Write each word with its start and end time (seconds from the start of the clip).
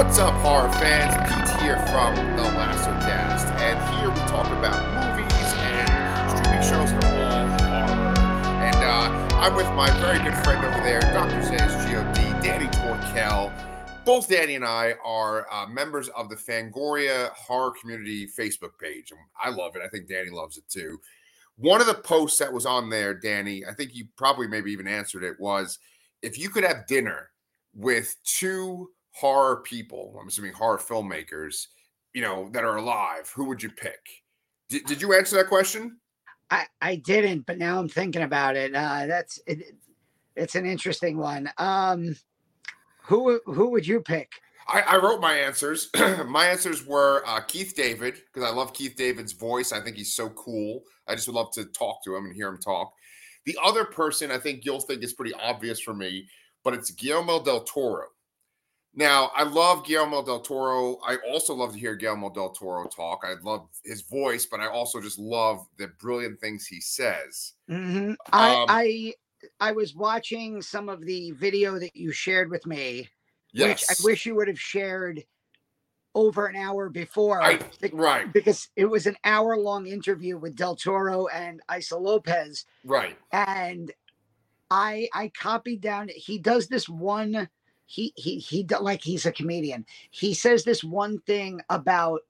What's 0.00 0.18
up, 0.18 0.32
horror 0.36 0.72
fans? 0.72 1.12
Pete 1.28 1.60
here 1.60 1.76
from 1.88 2.16
the 2.34 2.42
Lasser 2.42 2.90
Cast, 3.06 3.46
and 3.60 3.78
here 4.00 4.08
we 4.08 4.16
talk 4.30 4.46
about 4.46 4.80
movies 4.96 5.52
and 5.58 6.30
streaming 6.30 6.62
shows 6.62 6.90
that 6.90 7.04
are 7.04 7.22
all 7.26 7.86
horror. 7.86 8.18
And 8.64 8.76
uh, 8.76 9.36
I'm 9.36 9.54
with 9.54 9.66
my 9.74 9.90
very 10.00 10.18
good 10.18 10.42
friend 10.42 10.64
over 10.64 10.82
there, 10.82 11.02
Dr. 11.02 11.42
Zayas 11.42 11.92
God, 11.92 12.42
Danny 12.42 12.64
Torkel. 12.68 13.52
Both 14.06 14.30
Danny 14.30 14.54
and 14.54 14.64
I 14.64 14.94
are 15.04 15.46
uh, 15.52 15.66
members 15.66 16.08
of 16.16 16.30
the 16.30 16.36
Fangoria 16.36 17.28
Horror 17.32 17.74
Community 17.78 18.26
Facebook 18.26 18.78
page. 18.80 19.10
And 19.10 19.20
I 19.38 19.50
love 19.50 19.76
it. 19.76 19.82
I 19.84 19.88
think 19.88 20.08
Danny 20.08 20.30
loves 20.30 20.56
it 20.56 20.64
too. 20.70 20.98
One 21.58 21.82
of 21.82 21.86
the 21.86 21.92
posts 21.92 22.38
that 22.38 22.50
was 22.50 22.64
on 22.64 22.88
there, 22.88 23.12
Danny, 23.12 23.66
I 23.66 23.74
think 23.74 23.94
you 23.94 24.06
probably 24.16 24.46
maybe 24.46 24.72
even 24.72 24.88
answered 24.88 25.24
it, 25.24 25.38
was 25.38 25.78
if 26.22 26.38
you 26.38 26.48
could 26.48 26.64
have 26.64 26.86
dinner 26.86 27.28
with 27.74 28.16
two 28.24 28.88
horror 29.12 29.56
people, 29.56 30.16
I'm 30.20 30.28
assuming 30.28 30.52
horror 30.52 30.78
filmmakers, 30.78 31.66
you 32.14 32.22
know, 32.22 32.48
that 32.52 32.64
are 32.64 32.76
alive, 32.76 33.30
who 33.34 33.44
would 33.46 33.62
you 33.62 33.70
pick? 33.70 34.00
Did, 34.68 34.84
did 34.86 35.02
you 35.02 35.14
answer 35.14 35.36
that 35.36 35.48
question? 35.48 35.98
I, 36.50 36.66
I 36.80 36.96
didn't, 36.96 37.46
but 37.46 37.58
now 37.58 37.78
I'm 37.78 37.88
thinking 37.88 38.22
about 38.22 38.56
it. 38.56 38.74
Uh, 38.74 39.06
that's 39.06 39.38
it, 39.46 39.74
it's 40.36 40.54
an 40.54 40.66
interesting 40.66 41.16
one. 41.16 41.50
Um, 41.58 42.16
who 43.02 43.40
who 43.46 43.70
would 43.70 43.86
you 43.86 44.00
pick? 44.00 44.30
I, 44.68 44.80
I 44.82 44.96
wrote 44.96 45.20
my 45.20 45.34
answers. 45.34 45.90
my 46.26 46.46
answers 46.46 46.86
were 46.86 47.22
uh, 47.26 47.40
Keith 47.40 47.74
David 47.76 48.14
because 48.32 48.48
I 48.48 48.54
love 48.54 48.72
Keith 48.72 48.94
David's 48.96 49.32
voice. 49.32 49.72
I 49.72 49.80
think 49.80 49.96
he's 49.96 50.14
so 50.14 50.28
cool. 50.30 50.84
I 51.08 51.14
just 51.14 51.26
would 51.26 51.34
love 51.34 51.50
to 51.52 51.64
talk 51.66 52.04
to 52.04 52.14
him 52.14 52.26
and 52.26 52.34
hear 52.34 52.48
him 52.48 52.58
talk. 52.58 52.92
The 53.46 53.58
other 53.64 53.84
person 53.84 54.30
I 54.30 54.38
think 54.38 54.64
you'll 54.64 54.80
think 54.80 55.02
is 55.02 55.12
pretty 55.12 55.34
obvious 55.34 55.80
for 55.80 55.94
me, 55.94 56.28
but 56.62 56.74
it's 56.74 56.90
Guillermo 56.90 57.42
del 57.42 57.64
Toro. 57.64 58.06
Now, 58.94 59.30
I 59.36 59.44
love 59.44 59.86
Guillermo 59.86 60.24
del 60.24 60.40
Toro. 60.40 60.98
I 61.06 61.16
also 61.28 61.54
love 61.54 61.72
to 61.72 61.78
hear 61.78 61.94
Guillermo 61.94 62.30
del 62.30 62.50
Toro 62.50 62.88
talk. 62.88 63.22
I 63.24 63.34
love 63.42 63.68
his 63.84 64.02
voice, 64.02 64.46
but 64.46 64.60
I 64.60 64.66
also 64.66 65.00
just 65.00 65.18
love 65.18 65.64
the 65.78 65.88
brilliant 66.00 66.40
things 66.40 66.66
he 66.66 66.80
says. 66.80 67.52
Mm-hmm. 67.70 68.14
I, 68.32 68.54
um, 68.54 68.66
I 68.68 69.14
I 69.60 69.72
was 69.72 69.94
watching 69.94 70.60
some 70.60 70.88
of 70.88 71.04
the 71.04 71.30
video 71.32 71.78
that 71.78 71.94
you 71.94 72.12
shared 72.12 72.50
with 72.50 72.66
me, 72.66 73.08
yes. 73.52 73.68
which 73.68 73.84
I 73.90 74.04
wish 74.04 74.26
you 74.26 74.34
would 74.34 74.48
have 74.48 74.60
shared 74.60 75.24
over 76.16 76.46
an 76.46 76.56
hour 76.56 76.88
before. 76.88 77.40
I, 77.42 77.60
right. 77.92 78.30
Because 78.32 78.68
it 78.74 78.86
was 78.86 79.06
an 79.06 79.16
hour 79.24 79.56
long 79.56 79.86
interview 79.86 80.36
with 80.36 80.56
Del 80.56 80.74
Toro 80.74 81.28
and 81.28 81.60
Issa 81.74 81.96
Lopez. 81.96 82.66
Right. 82.84 83.16
And 83.32 83.92
I 84.70 85.08
I 85.14 85.28
copied 85.28 85.80
down 85.80 86.10
he 86.14 86.38
does 86.38 86.66
this 86.66 86.88
one 86.88 87.48
he 87.90 88.12
he 88.14 88.38
he 88.38 88.64
like 88.80 89.02
he's 89.02 89.26
a 89.26 89.32
comedian. 89.32 89.84
He 90.10 90.32
says 90.32 90.62
this 90.62 90.84
one 90.84 91.18
thing 91.22 91.60
about 91.68 92.20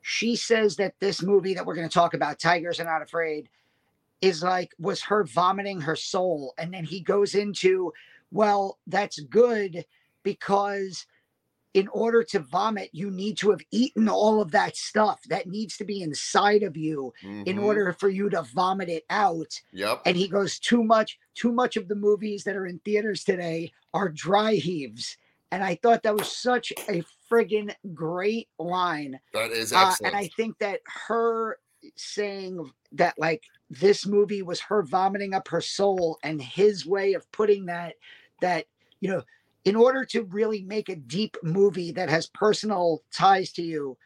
she 0.00 0.36
says 0.36 0.76
that 0.76 0.94
this 1.00 1.22
movie 1.22 1.54
that 1.54 1.66
we're 1.66 1.74
going 1.74 1.88
to 1.88 1.92
talk 1.92 2.14
about 2.14 2.38
Tigers 2.38 2.78
Are 2.78 2.84
Not 2.84 3.02
Afraid 3.02 3.48
is 4.20 4.44
like 4.44 4.70
was 4.78 5.02
her 5.02 5.24
vomiting 5.24 5.80
her 5.80 5.96
soul 5.96 6.54
and 6.56 6.72
then 6.72 6.84
he 6.84 7.00
goes 7.00 7.34
into 7.34 7.92
well 8.30 8.78
that's 8.86 9.18
good 9.18 9.84
because 10.22 11.04
in 11.74 11.88
order 11.88 12.22
to 12.22 12.38
vomit, 12.38 12.90
you 12.92 13.10
need 13.10 13.38
to 13.38 13.50
have 13.50 13.60
eaten 13.70 14.08
all 14.08 14.42
of 14.42 14.50
that 14.50 14.76
stuff 14.76 15.22
that 15.28 15.48
needs 15.48 15.76
to 15.78 15.84
be 15.84 16.02
inside 16.02 16.62
of 16.62 16.76
you 16.76 17.14
mm-hmm. 17.22 17.44
in 17.46 17.58
order 17.58 17.92
for 17.98 18.08
you 18.08 18.28
to 18.30 18.42
vomit 18.42 18.88
it 18.88 19.04
out. 19.08 19.58
Yep. 19.72 20.02
And 20.04 20.16
he 20.16 20.28
goes, 20.28 20.58
too 20.58 20.84
much, 20.84 21.18
too 21.34 21.52
much 21.52 21.76
of 21.76 21.88
the 21.88 21.94
movies 21.94 22.44
that 22.44 22.56
are 22.56 22.66
in 22.66 22.78
theaters 22.80 23.24
today 23.24 23.72
are 23.94 24.08
dry 24.08 24.54
heaves. 24.54 25.16
And 25.50 25.62
I 25.62 25.76
thought 25.76 26.02
that 26.02 26.16
was 26.16 26.30
such 26.30 26.72
a 26.88 27.02
friggin' 27.30 27.74
great 27.94 28.48
line. 28.58 29.18
That 29.32 29.50
is 29.50 29.72
excellent. 29.72 30.14
Uh, 30.14 30.16
and 30.18 30.26
I 30.26 30.30
think 30.36 30.58
that 30.58 30.80
her 31.08 31.58
saying 31.96 32.70
that 32.92 33.18
like 33.18 33.42
this 33.70 34.06
movie 34.06 34.42
was 34.42 34.60
her 34.60 34.82
vomiting 34.82 35.34
up 35.34 35.48
her 35.48 35.60
soul 35.60 36.18
and 36.22 36.40
his 36.40 36.86
way 36.86 37.14
of 37.14 37.30
putting 37.32 37.66
that 37.66 37.94
that 38.40 38.66
you 39.00 39.10
know 39.10 39.22
in 39.64 39.76
order 39.76 40.04
to 40.04 40.24
really 40.24 40.62
make 40.62 40.88
a 40.88 40.96
deep 40.96 41.36
movie 41.42 41.92
that 41.92 42.08
has 42.08 42.26
personal 42.26 43.02
ties 43.12 43.52
to 43.52 43.62
you, 43.62 43.96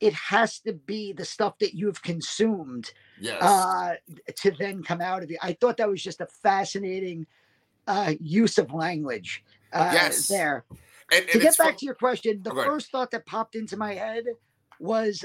it 0.00 0.14
has 0.14 0.60
to 0.60 0.72
be 0.72 1.12
the 1.12 1.24
stuff 1.24 1.58
that 1.58 1.74
you've 1.74 2.02
consumed 2.02 2.92
yes. 3.20 3.42
uh, 3.42 3.96
to 4.36 4.50
then 4.52 4.82
come 4.82 5.00
out 5.00 5.22
of 5.22 5.30
you. 5.30 5.38
I 5.42 5.52
thought 5.52 5.76
that 5.76 5.88
was 5.88 6.02
just 6.02 6.20
a 6.20 6.26
fascinating 6.42 7.26
uh, 7.86 8.14
use 8.20 8.56
of 8.58 8.72
language 8.72 9.44
uh, 9.72 9.90
yes. 9.92 10.28
there. 10.28 10.64
And, 11.12 11.22
and 11.22 11.30
to 11.30 11.38
get 11.38 11.56
back 11.58 11.66
fun- 11.66 11.76
to 11.76 11.84
your 11.84 11.94
question, 11.94 12.42
the 12.42 12.50
first 12.54 12.90
thought 12.90 13.10
that 13.10 13.26
popped 13.26 13.56
into 13.56 13.76
my 13.76 13.94
head 13.94 14.24
was 14.78 15.24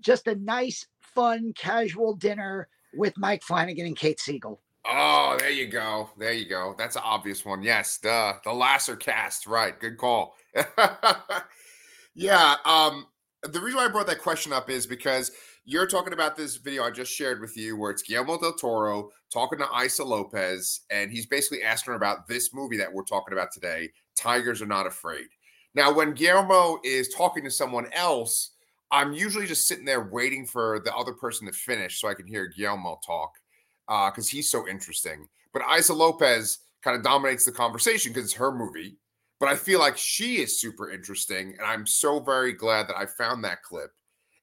just 0.00 0.26
a 0.26 0.34
nice, 0.36 0.86
fun, 1.00 1.52
casual 1.56 2.14
dinner 2.14 2.68
with 2.94 3.18
Mike 3.18 3.42
Flanagan 3.42 3.86
and 3.86 3.96
Kate 3.96 4.20
Siegel. 4.20 4.60
Oh, 4.86 5.36
there 5.38 5.50
you 5.50 5.66
go. 5.66 6.10
There 6.18 6.32
you 6.32 6.48
go. 6.48 6.74
That's 6.76 6.96
an 6.96 7.02
obvious 7.04 7.44
one. 7.44 7.62
Yes, 7.62 7.96
the 7.98 8.34
the 8.44 8.52
Lasser 8.52 8.96
cast. 8.96 9.46
Right. 9.46 9.78
Good 9.78 9.96
call. 9.96 10.36
yeah. 12.14 12.56
Um, 12.64 13.06
the 13.42 13.60
reason 13.60 13.78
why 13.78 13.86
I 13.86 13.88
brought 13.88 14.06
that 14.08 14.20
question 14.20 14.52
up 14.52 14.68
is 14.68 14.86
because 14.86 15.30
you're 15.64 15.86
talking 15.86 16.12
about 16.12 16.36
this 16.36 16.56
video 16.56 16.84
I 16.84 16.90
just 16.90 17.12
shared 17.12 17.40
with 17.40 17.56
you 17.56 17.76
where 17.76 17.90
it's 17.90 18.02
Guillermo 18.02 18.38
del 18.38 18.52
Toro 18.52 19.10
talking 19.32 19.58
to 19.58 19.68
Issa 19.82 20.04
Lopez, 20.04 20.80
and 20.90 21.10
he's 21.10 21.26
basically 21.26 21.62
asking 21.62 21.92
her 21.92 21.96
about 21.96 22.28
this 22.28 22.52
movie 22.52 22.76
that 22.76 22.92
we're 22.92 23.04
talking 23.04 23.32
about 23.32 23.52
today, 23.52 23.90
Tigers 24.16 24.60
Are 24.60 24.66
Not 24.66 24.86
Afraid. 24.86 25.26
Now, 25.74 25.92
when 25.92 26.12
Guillermo 26.12 26.78
is 26.84 27.08
talking 27.08 27.42
to 27.44 27.50
someone 27.50 27.88
else, 27.92 28.50
I'm 28.90 29.12
usually 29.12 29.46
just 29.46 29.66
sitting 29.66 29.86
there 29.86 30.08
waiting 30.12 30.46
for 30.46 30.80
the 30.84 30.94
other 30.94 31.14
person 31.14 31.46
to 31.46 31.52
finish 31.52 32.00
so 32.00 32.08
I 32.08 32.14
can 32.14 32.26
hear 32.26 32.46
Guillermo 32.46 33.00
talk 33.04 33.32
because 33.86 34.28
uh, 34.28 34.30
he's 34.30 34.50
so 34.50 34.66
interesting. 34.68 35.28
But 35.52 35.62
Issa 35.76 35.94
Lopez 35.94 36.58
kind 36.82 36.96
of 36.96 37.02
dominates 37.02 37.44
the 37.44 37.52
conversation 37.52 38.12
because 38.12 38.24
it's 38.24 38.34
her 38.34 38.52
movie. 38.52 38.96
But 39.40 39.48
I 39.48 39.56
feel 39.56 39.80
like 39.80 39.96
she 39.96 40.36
is 40.36 40.60
super 40.60 40.90
interesting, 40.90 41.54
and 41.58 41.66
I'm 41.66 41.86
so 41.86 42.20
very 42.20 42.52
glad 42.52 42.88
that 42.88 42.96
I 42.96 43.06
found 43.06 43.44
that 43.44 43.62
clip. 43.62 43.90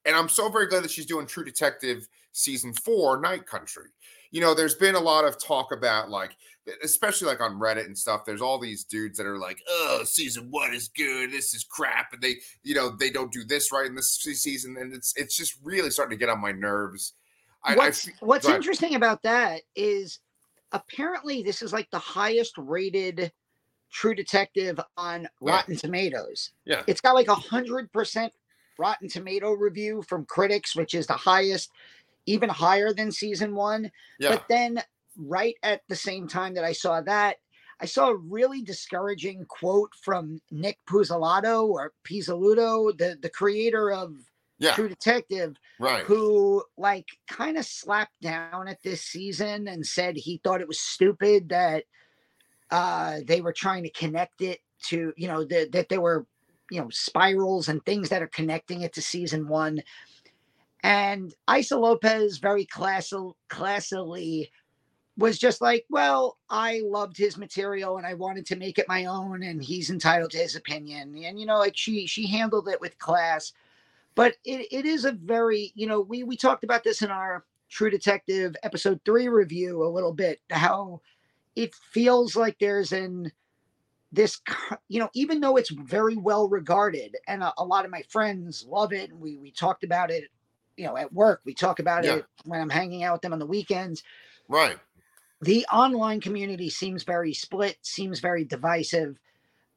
And 0.06 0.16
I'm 0.16 0.30
so 0.30 0.50
very 0.50 0.68
glad 0.68 0.84
that 0.84 0.91
she's 0.91 1.06
doing 1.06 1.25
True 1.25 1.46
Detective 1.46 2.07
season 2.34 2.74
four, 2.74 3.19
Night 3.19 3.46
Country. 3.46 3.88
You 4.31 4.41
know, 4.41 4.53
there's 4.53 4.75
been 4.75 4.96
a 4.96 5.00
lot 5.00 5.25
of 5.25 5.41
talk 5.41 5.72
about 5.72 6.09
like, 6.09 6.35
especially 6.84 7.28
like 7.28 7.41
on 7.41 7.59
Reddit 7.59 7.85
and 7.85 7.97
stuff. 7.97 8.25
There's 8.25 8.41
all 8.41 8.59
these 8.59 8.84
dudes 8.84 9.18
that 9.18 9.28
are 9.28 9.38
like, 9.38 9.62
"Oh, 9.69 10.03
season 10.06 10.47
one 10.50 10.74
is 10.74 10.90
good. 10.90 11.31
This 11.31 11.53
is 11.53 11.63
crap," 11.63 12.13
and 12.13 12.22
they, 12.22 12.35
you 12.63 12.75
know, 12.75 12.96
they 12.96 13.09
don't 13.09 13.31
do 13.31 13.44
this 13.44 13.72
right 13.72 13.85
in 13.88 13.96
this 13.96 14.16
season, 14.16 14.78
and 14.78 14.94
it's 14.94 15.13
it's 15.16 15.35
just 15.35 15.57
really 15.63 15.90
starting 15.90 16.18
to 16.18 16.19
get 16.19 16.30
on 16.30 16.40
my 16.40 16.51
nerves 16.51 17.13
I, 17.63 17.75
what's 17.75 18.07
I, 18.07 18.11
what's 18.22 18.47
interesting 18.47 18.95
about 18.95 19.23
that 19.23 19.61
is 19.75 20.19
apparently 20.72 21.44
this 21.44 21.61
is 21.61 21.73
like 21.73 21.89
the 21.91 21.99
highest 21.99 22.53
rated 22.57 23.31
True 23.91 24.16
Detective 24.16 24.79
on 24.97 25.27
Rotten 25.41 25.73
yeah. 25.73 25.79
Tomatoes. 25.79 26.51
Yeah, 26.66 26.83
it's 26.88 27.01
got 27.01 27.16
like 27.16 27.27
a 27.27 27.35
hundred 27.35 27.91
percent 27.91 28.33
Rotten 28.77 29.09
Tomato 29.09 29.51
review 29.51 30.01
from 30.07 30.25
critics, 30.25 30.75
which 30.75 30.94
is 30.95 31.07
the 31.07 31.13
highest, 31.13 31.71
even 32.25 32.50
higher 32.50 32.94
than 32.94 33.11
season 33.11 33.53
one. 33.53 33.91
Yeah. 34.19 34.29
But 34.31 34.45
then, 34.47 34.81
right 35.17 35.55
at 35.61 35.81
the 35.88 35.95
same 35.95 36.27
time 36.27 36.53
that 36.55 36.63
I 36.63 36.71
saw 36.71 37.01
that, 37.01 37.38
I 37.81 37.85
saw 37.85 38.09
a 38.09 38.16
really 38.16 38.61
discouraging 38.61 39.45
quote 39.45 39.94
from 40.01 40.39
Nick 40.51 40.79
Puzzolatto 40.89 41.67
or 41.67 41.94
Pizzolatto, 42.03 42.97
the 42.97 43.17
the 43.21 43.29
creator 43.29 43.91
of 43.91 44.15
yeah. 44.62 44.74
True 44.74 44.88
Detective, 44.88 45.58
right? 45.80 46.04
Who 46.04 46.63
like 46.78 47.08
kind 47.28 47.58
of 47.58 47.66
slapped 47.66 48.22
down 48.22 48.68
at 48.68 48.81
this 48.84 49.02
season 49.02 49.68
and 49.68 49.84
said 49.84 50.16
he 50.16 50.40
thought 50.44 50.62
it 50.62 50.68
was 50.68 50.80
stupid 50.80 51.50
that 51.50 51.86
uh, 52.69 53.22
they 53.25 53.42
were 53.42 53.54
trying 53.54 53.81
to 53.84 53.90
connect 53.90 54.42
it 54.42 54.60
to 54.84 55.13
you 55.18 55.28
know 55.28 55.44
the, 55.44 55.68
that 55.74 55.90
there 55.90 56.00
were 56.00 56.28
you 56.69 56.80
know 56.80 56.90
spirals 56.92 57.69
and 57.69 57.84
things 57.84 58.10
that 58.10 58.22
are 58.22 58.28
connecting 58.28 58.81
it 58.81 58.94
to 58.94 59.02
season 59.02 59.48
one. 59.48 59.81
And 60.84 61.34
Issa 61.52 61.78
Lopez 61.78 62.38
very 62.38 62.66
classy, 62.66 63.18
classily 63.50 64.50
was 65.18 65.40
just 65.40 65.60
like, 65.60 65.86
well, 65.90 66.38
I 66.50 66.81
loved 66.86 67.18
his 67.18 67.36
material 67.36 67.98
and 67.98 68.06
I 68.06 68.13
wanted 68.13 68.46
to 68.48 68.56
make 68.56 68.78
it 68.78 68.88
my 68.88 69.06
own, 69.06 69.42
and 69.42 69.63
he's 69.63 69.90
entitled 69.90 70.31
to 70.31 70.38
his 70.38 70.56
opinion. 70.56 71.16
And 71.25 71.40
you 71.40 71.48
know, 71.48 71.58
like 71.58 71.75
she 71.75 72.06
she 72.06 72.28
handled 72.28 72.68
it 72.68 72.80
with 72.80 73.00
class 73.00 73.54
but 74.16 74.36
it, 74.44 74.68
it 74.72 74.86
is 74.86 75.06
a 75.06 75.12
very 75.12 75.72
you 75.75 75.88
know 75.88 76.02
we 76.02 76.24
we 76.24 76.38
talked 76.38 76.63
about 76.63 76.84
this 76.84 77.02
in 77.02 77.12
our 77.12 77.46
true 77.69 77.90
detective 77.90 78.56
episode 78.63 79.00
three 79.06 79.28
review 79.28 79.84
a 79.84 79.88
little 79.88 80.13
bit 80.13 80.40
how 80.52 81.02
it 81.56 81.74
feels 81.75 82.36
like 82.36 82.58
there's 82.60 82.92
an 82.92 83.31
this 84.12 84.42
you 84.90 85.00
know 85.00 85.10
even 85.13 85.40
though 85.40 85.58
it's 85.58 85.69
very 85.69 86.18
well 86.18 86.50
regarded 86.50 87.16
and 87.28 87.44
a, 87.44 87.54
a, 87.58 87.63
lot 87.63 87.86
of 87.86 87.92
my 87.92 88.02
friends 88.10 88.66
love 88.68 88.92
it 88.94 89.10
and 89.10 89.19
we 89.19 89.38
we 89.38 89.52
talked 89.52 89.84
about 89.84 90.12
it 90.12 90.25
you 90.75 90.86
know 90.86 90.98
at 90.98 91.13
work 91.13 91.42
we 91.46 91.54
talk 91.54 91.80
about 91.80 92.04
yeah. 92.04 92.16
it 92.16 92.25
when 92.46 92.60
i'm 92.60 92.69
hanging 92.69 93.04
out 93.04 93.13
with 93.13 93.22
them 93.22 93.34
on 93.34 93.40
the 93.40 93.46
weekends 93.46 94.04
right 94.50 94.78
the 95.42 95.66
online 95.72 96.19
community 96.19 96.69
seems 96.69 97.04
very 97.04 97.34
split 97.34 97.78
seems 97.81 98.19
very 98.19 98.44
divisive 98.44 99.18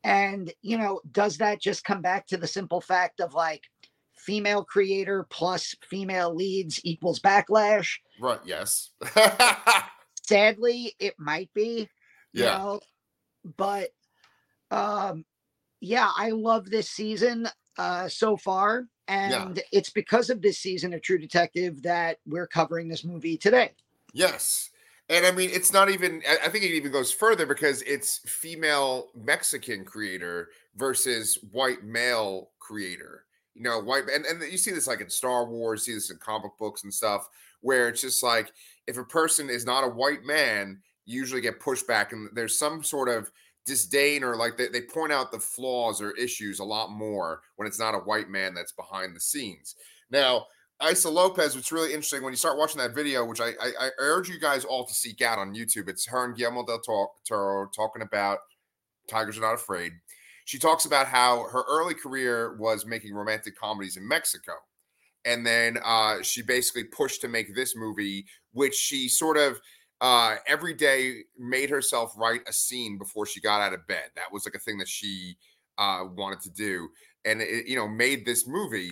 And, 0.05 0.53
you 0.61 0.77
know, 0.77 1.01
does 1.11 1.39
that 1.39 1.63
just 1.63 1.83
come 1.83 2.03
back 2.03 2.27
to 2.27 2.37
the 2.37 2.47
simple 2.47 2.83
fact 2.83 3.21
of 3.21 3.33
like 3.33 3.71
female 4.25 4.65
creator 4.65 5.27
plus 5.31 5.75
female 5.83 6.35
leads 6.35 6.81
equals 6.85 7.21
backlash? 7.21 7.99
Right. 8.21 8.41
Yes. 8.45 8.91
Sadly, 10.23 10.95
it 10.99 11.15
might 11.19 11.53
be. 11.55 11.89
Yeah. 12.33 12.59
Know? 12.59 12.81
But 13.57 13.91
um 14.71 15.25
yeah, 15.81 16.11
I 16.17 16.31
love 16.31 16.71
this 16.71 16.91
season 16.91 17.49
uh 17.79 18.09
so 18.09 18.37
far. 18.37 18.87
And 19.07 19.57
yeah. 19.57 19.63
it's 19.73 19.91
because 19.91 20.31
of 20.31 20.41
this 20.41 20.59
season 20.59 20.95
of 20.95 21.03
True 21.03 21.19
Detective 21.19 21.83
that 21.83 22.19
we're 22.27 22.47
covering 22.47 22.89
this 22.89 23.05
movie 23.05 23.37
today. 23.37 23.73
Yes. 24.15 24.71
And 25.11 25.27
I 25.27 25.33
mean, 25.33 25.51
it's 25.53 25.73
not 25.73 25.91
even, 25.91 26.23
I 26.43 26.49
think 26.49 26.65
it 26.65 26.69
even 26.75 26.91
goes 26.91 27.13
further 27.13 27.45
because 27.45 27.83
it's 27.83 28.21
female 28.21 29.09
Mexican 29.15 29.85
creator 29.85 30.49
versus 30.77 31.39
white 31.53 31.85
male 31.85 32.51
creator. 32.59 33.25
You 33.55 33.63
know, 33.63 33.81
white, 33.81 34.05
and, 34.13 34.25
and 34.27 34.43
you 34.51 34.59
see 34.59 34.73
this 34.73 34.87
like 34.87 35.01
in 35.01 35.09
Star 35.09 35.47
Wars, 35.47 35.85
see 35.85 35.95
this 35.95 36.11
in 36.11 36.17
comic 36.19 36.53
books 36.59 36.85
and 36.85 36.93
stuff, 36.93 37.29
where 37.61 37.89
it's 37.89 38.01
just 38.01 38.23
like 38.23 38.53
if 38.87 38.99
a 38.99 39.05
person 39.05 39.49
is 39.49 39.65
not 39.65 39.85
a 39.85 39.89
white 39.89 40.25
man, 40.25 40.81
you 41.07 41.21
usually 41.21 41.41
get 41.41 41.61
pushback 41.61 42.13
and 42.13 42.29
there's 42.35 42.59
some 42.59 42.83
sort 42.83 43.09
of 43.09 43.31
disdain 43.67 44.23
or 44.23 44.37
like 44.37 44.57
they, 44.57 44.69
they 44.69 44.83
point 44.83 45.13
out 45.13 45.33
the 45.33 45.39
flaws 45.39 46.03
or 46.03 46.11
issues 46.13 46.59
a 46.59 46.65
lot 46.65 46.91
more 46.91 47.41
when 47.57 47.67
it's 47.67 47.79
not 47.79 47.95
a 47.95 47.99
white 47.99 48.29
man 48.29 48.55
that's 48.55 48.73
behind 48.73 49.15
the 49.15 49.21
scenes. 49.21 49.77
Now, 50.11 50.47
Issa 50.87 51.09
Lopez, 51.09 51.55
what's 51.55 51.73
really 51.73 51.91
interesting 51.91 52.23
when 52.23 52.33
you 52.33 52.37
start 52.37 52.59
watching 52.59 52.79
that 52.79 52.95
video, 52.95 53.25
which 53.25 53.41
I, 53.41 53.51
I, 53.61 53.73
I 53.81 53.91
urge 53.99 54.29
you 54.29 54.39
guys 54.39 54.65
all 54.65 54.85
to 54.85 54.93
seek 54.93 55.23
out 55.23 55.39
on 55.39 55.55
YouTube. 55.55 55.89
It's 55.89 56.07
her 56.07 56.25
and 56.25 56.37
Guillermo 56.37 56.67
del 56.67 56.81
Toro 57.27 57.71
talking 57.75 58.03
about 58.03 58.41
Tigers 59.09 59.39
Are 59.39 59.43
Not 59.43 59.55
Afraid. 59.55 59.93
She 60.45 60.59
talks 60.59 60.85
about 60.85 61.07
how 61.07 61.45
her 61.51 61.65
early 61.69 61.95
career 61.95 62.57
was 62.57 62.85
making 62.87 63.15
romantic 63.15 63.59
comedies 63.59 63.97
in 63.97 64.07
Mexico. 64.07 64.53
And 65.25 65.47
then 65.47 65.79
uh, 65.83 66.23
she 66.23 66.43
basically 66.43 66.85
pushed 66.85 67.23
to 67.23 67.29
make 67.29 67.55
this 67.55 67.75
movie, 67.75 68.27
which 68.53 68.75
she 68.75 69.09
sort 69.09 69.39
of 69.39 69.59
uh, 70.01 70.37
every 70.47 70.75
day 70.75 71.21
made 71.39 71.71
herself 71.71 72.13
write 72.17 72.43
a 72.47 72.53
scene 72.53 72.99
before 72.99 73.25
she 73.25 73.41
got 73.41 73.63
out 73.63 73.73
of 73.73 73.87
bed. 73.87 74.11
That 74.17 74.33
was 74.33 74.45
like 74.45 74.55
a 74.55 74.59
thing 74.59 74.77
that 74.79 74.89
she 74.89 75.37
uh, 75.79 76.05
wanted 76.15 76.43
to 76.43 76.51
do. 76.51 76.89
And 77.25 77.41
it, 77.41 77.67
you 77.67 77.77
know, 77.77 77.89
made 77.89 78.27
this 78.27 78.47
movie. 78.47 78.91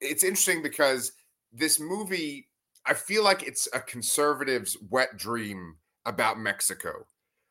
It's 0.00 0.24
interesting 0.24 0.62
because 0.62 1.12
this 1.52 1.78
movie, 1.78 2.48
I 2.86 2.94
feel 2.94 3.22
like 3.22 3.42
it's 3.42 3.68
a 3.74 3.80
conservative's 3.80 4.78
wet 4.88 5.18
dream 5.18 5.76
about 6.06 6.38
Mexico. 6.38 7.06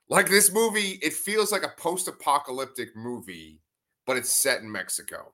Like 0.07 0.29
this 0.29 0.53
movie, 0.53 0.99
it 1.01 1.13
feels 1.13 1.51
like 1.51 1.63
a 1.63 1.73
post-apocalyptic 1.77 2.95
movie, 2.95 3.59
but 4.05 4.17
it's 4.17 4.31
set 4.31 4.61
in 4.61 4.71
Mexico. 4.71 5.33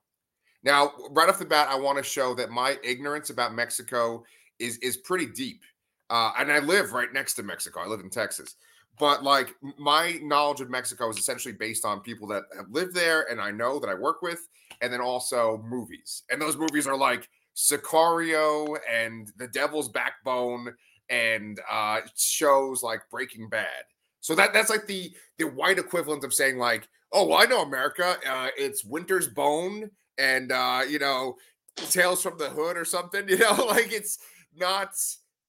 Now, 0.64 0.92
right 1.10 1.28
off 1.28 1.38
the 1.38 1.44
bat, 1.44 1.68
I 1.68 1.74
want 1.74 1.98
to 1.98 2.04
show 2.04 2.34
that 2.34 2.50
my 2.50 2.78
ignorance 2.82 3.30
about 3.30 3.54
Mexico 3.54 4.24
is 4.58 4.78
is 4.78 4.96
pretty 4.96 5.26
deep. 5.26 5.62
Uh, 6.08 6.32
and 6.38 6.50
I 6.52 6.60
live 6.60 6.92
right 6.92 7.12
next 7.12 7.34
to 7.34 7.42
Mexico. 7.42 7.80
I 7.80 7.86
live 7.86 8.00
in 8.00 8.10
Texas. 8.10 8.54
But 8.98 9.24
like 9.24 9.54
my 9.78 10.20
knowledge 10.22 10.60
of 10.60 10.70
Mexico 10.70 11.08
is 11.08 11.18
essentially 11.18 11.54
based 11.54 11.84
on 11.84 12.00
people 12.00 12.28
that 12.28 12.44
have 12.56 12.70
lived 12.70 12.94
there 12.94 13.30
and 13.30 13.40
I 13.40 13.50
know 13.50 13.78
that 13.78 13.88
I 13.88 13.94
work 13.94 14.22
with, 14.22 14.48
and 14.80 14.92
then 14.92 15.00
also 15.00 15.62
movies. 15.66 16.22
And 16.30 16.40
those 16.40 16.56
movies 16.56 16.86
are 16.86 16.96
like 16.96 17.28
Sicario 17.56 18.78
and 18.90 19.30
The 19.36 19.48
Devil's 19.48 19.88
Backbone 19.88 20.74
and 21.08 21.60
uh, 21.70 22.00
shows 22.16 22.82
like 22.82 23.02
Breaking 23.10 23.48
Bad. 23.48 23.84
So 24.22 24.36
that 24.36 24.54
that's 24.54 24.70
like 24.70 24.86
the 24.86 25.12
the 25.36 25.48
white 25.48 25.78
equivalent 25.78 26.24
of 26.24 26.32
saying 26.32 26.56
like, 26.56 26.88
oh, 27.12 27.26
well, 27.26 27.42
I 27.42 27.44
know 27.44 27.62
America. 27.62 28.16
Uh, 28.26 28.48
it's 28.56 28.84
Winter's 28.84 29.28
Bone 29.28 29.90
and 30.16 30.52
uh, 30.52 30.82
you 30.88 31.00
know 31.00 31.36
Tales 31.76 32.22
from 32.22 32.38
the 32.38 32.48
Hood 32.48 32.78
or 32.78 32.86
something. 32.86 33.24
You 33.28 33.38
know, 33.38 33.64
like 33.66 33.92
it's 33.92 34.18
not 34.56 34.90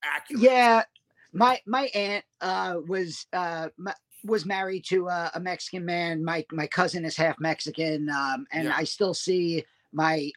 accurate. 0.03 0.41
Yeah, 0.41 0.83
my 1.31 1.61
my 1.67 1.83
aunt 1.93 2.25
uh, 2.41 2.77
was 2.87 3.27
uh, 3.31 3.69
my, 3.77 3.93
was 4.25 4.45
married 4.45 4.85
to 4.85 5.07
a, 5.07 5.31
a, 5.35 5.39
Mexican 5.39 5.85
man. 5.85 6.25
My 6.25 6.43
my 6.51 6.65
cousin 6.65 7.05
is 7.05 7.15
half 7.15 7.39
Mexican, 7.39 8.09
um, 8.09 8.47
and 8.51 8.65
yeah. 8.65 8.75
I 8.75 8.85
still 8.85 9.13
see 9.13 9.63
my 9.91 10.31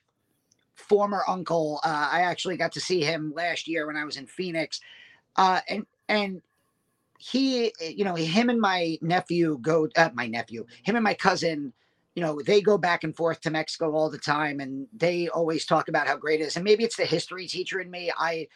former 0.74 1.22
uncle. 1.26 1.80
Uh, 1.82 2.10
I 2.12 2.20
actually 2.20 2.58
got 2.58 2.72
to 2.72 2.80
see 2.80 3.02
him 3.02 3.32
last 3.34 3.66
year 3.66 3.86
when 3.86 3.96
I 3.96 4.04
was 4.04 4.18
in 4.18 4.26
Phoenix, 4.26 4.78
uh, 5.36 5.60
and 5.68 5.86
and 6.08 6.42
he, 7.18 7.72
you 7.80 8.04
know, 8.04 8.14
him 8.14 8.50
and 8.50 8.60
my 8.60 8.98
nephew 9.00 9.58
go. 9.60 9.88
Uh, 9.96 10.10
my 10.14 10.26
nephew, 10.26 10.66
him 10.82 10.96
and 10.96 11.04
my 11.04 11.14
cousin. 11.14 11.72
You 12.14 12.22
know, 12.22 12.40
they 12.40 12.62
go 12.62 12.78
back 12.78 13.04
and 13.04 13.14
forth 13.14 13.42
to 13.42 13.50
Mexico 13.50 13.94
all 13.94 14.08
the 14.08 14.18
time, 14.18 14.60
and 14.60 14.86
they 14.96 15.28
always 15.28 15.66
talk 15.66 15.88
about 15.88 16.06
how 16.06 16.16
great 16.16 16.40
it 16.40 16.44
is. 16.44 16.56
And 16.56 16.64
maybe 16.64 16.82
it's 16.82 16.96
the 16.96 17.04
history 17.04 17.46
teacher 17.46 17.78
in 17.78 17.90
me. 17.90 18.10
I, 18.16 18.48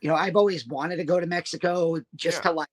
you 0.00 0.08
know, 0.08 0.14
I've 0.14 0.36
always 0.36 0.66
wanted 0.66 0.96
to 0.96 1.04
go 1.04 1.20
to 1.20 1.26
Mexico 1.26 2.00
just 2.16 2.38
yeah. 2.38 2.50
to 2.50 2.52
like 2.52 2.68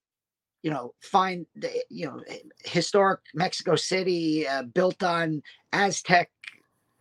you 0.62 0.70
know 0.70 0.94
find 1.00 1.46
the 1.56 1.70
you 1.88 2.04
know 2.04 2.20
historic 2.66 3.20
mexico 3.32 3.74
city 3.76 4.46
uh, 4.46 4.62
built 4.62 5.02
on 5.02 5.42
aztec 5.72 6.28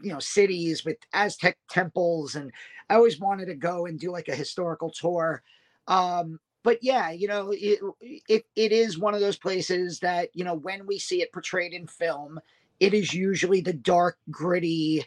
you 0.02 0.12
know 0.12 0.20
cities 0.20 0.86
with 0.86 0.98
Aztec 1.14 1.58
temples, 1.70 2.36
and 2.36 2.52
I 2.90 2.96
always 2.96 3.20
wanted 3.20 3.46
to 3.48 3.56
go 3.56 3.86
and 3.86 4.00
do 4.00 4.12
like 4.12 4.28
a 4.28 4.36
historical 4.36 4.90
tour. 4.90 5.42
Um, 5.88 6.40
but 6.64 6.80
yeah, 6.82 7.12
you 7.12 7.28
know, 7.28 7.52
it, 7.52 7.80
it 8.02 8.46
it 8.56 8.72
is 8.72 8.98
one 8.98 9.14
of 9.14 9.20
those 9.20 9.38
places 9.38 10.00
that 10.00 10.30
you 10.34 10.44
know 10.44 10.56
when 10.56 10.86
we 10.86 11.00
see 11.00 11.22
it 11.22 11.32
portrayed 11.32 11.74
in 11.74 11.88
film, 11.88 12.40
it 12.80 12.94
is 12.94 13.14
usually 13.14 13.62
the 13.62 13.74
dark, 13.74 14.18
gritty, 14.30 15.06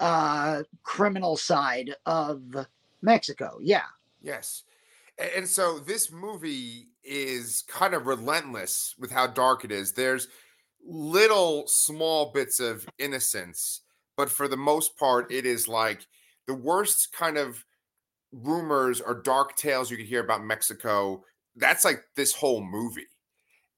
uh, 0.00 0.62
criminal 0.82 1.36
side 1.36 1.94
of 2.06 2.42
Mexico. 3.02 3.58
Yeah. 3.62 3.86
Yes. 4.22 4.64
And 5.34 5.48
so 5.48 5.78
this 5.78 6.12
movie 6.12 6.88
is 7.02 7.64
kind 7.68 7.94
of 7.94 8.06
relentless 8.06 8.94
with 8.98 9.10
how 9.10 9.26
dark 9.26 9.64
it 9.64 9.72
is. 9.72 9.92
There's 9.92 10.28
little 10.84 11.64
small 11.66 12.32
bits 12.32 12.60
of 12.60 12.86
innocence 12.98 13.80
but 14.16 14.30
for 14.30 14.48
the 14.48 14.56
most 14.56 14.96
part, 14.96 15.30
it 15.30 15.44
is 15.46 15.68
like 15.68 16.06
the 16.46 16.54
worst 16.54 17.12
kind 17.12 17.36
of 17.36 17.64
rumors 18.32 19.00
or 19.00 19.22
dark 19.22 19.56
tales 19.56 19.90
you 19.90 19.96
could 19.96 20.06
hear 20.06 20.20
about 20.20 20.44
Mexico. 20.44 21.22
That's 21.56 21.84
like 21.84 22.02
this 22.16 22.34
whole 22.34 22.62
movie. 22.62 23.06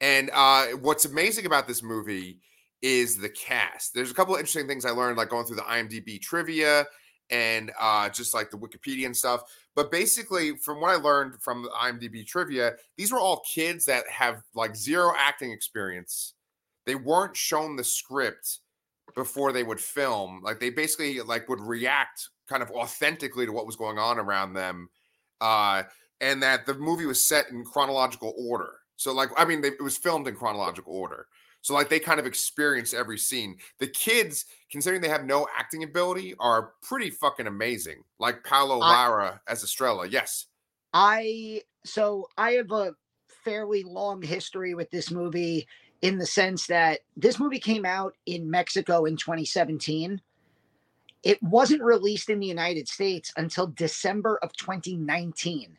And 0.00 0.30
uh, 0.32 0.66
what's 0.80 1.04
amazing 1.04 1.46
about 1.46 1.66
this 1.66 1.82
movie 1.82 2.40
is 2.82 3.16
the 3.16 3.28
cast. 3.28 3.94
There's 3.94 4.10
a 4.10 4.14
couple 4.14 4.34
of 4.34 4.40
interesting 4.40 4.68
things 4.68 4.84
I 4.84 4.90
learned, 4.90 5.16
like 5.16 5.30
going 5.30 5.44
through 5.46 5.56
the 5.56 5.62
IMDb 5.62 6.20
trivia 6.20 6.86
and 7.30 7.72
uh, 7.78 8.08
just 8.08 8.32
like 8.34 8.50
the 8.50 8.56
Wikipedia 8.56 9.06
and 9.06 9.16
stuff. 9.16 9.42
But 9.74 9.90
basically, 9.90 10.56
from 10.56 10.80
what 10.80 10.90
I 10.90 10.96
learned 10.96 11.42
from 11.42 11.62
the 11.62 11.70
IMDb 11.70 12.26
trivia, 12.26 12.74
these 12.96 13.12
were 13.12 13.18
all 13.18 13.42
kids 13.52 13.84
that 13.86 14.08
have 14.08 14.42
like 14.54 14.76
zero 14.76 15.12
acting 15.18 15.52
experience. 15.52 16.34
They 16.86 16.94
weren't 16.94 17.36
shown 17.36 17.76
the 17.76 17.84
script 17.84 18.60
before 19.14 19.52
they 19.52 19.62
would 19.62 19.80
film. 19.80 20.40
Like 20.42 20.60
they 20.60 20.70
basically 20.70 21.20
like 21.20 21.48
would 21.48 21.60
react 21.60 22.28
kind 22.48 22.62
of 22.62 22.70
authentically 22.70 23.46
to 23.46 23.52
what 23.52 23.66
was 23.66 23.76
going 23.76 23.98
on 23.98 24.18
around 24.18 24.54
them. 24.54 24.88
Uh, 25.40 25.84
and 26.20 26.42
that 26.42 26.66
the 26.66 26.74
movie 26.74 27.06
was 27.06 27.28
set 27.28 27.50
in 27.50 27.64
chronological 27.64 28.34
order. 28.36 28.72
So 28.96 29.12
like 29.12 29.30
I 29.36 29.44
mean 29.44 29.60
they, 29.60 29.68
it 29.68 29.82
was 29.82 29.96
filmed 29.96 30.26
in 30.26 30.34
chronological 30.34 30.92
order. 30.92 31.26
So 31.60 31.74
like 31.74 31.88
they 31.88 32.00
kind 32.00 32.20
of 32.20 32.26
experience 32.26 32.94
every 32.94 33.18
scene. 33.18 33.56
The 33.78 33.86
kids, 33.86 34.44
considering 34.70 35.02
they 35.02 35.08
have 35.08 35.24
no 35.24 35.46
acting 35.56 35.84
ability, 35.84 36.34
are 36.38 36.72
pretty 36.82 37.10
fucking 37.10 37.46
amazing. 37.46 38.02
Like 38.18 38.44
Paola 38.44 38.74
Lara 38.74 39.40
as 39.46 39.62
Estrella. 39.62 40.06
Yes. 40.08 40.46
I 40.92 41.62
so 41.84 42.28
I 42.36 42.52
have 42.52 42.72
a 42.72 42.94
fairly 43.44 43.82
long 43.84 44.22
history 44.22 44.74
with 44.74 44.90
this 44.90 45.10
movie 45.10 45.66
in 46.02 46.18
the 46.18 46.26
sense 46.26 46.66
that 46.66 47.00
this 47.16 47.38
movie 47.38 47.58
came 47.58 47.84
out 47.84 48.14
in 48.26 48.50
Mexico 48.50 49.04
in 49.04 49.16
2017. 49.16 50.20
It 51.22 51.42
wasn't 51.42 51.82
released 51.82 52.30
in 52.30 52.40
the 52.40 52.46
United 52.46 52.88
States 52.88 53.32
until 53.36 53.66
December 53.68 54.38
of 54.42 54.52
2019. 54.54 55.76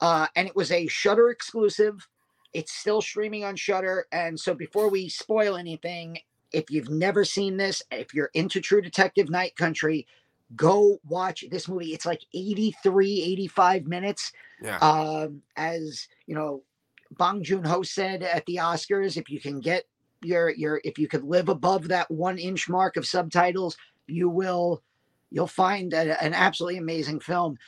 Uh, 0.00 0.26
and 0.36 0.46
it 0.46 0.54
was 0.54 0.70
a 0.70 0.86
Shudder 0.86 1.30
exclusive. 1.30 2.08
It's 2.52 2.72
still 2.72 3.00
streaming 3.00 3.44
on 3.44 3.56
Shudder. 3.56 4.06
And 4.12 4.38
so 4.38 4.54
before 4.54 4.90
we 4.90 5.08
spoil 5.08 5.56
anything, 5.56 6.18
if 6.52 6.70
you've 6.70 6.90
never 6.90 7.24
seen 7.24 7.56
this, 7.56 7.82
if 7.90 8.14
you're 8.14 8.30
into 8.34 8.60
True 8.60 8.80
Detective 8.80 9.30
Night 9.30 9.56
Country, 9.56 10.06
go 10.54 11.00
watch 11.08 11.44
this 11.50 11.68
movie. 11.68 11.92
It's 11.92 12.06
like 12.06 12.22
83, 12.34 13.22
85 13.22 13.86
minutes. 13.86 14.32
Yeah. 14.62 14.78
Um, 14.78 15.42
as 15.56 16.08
you 16.26 16.34
know, 16.34 16.62
Bong 17.10 17.42
Joon 17.42 17.64
Ho 17.64 17.82
said 17.82 18.22
at 18.22 18.46
the 18.46 18.56
Oscars, 18.56 19.16
if 19.16 19.30
you 19.30 19.40
can 19.40 19.60
get 19.60 19.84
your 20.22 20.50
your 20.50 20.80
if 20.84 20.98
you 20.98 21.08
could 21.08 21.24
live 21.24 21.48
above 21.48 21.88
that 21.88 22.10
one 22.10 22.38
inch 22.38 22.68
mark 22.68 22.96
of 22.96 23.06
subtitles, 23.06 23.76
you 24.06 24.28
will 24.28 24.82
you'll 25.30 25.46
find 25.46 25.92
a, 25.92 26.22
an 26.22 26.34
absolutely 26.34 26.78
amazing 26.78 27.20
film. 27.20 27.58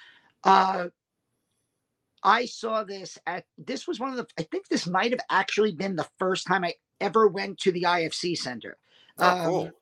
Uh, 0.44 0.88
I 2.22 2.46
saw 2.46 2.84
this 2.84 3.18
at 3.26 3.44
this 3.56 3.86
was 3.86 4.00
one 4.00 4.10
of 4.10 4.16
the 4.16 4.26
I 4.38 4.42
think 4.42 4.68
this 4.68 4.86
might 4.86 5.12
have 5.12 5.20
actually 5.30 5.74
been 5.74 5.96
the 5.96 6.08
first 6.18 6.46
time 6.46 6.64
I 6.64 6.74
ever 7.00 7.28
went 7.28 7.58
to 7.60 7.72
the 7.72 7.82
IFC 7.82 8.36
Center. 8.36 8.76
Oh, 9.18 9.42
cool. 9.44 9.64
um, 9.64 9.72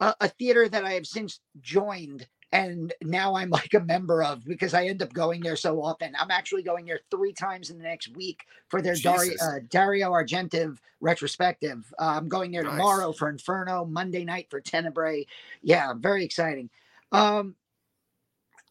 a, 0.00 0.14
a 0.26 0.28
theater 0.28 0.68
that 0.68 0.84
I 0.84 0.92
have 0.92 1.06
since 1.06 1.40
joined 1.60 2.26
and 2.54 2.92
now 3.02 3.34
I'm 3.34 3.50
like 3.50 3.74
a 3.74 3.80
member 3.80 4.22
of 4.22 4.44
because 4.44 4.72
I 4.74 4.86
end 4.86 5.02
up 5.02 5.12
going 5.12 5.42
there 5.42 5.56
so 5.56 5.82
often. 5.82 6.14
I'm 6.18 6.30
actually 6.30 6.62
going 6.62 6.86
there 6.86 7.00
three 7.10 7.32
times 7.32 7.68
in 7.68 7.76
the 7.78 7.84
next 7.84 8.14
week 8.16 8.46
for 8.68 8.80
their 8.80 8.94
Dario, 8.94 9.32
Jesus. 9.32 9.42
uh, 9.42 9.58
Dario 9.68 10.12
Argento 10.12 10.78
retrospective. 11.00 11.92
Uh, 11.98 12.14
I'm 12.16 12.28
going 12.28 12.52
there 12.52 12.62
Nice. 12.62 12.72
tomorrow 12.72 13.12
for 13.12 13.28
Inferno, 13.28 13.84
Monday 13.84 14.24
night 14.24 14.46
for 14.50 14.60
Tenebrae. 14.60 15.26
Yeah, 15.62 15.94
very 15.98 16.24
exciting. 16.24 16.70
Um, 17.10 17.56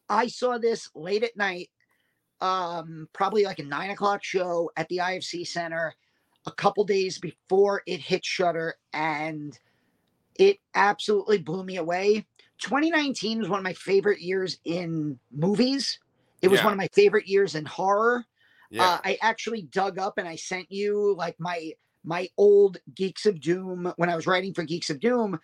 I 0.08 0.28
saw 0.28 0.58
this 0.58 0.90
late 0.96 1.24
at 1.24 1.36
night, 1.36 1.70
um, 2.40 3.10
probably 3.12 3.44
like 3.44 3.60
a 3.60 3.64
nine 3.64 3.90
o'clock 3.90 4.24
show 4.24 4.72
at 4.78 4.88
the 4.88 5.00
IFC 5.00 5.46
Center 5.46 5.94
a 6.46 6.52
couple 6.52 6.86
days 6.86 7.20
before 7.20 7.84
it 7.86 8.00
hit 8.00 8.24
Shudder, 8.24 8.76
and 8.94 9.58
it 10.36 10.60
absolutely 10.74 11.40
blew 11.40 11.64
me 11.66 11.78
away. 11.78 12.26
2019 12.60 13.40
was 13.40 13.50
one 13.50 13.60
of 13.60 13.64
my 13.64 13.74
favorite 13.74 14.22
years 14.22 14.60
in 14.66 15.20
movies. 15.32 16.00
It 16.42 16.48
was 16.50 16.60
Yeah. 16.60 16.66
one 16.66 16.74
of 16.74 16.78
my 16.78 16.90
favorite 16.94 17.28
years 17.28 17.56
in 17.56 17.66
horror. 17.66 18.26
Yeah. 18.70 18.84
Uh, 18.84 19.00
I 19.04 19.18
actually 19.22 19.64
dug 19.64 20.00
up 20.00 20.18
and 20.18 20.28
I 20.28 20.36
sent 20.36 20.72
you 20.72 21.16
like 21.18 21.40
my 21.40 21.74
my 22.06 22.28
old 22.38 22.80
Geeks 22.96 23.26
of 23.26 23.40
Doom 23.40 23.94
when 23.96 24.10
I 24.10 24.16
was 24.16 24.28
writing 24.28 24.54
for 24.54 24.64
Geeks 24.64 24.90
of 24.90 25.00
Doom. 25.00 25.40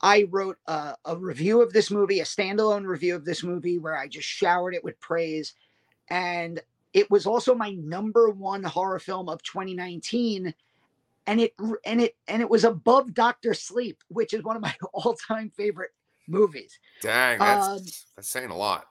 I 0.00 0.26
wrote 0.30 0.58
a, 0.66 0.94
a 1.04 1.16
review 1.16 1.60
of 1.60 1.72
this 1.72 1.90
movie, 1.90 2.20
a 2.20 2.24
standalone 2.24 2.86
review 2.86 3.16
of 3.16 3.24
this 3.24 3.42
movie, 3.42 3.78
where 3.78 3.96
I 3.96 4.06
just 4.06 4.28
showered 4.28 4.74
it 4.74 4.84
with 4.84 5.00
praise, 5.00 5.54
and 6.10 6.60
it 6.92 7.10
was 7.10 7.26
also 7.26 7.54
my 7.54 7.70
number 7.72 8.30
one 8.30 8.62
horror 8.62 9.00
film 9.00 9.28
of 9.28 9.42
2019, 9.42 10.54
and 11.26 11.40
it 11.40 11.54
and 11.84 12.00
it 12.00 12.16
and 12.28 12.42
it 12.42 12.50
was 12.50 12.64
above 12.64 13.14
Doctor 13.14 13.54
Sleep, 13.54 14.02
which 14.08 14.34
is 14.34 14.44
one 14.44 14.56
of 14.56 14.62
my 14.62 14.74
all 14.92 15.14
time 15.14 15.50
favorite 15.56 15.90
movies 16.28 16.78
Dang, 17.02 17.38
that's, 17.38 17.68
um, 17.68 17.80
that's 18.16 18.28
saying 18.28 18.50
a 18.50 18.56
lot. 18.56 18.86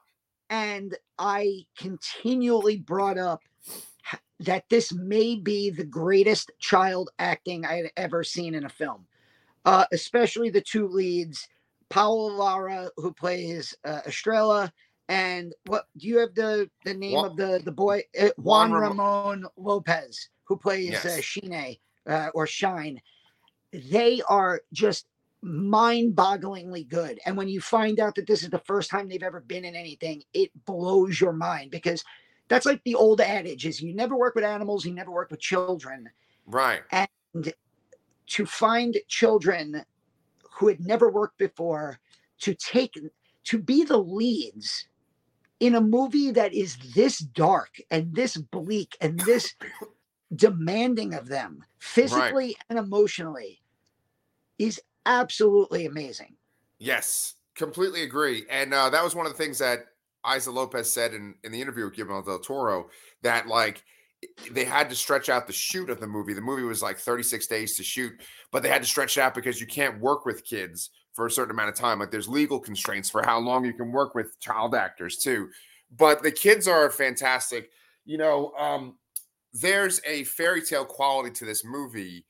and 0.49 0.95
I 1.17 1.65
continually 1.77 2.77
brought 2.77 3.17
up 3.17 3.41
that 4.39 4.65
this 4.69 4.91
may 4.93 5.35
be 5.35 5.69
the 5.69 5.85
greatest 5.85 6.51
child 6.59 7.09
acting 7.19 7.65
I 7.65 7.75
had 7.77 7.91
ever 7.97 8.23
seen 8.23 8.55
in 8.55 8.65
a 8.65 8.69
film, 8.69 9.05
uh, 9.65 9.85
especially 9.91 10.49
the 10.49 10.61
two 10.61 10.87
leads, 10.87 11.47
Paola 11.89 12.31
Lara, 12.33 12.89
who 12.97 13.13
plays 13.13 13.73
uh, 13.85 14.01
Estrella, 14.05 14.71
and 15.09 15.53
what 15.65 15.85
do 15.97 16.07
you 16.07 16.17
have 16.19 16.33
the 16.35 16.69
the 16.85 16.93
name 16.93 17.13
Juan- 17.13 17.31
of 17.31 17.37
the 17.37 17.61
the 17.63 17.71
boy 17.71 18.03
uh, 18.19 18.29
Juan, 18.37 18.71
Juan 18.71 18.71
Ramo- 18.71 18.89
Ramon 18.89 19.45
Lopez, 19.57 20.29
who 20.45 20.57
plays 20.57 21.05
uh, 21.05 21.21
Shine 21.21 21.77
uh, 22.07 22.29
or 22.33 22.45
Shine. 22.47 22.99
They 23.71 24.21
are 24.27 24.61
just 24.73 25.05
mind-bogglingly 25.43 26.87
good 26.87 27.19
and 27.25 27.35
when 27.35 27.49
you 27.49 27.59
find 27.59 27.99
out 27.99 28.15
that 28.15 28.25
this 28.27 28.43
is 28.43 28.49
the 28.49 28.59
first 28.59 28.89
time 28.89 29.07
they've 29.07 29.23
ever 29.23 29.41
been 29.41 29.65
in 29.65 29.75
anything 29.75 30.23
it 30.33 30.49
blows 30.65 31.19
your 31.19 31.33
mind 31.33 31.69
because 31.69 32.03
that's 32.47 32.65
like 32.65 32.81
the 32.85 32.95
old 32.95 33.19
adage 33.19 33.65
is 33.65 33.81
you 33.81 33.93
never 33.93 34.15
work 34.15 34.35
with 34.35 34.43
animals 34.45 34.85
you 34.85 34.93
never 34.93 35.11
work 35.11 35.29
with 35.29 35.39
children 35.39 36.09
Right. 36.45 36.81
And 36.91 37.53
to 38.27 38.45
find 38.45 38.97
children 39.07 39.83
who 40.51 40.67
had 40.67 40.79
never 40.79 41.09
worked 41.09 41.37
before 41.37 41.99
to 42.39 42.53
take 42.53 42.93
to 43.45 43.59
be 43.59 43.83
the 43.83 43.97
leads 43.97 44.87
in 45.59 45.75
a 45.75 45.81
movie 45.81 46.31
that 46.31 46.53
is 46.53 46.77
this 46.93 47.19
dark 47.19 47.77
and 47.91 48.13
this 48.15 48.37
bleak 48.37 48.97
and 49.01 49.19
this 49.21 49.55
demanding 50.35 51.13
of 51.13 51.27
them 51.27 51.63
physically 51.79 52.55
and 52.69 52.79
emotionally 52.79 53.61
is 54.57 54.81
absolutely 55.05 55.85
amazing. 55.85 56.35
Yes, 56.79 57.35
completely 57.55 58.03
agree. 58.03 58.45
And 58.49 58.73
uh, 58.73 58.89
that 58.89 59.03
was 59.03 59.15
one 59.15 59.25
of 59.25 59.31
the 59.31 59.37
things 59.37 59.59
that 59.59 59.85
Issa 60.35 60.51
Lopez 60.51 60.91
said 60.91 61.13
in, 61.13 61.35
in 61.43 61.51
the 61.51 61.61
interview 61.61 61.85
with 61.85 61.93
Guillermo 61.93 62.23
del 62.23 62.39
Toro 62.39 62.89
that 63.21 63.47
like 63.47 63.83
they 64.51 64.63
had 64.63 64.89
to 64.89 64.95
stretch 64.95 65.29
out 65.29 65.47
the 65.47 65.53
shoot 65.53 65.89
of 65.89 65.99
the 65.99 66.07
movie. 66.07 66.33
The 66.33 66.41
movie 66.41 66.63
was 66.63 66.81
like 66.81 66.97
36 66.97 67.47
days 67.47 67.75
to 67.77 67.83
shoot, 67.83 68.13
but 68.51 68.63
they 68.63 68.69
had 68.69 68.81
to 68.81 68.87
stretch 68.87 69.17
it 69.17 69.21
out 69.21 69.35
because 69.35 69.59
you 69.59 69.67
can't 69.67 69.99
work 69.99 70.25
with 70.25 70.45
kids 70.45 70.91
for 71.13 71.25
a 71.25 71.31
certain 71.31 71.51
amount 71.51 71.69
of 71.69 71.75
time. 71.75 71.99
Like 71.99 72.11
there's 72.11 72.27
legal 72.27 72.59
constraints 72.59 73.09
for 73.09 73.23
how 73.23 73.39
long 73.39 73.65
you 73.65 73.73
can 73.73 73.91
work 73.91 74.15
with 74.15 74.39
child 74.39 74.75
actors 74.75 75.17
too. 75.17 75.49
But 75.95 76.23
the 76.23 76.31
kids 76.31 76.67
are 76.67 76.89
fantastic. 76.89 77.69
You 78.05 78.17
know, 78.17 78.51
um, 78.53 78.97
there's 79.53 80.01
a 80.05 80.23
fairy 80.23 80.61
tale 80.61 80.85
quality 80.85 81.31
to 81.31 81.45
this 81.45 81.63
movie, 81.63 82.25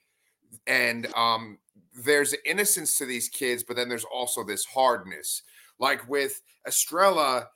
and 0.68 1.08
um, 1.16 1.58
there's 1.94 2.36
innocence 2.46 2.98
to 2.98 3.06
these 3.06 3.30
kids, 3.30 3.64
but 3.64 3.76
then 3.76 3.90
there's 3.90 4.06
also 4.06 4.44
this 4.44 4.66
hardness. 4.66 5.44
Like 5.80 6.08
with 6.10 6.42
Estrella, 6.68 7.48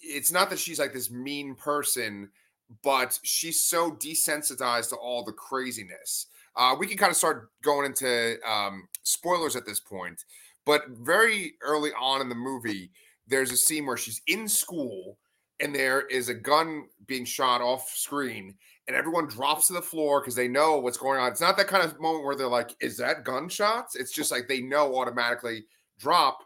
it's 0.00 0.32
not 0.32 0.50
that 0.50 0.58
she's 0.58 0.78
like 0.78 0.92
this 0.92 1.10
mean 1.10 1.54
person, 1.54 2.30
but 2.82 3.18
she's 3.22 3.64
so 3.64 3.92
desensitized 3.92 4.90
to 4.90 4.96
all 4.96 5.24
the 5.24 5.32
craziness. 5.32 6.26
Uh, 6.56 6.74
we 6.78 6.86
can 6.86 6.96
kind 6.96 7.10
of 7.10 7.16
start 7.16 7.50
going 7.62 7.86
into 7.86 8.36
um, 8.48 8.88
spoilers 9.02 9.56
at 9.56 9.66
this 9.66 9.80
point, 9.80 10.24
but 10.66 10.82
very 10.88 11.54
early 11.62 11.90
on 11.98 12.20
in 12.20 12.28
the 12.28 12.34
movie, 12.34 12.90
there's 13.26 13.52
a 13.52 13.56
scene 13.56 13.86
where 13.86 13.96
she's 13.96 14.20
in 14.26 14.48
school 14.48 15.16
and 15.60 15.74
there 15.74 16.02
is 16.06 16.28
a 16.28 16.34
gun 16.34 16.84
being 17.06 17.24
shot 17.24 17.60
off 17.60 17.88
screen 17.90 18.54
and 18.90 18.96
everyone 18.96 19.28
drops 19.28 19.68
to 19.68 19.72
the 19.72 19.80
floor 19.80 20.20
because 20.20 20.34
they 20.34 20.48
know 20.48 20.78
what's 20.78 20.98
going 20.98 21.20
on. 21.20 21.30
It's 21.30 21.40
not 21.40 21.56
that 21.58 21.68
kind 21.68 21.84
of 21.84 22.00
moment 22.00 22.24
where 22.24 22.34
they're 22.34 22.48
like, 22.48 22.74
"Is 22.80 22.96
that 22.96 23.22
gunshots?" 23.22 23.94
It's 23.94 24.10
just 24.10 24.32
like 24.32 24.48
they 24.48 24.60
know 24.60 24.96
automatically 24.96 25.64
drop, 25.96 26.42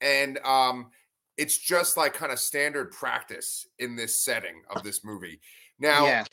and 0.00 0.38
um, 0.44 0.92
it's 1.36 1.58
just 1.58 1.96
like 1.96 2.14
kind 2.14 2.30
of 2.30 2.38
standard 2.38 2.92
practice 2.92 3.66
in 3.80 3.96
this 3.96 4.20
setting 4.20 4.62
of 4.70 4.84
this 4.84 5.04
movie. 5.04 5.40
Now, 5.80 6.06
yeah. 6.06 6.24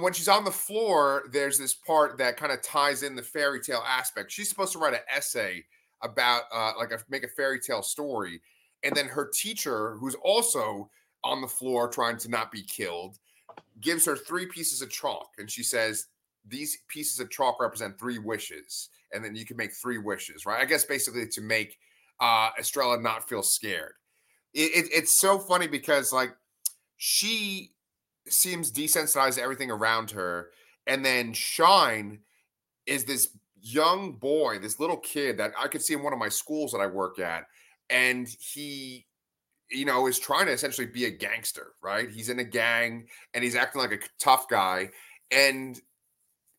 when 0.00 0.12
she's 0.12 0.28
on 0.28 0.44
the 0.44 0.52
floor, 0.52 1.24
there's 1.32 1.58
this 1.58 1.74
part 1.74 2.16
that 2.18 2.36
kind 2.36 2.52
of 2.52 2.62
ties 2.62 3.02
in 3.02 3.16
the 3.16 3.22
fairy 3.24 3.60
tale 3.60 3.82
aspect. 3.84 4.30
She's 4.30 4.48
supposed 4.48 4.72
to 4.74 4.78
write 4.78 4.94
an 4.94 5.00
essay 5.12 5.64
about 6.02 6.42
uh, 6.54 6.74
like 6.78 6.92
a, 6.92 7.00
make 7.08 7.24
a 7.24 7.28
fairy 7.28 7.58
tale 7.58 7.82
story, 7.82 8.40
and 8.84 8.94
then 8.94 9.08
her 9.08 9.32
teacher, 9.34 9.96
who's 9.96 10.14
also 10.22 10.88
on 11.24 11.40
the 11.40 11.48
floor 11.48 11.88
trying 11.88 12.18
to 12.18 12.28
not 12.28 12.52
be 12.52 12.62
killed, 12.62 13.18
gives 13.80 14.04
her 14.06 14.16
three 14.16 14.46
pieces 14.46 14.82
of 14.82 14.90
chalk, 14.90 15.30
and 15.38 15.50
she 15.50 15.62
says 15.62 16.06
these 16.46 16.78
pieces 16.88 17.20
of 17.20 17.30
chalk 17.30 17.60
represent 17.60 17.98
three 17.98 18.18
wishes, 18.18 18.88
and 19.12 19.24
then 19.24 19.34
you 19.34 19.44
can 19.44 19.56
make 19.56 19.72
three 19.72 19.98
wishes, 19.98 20.46
right? 20.46 20.60
I 20.60 20.64
guess 20.64 20.84
basically 20.84 21.26
to 21.28 21.40
make 21.40 21.78
uh, 22.20 22.50
Estrella 22.58 23.00
not 23.00 23.28
feel 23.28 23.42
scared. 23.42 23.92
It, 24.52 24.84
it, 24.84 24.88
it's 24.92 25.18
so 25.18 25.38
funny 25.38 25.68
because 25.68 26.12
like 26.12 26.30
she 26.96 27.72
seems 28.28 28.70
desensitized 28.70 29.36
to 29.36 29.42
everything 29.42 29.70
around 29.70 30.10
her. 30.12 30.50
And 30.86 31.04
then 31.04 31.32
Shine 31.32 32.20
is 32.86 33.04
this 33.04 33.28
young 33.60 34.12
boy, 34.12 34.58
this 34.58 34.80
little 34.80 34.96
kid 34.96 35.38
that 35.38 35.52
I 35.58 35.68
could 35.68 35.82
see 35.82 35.94
in 35.94 36.02
one 36.02 36.12
of 36.12 36.18
my 36.18 36.28
schools 36.28 36.72
that 36.72 36.80
I 36.80 36.86
work 36.86 37.18
at. 37.18 37.44
And 37.88 38.28
he, 38.38 39.06
you 39.70 39.84
know, 39.84 40.06
is 40.06 40.18
trying 40.18 40.46
to 40.46 40.52
essentially 40.52 40.86
be 40.86 41.04
a 41.04 41.10
gangster, 41.10 41.72
right? 41.82 42.10
He's 42.10 42.28
in 42.28 42.38
a 42.38 42.44
gang 42.44 43.06
and 43.34 43.44
he's 43.44 43.56
acting 43.56 43.80
like 43.80 43.92
a 43.92 43.98
tough 44.18 44.48
guy. 44.48 44.90
And 45.30 45.80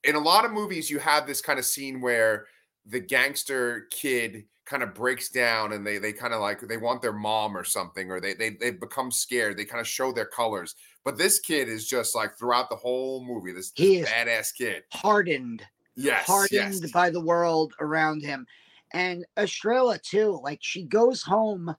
in 0.04 0.16
a 0.16 0.20
lot 0.20 0.46
of 0.46 0.52
movies, 0.52 0.90
you 0.90 1.00
have 1.00 1.28
this 1.28 1.42
kind 1.42 1.60
of 1.60 1.66
scene 1.66 2.02
where 2.02 2.46
the 2.86 3.00
gangster 3.00 3.88
kid 3.92 4.46
kind 4.66 4.84
of 4.84 4.94
breaks 4.94 5.30
down 5.30 5.74
and 5.74 5.86
they 5.86 5.98
they 5.98 6.14
kind 6.14 6.34
of 6.34 6.40
like 6.40 6.62
they 6.62 6.78
want 6.78 7.02
their 7.02 7.12
mom 7.12 7.58
or 7.58 7.64
something 7.64 8.10
or 8.10 8.22
they 8.22 8.34
they 8.34 8.52
they 8.52 8.72
become 8.72 9.12
scared 9.12 9.58
they 9.58 9.66
kind 9.66 9.82
of 9.82 9.88
show 9.88 10.14
their 10.14 10.26
colors 10.26 10.76
but 11.04 11.18
this 11.18 11.40
kid 11.40 11.68
is 11.68 11.88
just 11.88 12.16
like 12.16 12.38
throughout 12.38 12.70
the 12.70 12.76
whole 12.76 13.26
movie 13.26 13.52
this, 13.52 13.72
He 13.76 14.00
this 14.00 14.10
badass 14.10 14.56
kid 14.56 14.84
Hardened, 14.94 15.64
yes 15.96 16.26
hardened 16.26 16.82
yes. 16.82 16.92
by 16.92 17.10
the 17.10 17.20
world 17.20 17.74
around 17.82 18.24
him. 18.24 18.46
And 18.94 19.26
Estrella 19.38 19.98
too, 20.00 20.40
like 20.44 20.60
she 20.62 20.84
goes 20.84 21.22
home. 21.22 21.74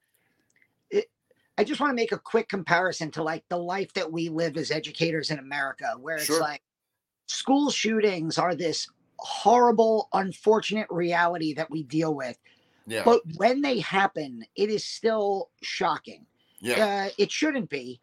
I 1.63 1.65
just 1.65 1.81
want 1.81 1.93
to 1.93 1.95
make 1.95 2.11
a 2.13 2.19
quick 2.19 2.49
comparison 2.49 3.11
to 3.13 3.23
like 3.23 3.45
the 3.49 3.57
life 3.57 3.93
that 3.95 4.11
we 4.11 4.29
live 4.29 4.57
as 4.57 4.73
educators 4.73 5.31
in 5.31 5.39
America, 5.39 5.95
where 6.01 6.17
it's 6.17 6.27
Sure. 6.27 6.41
like 6.41 6.63
school 7.27 7.71
shootings 7.71 8.37
are 8.37 8.55
this 8.57 8.89
horrible, 9.19 10.09
unfortunate 10.13 10.89
reality 10.91 11.55
that 11.55 11.71
we 11.71 11.85
deal 11.85 12.15
with. 12.15 12.37
yeah 12.87 13.05
But 13.05 13.21
when 13.37 13.63
they 13.63 13.79
happen, 13.79 14.45
it 14.57 14.71
is 14.71 14.85
still 14.85 15.51
shocking. 15.63 16.27
yeah 16.61 16.85
Uh, 16.85 17.11
it 17.17 17.31
shouldn't 17.31 17.71
be. 17.71 18.01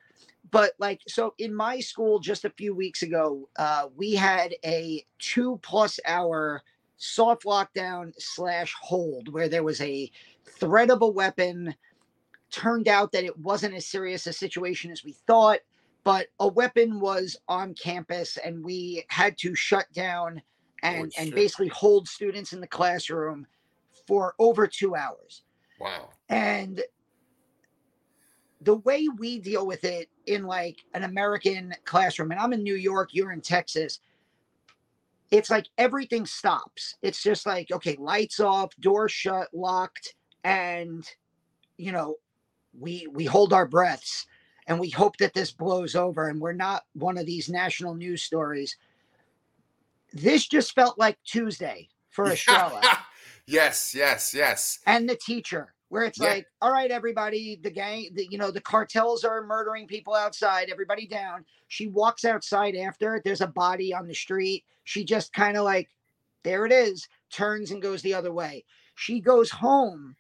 But 0.51 0.71
like, 0.79 1.01
so 1.07 1.33
in 1.37 1.53
my 1.53 1.81
school 1.81 2.19
just 2.19 2.45
a 2.45 2.49
few 2.49 2.73
weeks 2.73 3.03
ago, 3.03 3.49
uh, 3.57 3.87
we 3.93 4.13
had 4.15 4.55
a 4.63 5.05
two 5.19 5.59
plus 5.61 5.99
hour 6.05 6.63
soft 6.95 7.43
lockdown 7.43 8.13
slash 8.17 8.73
hold 8.79 9.31
where 9.33 9.49
there 9.49 9.63
was 9.63 9.81
a 9.81 10.09
threat 10.45 10.89
of 10.89 11.01
a 11.01 11.07
weapon. 11.07 11.75
Turned 12.51 12.87
out 12.87 13.11
that 13.11 13.23
it 13.23 13.37
wasn't 13.37 13.75
as 13.75 13.85
serious 13.85 14.27
a 14.27 14.33
situation 14.33 14.91
as 14.91 15.03
we 15.03 15.13
thought, 15.13 15.59
but 16.03 16.27
a 16.39 16.47
weapon 16.47 16.99
was 16.99 17.37
on 17.47 17.73
campus 17.75 18.37
and 18.37 18.63
we 18.63 19.05
had 19.09 19.37
to 19.39 19.53
shut 19.55 19.85
down 19.93 20.41
and, 20.81 21.13
and 21.17 21.31
basically 21.33 21.67
hold 21.67 22.07
students 22.07 22.53
in 22.53 22.61
the 22.61 22.67
classroom 22.67 23.45
for 24.07 24.33
over 24.39 24.65
two 24.65 24.95
hours. 24.95 25.43
Wow. 25.79 26.09
And 26.29 26.81
the 28.61 28.75
way 28.77 29.07
we 29.17 29.39
deal 29.39 29.65
with 29.65 29.83
it 29.83 30.09
in 30.25 30.43
like 30.43 30.79
an 30.93 31.03
American 31.03 31.73
classroom, 31.85 32.31
and 32.31 32.39
I'm 32.39 32.53
in 32.53 32.63
New 32.63 32.75
York, 32.75 33.09
you're 33.13 33.31
in 33.31 33.41
Texas, 33.41 33.99
it's 35.31 35.49
like 35.49 35.67
everything 35.77 36.25
stops. 36.25 36.95
It's 37.01 37.21
just 37.21 37.45
like, 37.45 37.71
okay, 37.71 37.95
lights 37.99 38.39
off, 38.39 38.75
door 38.79 39.07
shut, 39.07 39.47
locked, 39.53 40.15
and 40.43 41.07
you 41.77 41.91
know, 41.91 42.15
we 42.79 43.07
we 43.11 43.25
hold 43.25 43.53
our 43.53 43.67
breaths 43.67 44.25
and 44.67 44.79
we 44.79 44.89
hope 44.89 45.17
that 45.17 45.33
this 45.33 45.51
blows 45.51 45.95
over 45.95 46.27
and 46.29 46.39
we're 46.39 46.53
not 46.53 46.83
one 46.93 47.17
of 47.17 47.25
these 47.25 47.49
national 47.49 47.95
news 47.95 48.21
stories. 48.21 48.77
This 50.13 50.47
just 50.47 50.73
felt 50.73 50.97
like 50.97 51.17
Tuesday 51.23 51.89
for 52.09 52.25
Estrella. 52.31 52.81
yes, 53.45 53.93
yes, 53.95 54.33
yes. 54.33 54.79
And 54.85 55.09
the 55.09 55.15
teacher 55.15 55.73
where 55.89 56.03
it's 56.03 56.19
Yeah. 56.19 56.29
like, 56.29 56.47
all 56.61 56.71
right, 56.71 56.91
everybody, 56.91 57.59
the 57.61 57.71
gang, 57.71 58.09
the, 58.13 58.27
you 58.29 58.37
know, 58.37 58.51
the 58.51 58.61
cartels 58.61 59.23
are 59.23 59.43
murdering 59.43 59.87
people 59.87 60.13
outside, 60.13 60.69
everybody 60.69 61.07
down. 61.07 61.43
She 61.67 61.87
walks 61.87 62.25
outside 62.25 62.75
after, 62.75 63.21
there's 63.25 63.41
a 63.41 63.47
body 63.47 63.93
on 63.93 64.07
the 64.07 64.13
street. 64.13 64.65
She 64.83 65.03
just 65.03 65.33
kind 65.33 65.57
of 65.57 65.63
like, 65.63 65.89
there 66.43 66.65
it 66.65 66.71
is, 66.71 67.07
turns 67.31 67.71
and 67.71 67.81
goes 67.81 68.01
the 68.03 68.13
other 68.13 68.31
way. 68.31 68.63
She 68.95 69.19
goes 69.19 69.49
home 69.49 70.15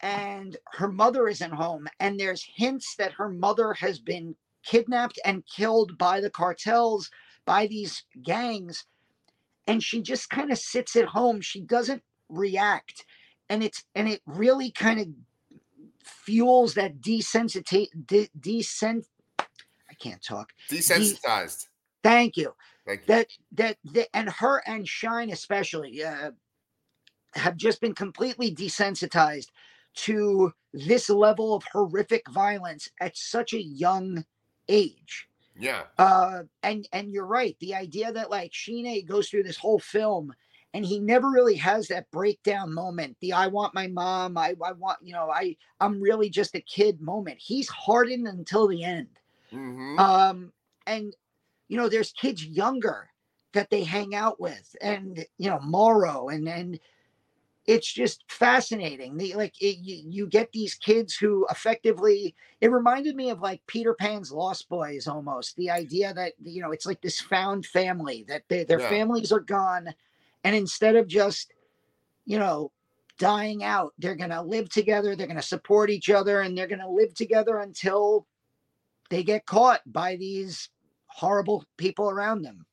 and 0.00 0.56
her 0.72 0.88
mother 0.88 1.28
isn't 1.28 1.52
home. 1.52 1.88
And 2.00 2.18
there's 2.18 2.46
hints 2.56 2.94
that 2.96 3.12
her 3.12 3.28
mother 3.28 3.72
has 3.74 3.98
been 3.98 4.36
kidnapped 4.64 5.18
and 5.24 5.46
killed 5.46 5.98
by 5.98 6.20
the 6.20 6.30
cartels, 6.30 7.10
by 7.46 7.66
these 7.66 8.04
gangs. 8.22 8.84
And 9.66 9.82
she 9.82 10.02
just 10.02 10.30
kind 10.30 10.50
of 10.50 10.58
sits 10.58 10.96
at 10.96 11.06
home. 11.06 11.40
She 11.40 11.60
doesn't 11.60 12.02
react 12.28 13.04
and 13.48 13.62
it's 13.62 13.84
and 13.94 14.08
it 14.08 14.20
really 14.26 14.70
kind 14.70 15.00
of 15.00 15.08
fuels 16.02 16.74
that 16.74 17.00
desensitize 17.00 17.88
de, 18.06 18.28
desent 18.38 19.06
I 19.38 19.94
can't 19.98 20.22
talk. 20.22 20.52
Desensitized. 20.70 21.68
Thank 22.02 22.36
you. 22.36 22.54
Thank 22.86 23.00
you. 23.00 23.06
That 23.06 23.26
that, 23.52 23.76
that 23.92 24.08
and 24.14 24.28
her 24.28 24.62
and 24.66 24.86
Shine 24.88 25.30
especially 25.30 26.02
uh, 26.02 26.32
have 27.34 27.56
just 27.56 27.80
been 27.80 27.94
completely 27.94 28.54
desensitized 28.54 29.48
to 29.94 30.52
this 30.72 31.08
level 31.08 31.54
of 31.54 31.64
horrific 31.72 32.28
violence 32.30 32.88
at 33.00 33.16
such 33.16 33.52
a 33.52 33.62
young 33.62 34.24
age. 34.68 35.28
Yeah. 35.58 35.82
Uh, 35.98 36.42
and 36.62 36.88
and 36.92 37.12
you're 37.12 37.26
right. 37.26 37.56
The 37.60 37.74
idea 37.74 38.12
that 38.12 38.30
like 38.30 38.52
Sheena 38.52 39.06
goes 39.06 39.28
through 39.28 39.44
this 39.44 39.56
whole 39.56 39.78
film 39.78 40.34
and 40.74 40.84
he 40.84 40.98
never 40.98 41.30
really 41.30 41.54
has 41.54 41.86
that 41.88 42.10
breakdown 42.10 42.74
moment. 42.74 43.16
The 43.20 43.32
I 43.32 43.46
want 43.46 43.74
my 43.74 43.86
mom. 43.86 44.36
I 44.36 44.56
I 44.64 44.72
want 44.72 44.98
you 45.02 45.12
know 45.14 45.30
I 45.30 45.56
I'm 45.80 46.00
really 46.00 46.28
just 46.28 46.56
a 46.56 46.60
kid 46.60 47.00
moment. 47.00 47.38
He's 47.38 47.68
hardened 47.68 48.26
until 48.26 48.66
the 48.66 48.82
end. 48.82 49.08
hmm 49.50 49.96
Um, 49.98 50.52
and 50.86 51.14
you 51.68 51.76
know 51.76 51.88
there's 51.88 52.12
kids 52.12 52.44
younger 52.44 53.08
that 53.52 53.70
they 53.70 53.84
hang 53.84 54.14
out 54.16 54.40
with, 54.40 54.74
and 54.80 55.24
you 55.38 55.48
know 55.48 55.60
Morro, 55.60 56.28
and 56.28 56.48
and 56.48 56.80
it's 57.66 57.90
just 57.92 58.24
fascinating. 58.30 59.16
The 59.16 59.34
like 59.34 59.60
it, 59.60 59.78
you, 59.78 60.04
you 60.08 60.26
get 60.26 60.52
these 60.52 60.74
kids 60.74 61.14
who 61.16 61.46
effectively 61.50 62.34
it 62.60 62.70
reminded 62.70 63.16
me 63.16 63.30
of 63.30 63.40
like 63.40 63.66
Peter 63.66 63.94
Pan's 63.94 64.30
Lost 64.32 64.68
Boys 64.68 65.06
almost. 65.08 65.56
The 65.56 65.70
idea 65.70 66.12
that 66.14 66.34
you 66.42 66.60
know 66.62 66.72
it's 66.72 66.86
like 66.86 67.00
this 67.00 67.20
found 67.20 67.66
family 67.66 68.24
that 68.28 68.44
they, 68.48 68.64
their 68.64 68.80
Yeah. 68.80 68.88
families 68.88 69.32
are 69.32 69.40
gone, 69.40 69.94
and 70.44 70.54
instead 70.56 70.96
of 70.96 71.06
just 71.08 71.52
you 72.26 72.38
know 72.38 72.72
dying 73.18 73.64
out, 73.64 73.94
they're 73.98 74.16
gonna 74.16 74.42
live 74.42 74.68
together. 74.68 75.16
They're 75.16 75.26
gonna 75.26 75.42
support 75.42 75.90
each 75.90 76.10
other, 76.10 76.40
and 76.42 76.56
they're 76.56 76.66
gonna 76.66 76.90
live 76.90 77.14
together 77.14 77.58
until 77.58 78.26
they 79.10 79.22
get 79.22 79.46
caught 79.46 79.80
by 79.86 80.16
these 80.16 80.70
horrible 81.06 81.64
people 81.78 82.10
around 82.10 82.42
them. 82.42 82.66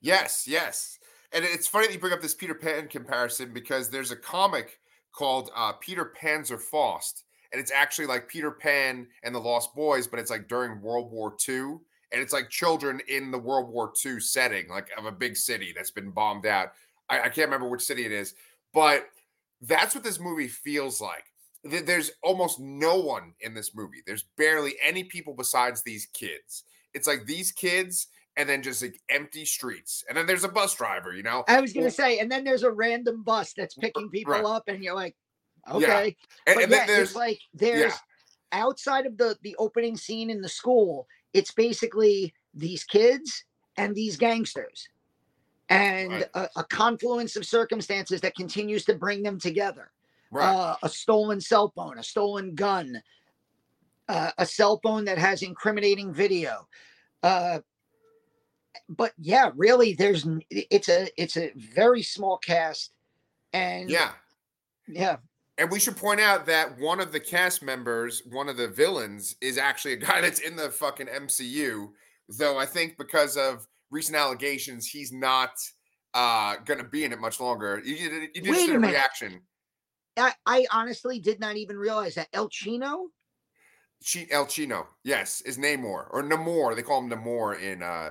Yes, 0.00 0.46
yes. 0.46 0.97
And 1.32 1.44
it's 1.44 1.66
funny 1.66 1.86
that 1.86 1.92
you 1.92 1.98
bring 2.00 2.12
up 2.12 2.22
this 2.22 2.34
Peter 2.34 2.54
Pan 2.54 2.88
comparison 2.88 3.52
because 3.52 3.90
there's 3.90 4.10
a 4.10 4.16
comic 4.16 4.80
called 5.12 5.50
uh, 5.54 5.72
Peter 5.72 6.12
Panzerfaust, 6.20 7.24
and 7.52 7.60
it's 7.60 7.72
actually 7.72 8.06
like 8.06 8.28
Peter 8.28 8.50
Pan 8.50 9.06
and 9.22 9.34
the 9.34 9.40
Lost 9.40 9.74
Boys, 9.74 10.06
but 10.06 10.18
it's 10.18 10.30
like 10.30 10.48
during 10.48 10.80
World 10.80 11.10
War 11.10 11.34
II, 11.46 11.78
and 12.12 12.22
it's 12.22 12.32
like 12.32 12.48
children 12.48 13.00
in 13.08 13.30
the 13.30 13.38
World 13.38 13.68
War 13.68 13.92
II 14.04 14.20
setting, 14.20 14.68
like 14.68 14.88
of 14.96 15.04
a 15.04 15.12
big 15.12 15.36
city 15.36 15.72
that's 15.76 15.90
been 15.90 16.10
bombed 16.10 16.46
out. 16.46 16.68
I, 17.10 17.20
I 17.20 17.28
can't 17.28 17.48
remember 17.48 17.68
which 17.68 17.82
city 17.82 18.06
it 18.06 18.12
is, 18.12 18.34
but 18.72 19.08
that's 19.60 19.94
what 19.94 20.04
this 20.04 20.20
movie 20.20 20.48
feels 20.48 21.00
like. 21.00 21.24
There's 21.64 22.12
almost 22.22 22.60
no 22.60 22.98
one 22.98 23.34
in 23.40 23.52
this 23.52 23.74
movie. 23.74 24.02
There's 24.06 24.24
barely 24.36 24.74
any 24.82 25.04
people 25.04 25.34
besides 25.34 25.82
these 25.82 26.06
kids. 26.06 26.64
It's 26.94 27.08
like 27.08 27.26
these 27.26 27.52
kids 27.52 28.06
and 28.38 28.48
then 28.48 28.62
just 28.62 28.80
like 28.80 28.98
empty 29.10 29.44
streets. 29.44 30.04
And 30.08 30.16
then 30.16 30.26
there's 30.26 30.44
a 30.44 30.48
bus 30.48 30.74
driver, 30.74 31.12
you 31.12 31.24
know? 31.24 31.44
I 31.48 31.60
was 31.60 31.72
gonna 31.72 31.90
say, 31.90 32.20
and 32.20 32.30
then 32.30 32.44
there's 32.44 32.62
a 32.62 32.70
random 32.70 33.24
bus 33.24 33.52
that's 33.52 33.74
picking 33.74 34.08
people 34.08 34.32
Right. 34.32 34.44
up, 34.44 34.68
and 34.68 34.82
you're 34.82 34.94
like, 34.94 35.16
Yeah. 35.66 35.74
okay. 35.74 36.16
And, 36.46 36.54
but 36.54 36.62
and 36.62 36.72
yeah, 36.72 36.78
then 36.78 36.86
there's 36.86 37.08
it's 37.08 37.16
like 37.16 37.40
there's 37.52 37.94
outside 38.52 39.04
of 39.06 39.18
the 39.18 39.36
the 39.42 39.56
opening 39.58 39.96
scene 39.96 40.30
in 40.30 40.40
the 40.40 40.48
school, 40.48 41.08
it's 41.34 41.52
basically 41.52 42.32
these 42.54 42.84
kids 42.84 43.44
and 43.76 43.94
these 43.94 44.16
gangsters, 44.16 44.88
and 45.68 46.12
Right. 46.12 46.24
a, 46.34 46.48
a 46.56 46.64
confluence 46.64 47.34
of 47.34 47.44
circumstances 47.44 48.20
that 48.20 48.36
continues 48.36 48.84
to 48.84 48.94
bring 48.94 49.22
them 49.24 49.38
together. 49.40 49.90
right. 50.30 50.54
uh, 50.54 50.76
a 50.82 50.88
stolen 50.88 51.40
cell 51.40 51.72
phone, 51.74 51.98
a 51.98 52.02
stolen 52.04 52.54
gun, 52.54 53.02
uh, 54.08 54.30
a 54.38 54.46
cell 54.46 54.78
phone 54.82 55.06
that 55.06 55.18
has 55.18 55.42
incriminating 55.42 56.12
video. 56.12 56.68
Uh, 57.22 57.60
but 58.88 59.12
yeah, 59.18 59.50
really, 59.56 59.94
there's 59.94 60.26
it's 60.50 60.88
a 60.88 61.08
it's 61.20 61.36
a 61.36 61.52
very 61.56 62.02
small 62.02 62.38
cast, 62.38 62.92
and 63.52 63.90
yeah. 63.90 64.12
yeah, 64.86 65.16
And 65.56 65.70
we 65.70 65.80
should 65.80 65.96
point 65.96 66.20
out 66.20 66.46
that 66.46 66.78
one 66.78 67.00
of 67.00 67.12
the 67.12 67.20
cast 67.20 67.62
members, 67.62 68.22
one 68.30 68.48
of 68.48 68.56
the 68.56 68.68
villains, 68.68 69.36
is 69.40 69.58
actually 69.58 69.94
a 69.94 69.96
guy 70.08 70.20
that's 70.20 70.40
in 70.40 70.56
the 70.56 70.70
fucking 70.70 71.06
MCU. 71.06 71.88
Though 72.38 72.58
I 72.58 72.66
think 72.66 72.98
because 72.98 73.36
of 73.36 73.66
recent 73.90 74.16
allegations, 74.16 74.86
he's 74.86 75.12
not 75.12 75.50
uh 76.14 76.56
gonna 76.64 76.84
be 76.84 77.04
in 77.04 77.12
it 77.12 77.20
much 77.20 77.40
longer. 77.40 77.82
You, 77.84 77.94
you, 77.94 78.28
you 78.34 78.42
just 78.42 78.60
Wait 78.60 78.66
did 78.66 78.76
a 78.76 78.86
a 78.86 78.90
reaction. 78.90 79.42
I, 80.16 80.32
I 80.46 80.66
honestly 80.72 81.20
did 81.20 81.40
not 81.40 81.56
even 81.56 81.76
realize 81.76 82.14
that 82.16 82.28
El 82.32 82.48
Chino. 82.48 83.08
Chi, 84.12 84.26
El 84.30 84.46
Chino, 84.46 84.86
yes, 85.04 85.40
is 85.42 85.58
Namor 85.58 86.06
or 86.10 86.22
Namor. 86.22 86.74
They 86.76 86.82
call 86.82 87.02
him 87.02 87.10
Namor 87.10 87.60
in 87.60 87.82
uh 87.82 88.10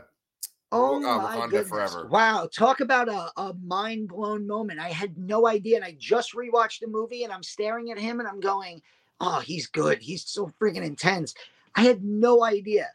Oh 0.72 0.98
uh, 0.98 1.18
my 1.18 1.38
Wakanda 1.38 1.50
goodness! 1.50 1.70
Forever. 1.70 2.08
Wow, 2.08 2.50
talk 2.54 2.82
about 2.82 3.08
a, 3.08 3.32
a 3.40 3.54
mind 3.64 4.10
blown 4.10 4.46
moment. 4.46 4.80
I 4.80 4.90
had 4.90 5.18
no 5.18 5.48
idea, 5.48 5.78
and 5.78 5.86
I 5.86 5.96
just 5.98 6.34
rewatched 6.34 6.80
the 6.82 6.88
movie, 6.88 7.24
and 7.24 7.32
I'm 7.32 7.44
staring 7.44 7.92
at 7.92 7.98
him, 8.00 8.20
and 8.20 8.28
I'm 8.28 8.42
going, 8.42 8.82
"Oh, 9.22 9.40
he's 9.40 9.68
good. 9.68 10.00
He's 10.02 10.28
so 10.28 10.52
freaking 10.60 10.84
intense." 10.84 11.34
I 11.76 11.82
had 11.82 12.04
no 12.04 12.44
idea. 12.44 12.90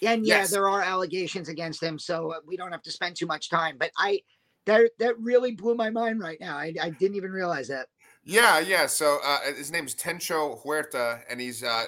And 0.00 0.24
yeah, 0.24 0.38
Yes. 0.38 0.50
there 0.50 0.68
are 0.68 0.80
allegations 0.80 1.48
against 1.48 1.82
him, 1.82 1.98
so 1.98 2.32
uh, 2.32 2.40
we 2.46 2.56
don't 2.56 2.72
have 2.72 2.82
to 2.82 2.90
spend 2.90 3.16
too 3.16 3.26
much 3.26 3.50
time. 3.50 3.76
But 3.78 3.90
I, 3.98 4.22
that 4.64 4.90
that 4.98 5.18
really 5.18 5.52
blew 5.52 5.74
my 5.74 5.90
mind 5.90 6.20
right 6.20 6.40
now. 6.40 6.56
I, 6.56 6.72
I 6.80 6.90
didn't 6.90 7.16
even 7.16 7.32
realize 7.32 7.68
that. 7.68 7.88
Yeah, 8.24 8.58
yeah. 8.60 8.86
So 8.86 9.18
uh, 9.24 9.52
his 9.54 9.70
name's 9.70 9.94
Tenoch 9.94 10.62
Huerta, 10.62 11.20
and 11.28 11.40
he's 11.40 11.62
uh. 11.62 11.84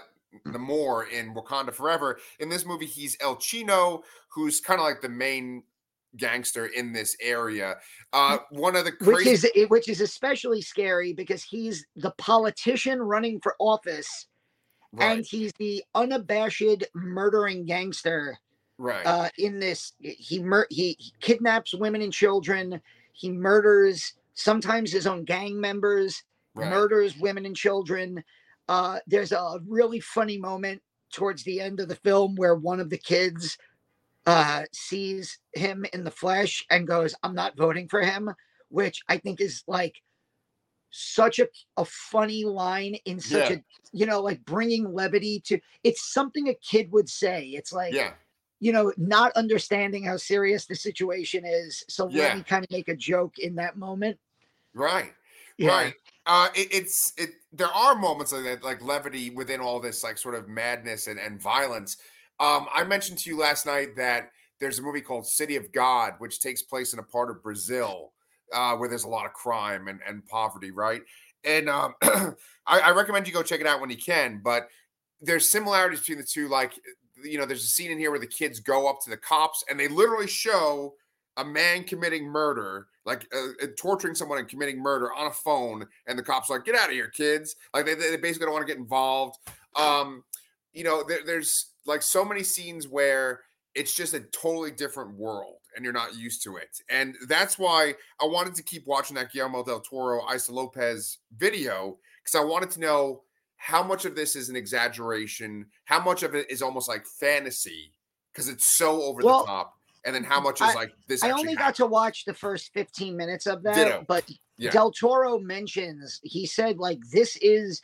Namor 0.46 1.10
in 1.10 1.34
Wakanda 1.34 1.72
Forever. 1.72 2.18
In 2.38 2.48
this 2.48 2.64
movie, 2.64 2.86
he's 2.86 3.16
El 3.20 3.36
Chino, 3.36 4.02
who's 4.28 4.60
kind 4.60 4.80
of 4.80 4.84
like 4.84 5.00
the 5.00 5.08
main 5.08 5.62
gangster 6.16 6.66
in 6.66 6.92
this 6.92 7.16
area. 7.20 7.76
Uh, 8.12 8.38
one 8.50 8.76
of 8.76 8.84
the 8.84 8.92
Mm. 8.92 9.06
Which 9.06 9.26
is 9.26 9.50
which 9.68 9.88
is 9.88 10.00
especially 10.00 10.60
scary 10.62 11.12
because 11.12 11.42
he's 11.42 11.86
the 11.96 12.10
politician 12.12 13.00
running 13.00 13.40
for 13.40 13.54
office, 13.58 14.26
right, 14.92 15.18
and 15.18 15.26
he's 15.26 15.52
the 15.58 15.82
unabashed 15.94 16.84
murdering 16.94 17.64
gangster 17.64 18.38
right, 18.78 19.06
uh, 19.06 19.28
in 19.38 19.60
this. 19.60 19.92
He, 20.00 20.40
mur- 20.40 20.66
he 20.70 20.96
he 20.98 21.12
kidnaps 21.20 21.74
women 21.74 22.02
and 22.02 22.12
children. 22.12 22.80
He 23.12 23.30
murders 23.30 24.14
sometimes 24.34 24.90
his 24.92 25.06
own 25.06 25.24
gang 25.24 25.60
members. 25.60 26.22
right. 26.54 26.70
Murders 26.70 27.16
women 27.18 27.46
and 27.46 27.56
children. 27.56 28.24
Uh, 28.70 29.00
there's 29.08 29.32
a 29.32 29.58
really 29.66 29.98
funny 29.98 30.38
moment 30.38 30.80
towards 31.12 31.42
the 31.42 31.60
end 31.60 31.80
of 31.80 31.88
the 31.88 31.96
film 31.96 32.36
where 32.36 32.54
one 32.54 32.78
of 32.78 32.88
the 32.88 32.96
kids 32.96 33.58
uh, 34.26 34.62
sees 34.72 35.40
him 35.54 35.84
in 35.92 36.04
the 36.04 36.10
flesh 36.10 36.64
and 36.70 36.86
goes, 36.86 37.12
"I'm 37.24 37.34
not 37.34 37.56
voting 37.56 37.88
for 37.88 38.00
him," 38.00 38.30
which 38.68 39.02
I 39.08 39.18
think 39.18 39.40
is 39.40 39.64
like 39.66 40.00
such 40.92 41.40
a, 41.40 41.48
a 41.76 41.84
funny 41.84 42.44
line 42.44 42.94
in 43.06 43.18
such 43.18 43.50
Yeah. 43.50 43.56
a 43.56 43.62
you 43.92 44.06
know 44.06 44.20
like 44.20 44.44
bringing 44.44 44.92
levity 44.92 45.40
to 45.46 45.58
it's 45.82 46.12
something 46.12 46.48
a 46.48 46.54
kid 46.54 46.92
would 46.92 47.08
say 47.08 47.46
it's 47.48 47.72
like 47.72 47.94
yeah, 47.94 48.12
you 48.60 48.72
know, 48.72 48.92
not 48.96 49.32
understanding 49.32 50.04
how 50.04 50.16
serious 50.16 50.66
the 50.66 50.76
situation 50.76 51.44
is. 51.44 51.82
So 51.88 52.06
Yeah. 52.06 52.24
let 52.24 52.36
me 52.36 52.42
kind 52.44 52.64
of 52.64 52.70
make 52.70 52.88
a 52.88 52.96
joke 52.96 53.38
in 53.38 53.56
that 53.56 53.76
moment. 53.76 54.18
right. 54.74 55.12
Yeah. 55.58 55.68
Right. 55.70 55.94
Uh, 56.26 56.48
it, 56.54 56.68
it's 56.70 57.12
it. 57.16 57.30
There 57.52 57.68
are 57.68 57.94
moments 57.94 58.32
like 58.32 58.44
that, 58.44 58.62
like 58.62 58.82
levity 58.82 59.30
within 59.30 59.60
all 59.60 59.80
this, 59.80 60.04
like 60.04 60.18
sort 60.18 60.34
of 60.34 60.48
madness 60.48 61.06
and, 61.06 61.18
and 61.18 61.40
violence. 61.40 61.96
Um, 62.38 62.66
I 62.74 62.84
mentioned 62.84 63.18
to 63.18 63.30
you 63.30 63.38
last 63.38 63.66
night 63.66 63.96
that 63.96 64.30
there's 64.60 64.78
a 64.78 64.82
movie 64.82 65.00
called 65.00 65.26
City 65.26 65.56
of 65.56 65.72
God, 65.72 66.14
which 66.18 66.40
takes 66.40 66.62
place 66.62 66.92
in 66.92 66.98
a 66.98 67.02
part 67.02 67.30
of 67.30 67.42
Brazil 67.42 68.12
uh, 68.52 68.76
where 68.76 68.88
there's 68.88 69.04
a 69.04 69.08
lot 69.08 69.26
of 69.26 69.32
crime 69.32 69.88
and, 69.88 70.00
and 70.06 70.24
poverty, 70.26 70.70
right? 70.70 71.02
And 71.44 71.68
um, 71.68 71.94
I, 72.02 72.34
I 72.66 72.90
recommend 72.90 73.26
you 73.26 73.32
go 73.32 73.42
check 73.42 73.60
it 73.60 73.66
out 73.66 73.80
when 73.80 73.90
you 73.90 73.96
can. 73.96 74.40
But 74.42 74.68
there's 75.20 75.50
similarities 75.50 76.00
between 76.00 76.18
the 76.18 76.24
two. 76.24 76.48
Like, 76.48 76.72
you 77.22 77.38
know, 77.38 77.46
there's 77.46 77.64
a 77.64 77.68
scene 77.68 77.90
in 77.90 77.98
here 77.98 78.10
where 78.10 78.20
the 78.20 78.26
kids 78.26 78.60
go 78.60 78.88
up 78.88 79.00
to 79.04 79.10
the 79.10 79.16
cops 79.16 79.64
and 79.68 79.78
they 79.78 79.88
literally 79.88 80.28
show 80.28 80.94
a 81.40 81.44
man 81.44 81.84
committing 81.84 82.26
murder, 82.26 82.86
like 83.04 83.26
uh, 83.34 83.64
uh 83.64 83.66
torturing 83.78 84.14
someone 84.14 84.38
and 84.38 84.48
committing 84.48 84.78
murder 84.78 85.12
on 85.12 85.26
a 85.26 85.32
phone, 85.32 85.86
and 86.06 86.18
the 86.18 86.22
cops 86.22 86.50
are 86.50 86.54
like, 86.54 86.64
"Get 86.64 86.74
out 86.74 86.88
of 86.88 86.94
here, 86.94 87.08
kids!" 87.08 87.56
Like 87.74 87.86
they, 87.86 87.94
they 87.94 88.16
basically 88.16 88.46
don't 88.46 88.54
want 88.54 88.66
to 88.66 88.72
get 88.72 88.80
involved. 88.80 89.36
Um, 89.76 90.24
you 90.72 90.84
know, 90.84 91.04
there, 91.06 91.20
there's 91.24 91.72
like 91.86 92.02
so 92.02 92.24
many 92.24 92.42
scenes 92.42 92.86
where 92.86 93.40
it's 93.74 93.94
just 93.94 94.14
a 94.14 94.20
totally 94.20 94.70
different 94.70 95.16
world 95.16 95.58
and 95.74 95.84
you're 95.84 95.94
not 95.94 96.16
used 96.16 96.42
to 96.42 96.56
it. 96.56 96.80
And 96.88 97.14
that's 97.28 97.58
why 97.58 97.94
I 98.20 98.26
wanted 98.26 98.54
to 98.56 98.62
keep 98.62 98.86
watching 98.86 99.14
that 99.16 99.32
Guillermo 99.32 99.62
del 99.62 99.80
Toro, 99.80 100.22
Issa 100.32 100.52
Lopez 100.52 101.18
video 101.36 101.98
because 102.22 102.34
I 102.34 102.44
wanted 102.44 102.70
to 102.72 102.80
know 102.80 103.22
how 103.56 103.82
much 103.82 104.04
of 104.04 104.16
this 104.16 104.36
is 104.36 104.48
an 104.48 104.56
exaggeration, 104.56 105.66
how 105.84 106.02
much 106.02 106.22
of 106.22 106.34
it 106.34 106.50
is 106.50 106.62
almost 106.62 106.88
like 106.88 107.06
fantasy 107.06 107.92
because 108.32 108.48
it's 108.48 108.66
so 108.66 109.02
over 109.02 109.20
well, 109.22 109.40
the 109.40 109.46
top, 109.46 109.74
and 110.04 110.14
then 110.14 110.24
how 110.24 110.40
much 110.40 110.60
is 110.60 110.68
I, 110.68 110.74
like 110.74 110.92
this. 111.08 111.22
I 111.22 111.30
only 111.30 111.42
happened. 111.42 111.58
got 111.58 111.74
to 111.76 111.86
watch 111.86 112.24
the 112.24 112.34
first 112.34 112.72
15 112.72 113.16
minutes 113.16 113.46
of 113.46 113.62
that, 113.62 113.74
Ditto. 113.74 114.04
but 114.06 114.24
yeah. 114.56 114.70
Del 114.70 114.90
Toro 114.90 115.38
mentions 115.38 116.20
he 116.22 116.46
said 116.46 116.78
like 116.78 117.00
this 117.12 117.36
is 117.40 117.82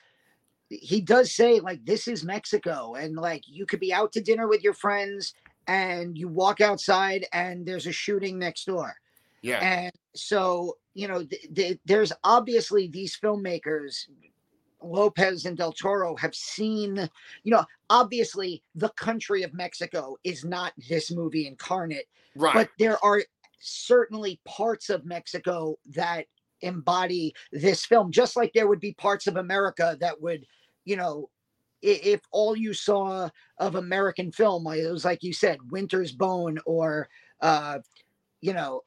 he 0.68 1.00
does 1.00 1.32
say 1.32 1.60
like 1.60 1.84
this 1.84 2.08
is 2.08 2.24
Mexico 2.24 2.94
and 2.94 3.16
like 3.16 3.42
you 3.46 3.66
could 3.66 3.80
be 3.80 3.92
out 3.92 4.12
to 4.12 4.20
dinner 4.20 4.48
with 4.48 4.62
your 4.62 4.74
friends 4.74 5.34
and 5.66 6.16
you 6.16 6.28
walk 6.28 6.60
outside 6.60 7.26
and 7.32 7.66
there's 7.66 7.86
a 7.86 7.92
shooting 7.92 8.38
next 8.38 8.66
door. 8.66 8.94
Yeah. 9.42 9.58
And 9.58 9.92
so, 10.14 10.76
you 10.94 11.08
know, 11.08 11.24
th- 11.24 11.54
th- 11.54 11.78
there's 11.84 12.12
obviously 12.24 12.88
these 12.88 13.18
filmmakers, 13.22 14.06
Lopez 14.86 15.44
and 15.44 15.56
Del 15.56 15.72
Toro, 15.72 16.16
have 16.16 16.34
seen, 16.34 17.08
you 17.44 17.50
know, 17.52 17.64
obviously 17.90 18.62
the 18.74 18.88
country 18.90 19.42
of 19.42 19.54
Mexico 19.54 20.16
is 20.24 20.44
not 20.44 20.72
this 20.88 21.10
movie 21.10 21.46
incarnate. 21.46 22.06
Right. 22.34 22.54
But 22.54 22.70
there 22.78 23.02
are 23.04 23.22
certainly 23.60 24.40
parts 24.44 24.90
of 24.90 25.04
Mexico 25.04 25.76
that 25.94 26.26
embody 26.60 27.34
this 27.52 27.84
film, 27.84 28.10
just 28.10 28.36
like 28.36 28.52
there 28.52 28.68
would 28.68 28.80
be 28.80 28.94
parts 28.94 29.26
of 29.26 29.36
America 29.36 29.96
that 30.00 30.20
would, 30.20 30.46
you 30.84 30.96
know, 30.96 31.30
if 31.82 32.20
all 32.32 32.56
you 32.56 32.72
saw 32.72 33.28
of 33.58 33.74
American 33.74 34.32
film, 34.32 34.66
it 34.66 34.90
was 34.90 35.04
like 35.04 35.22
you 35.22 35.32
said, 35.32 35.58
Winter's 35.70 36.12
Bone 36.12 36.58
or, 36.64 37.08
uh, 37.40 37.78
you 38.40 38.52
know, 38.52 38.82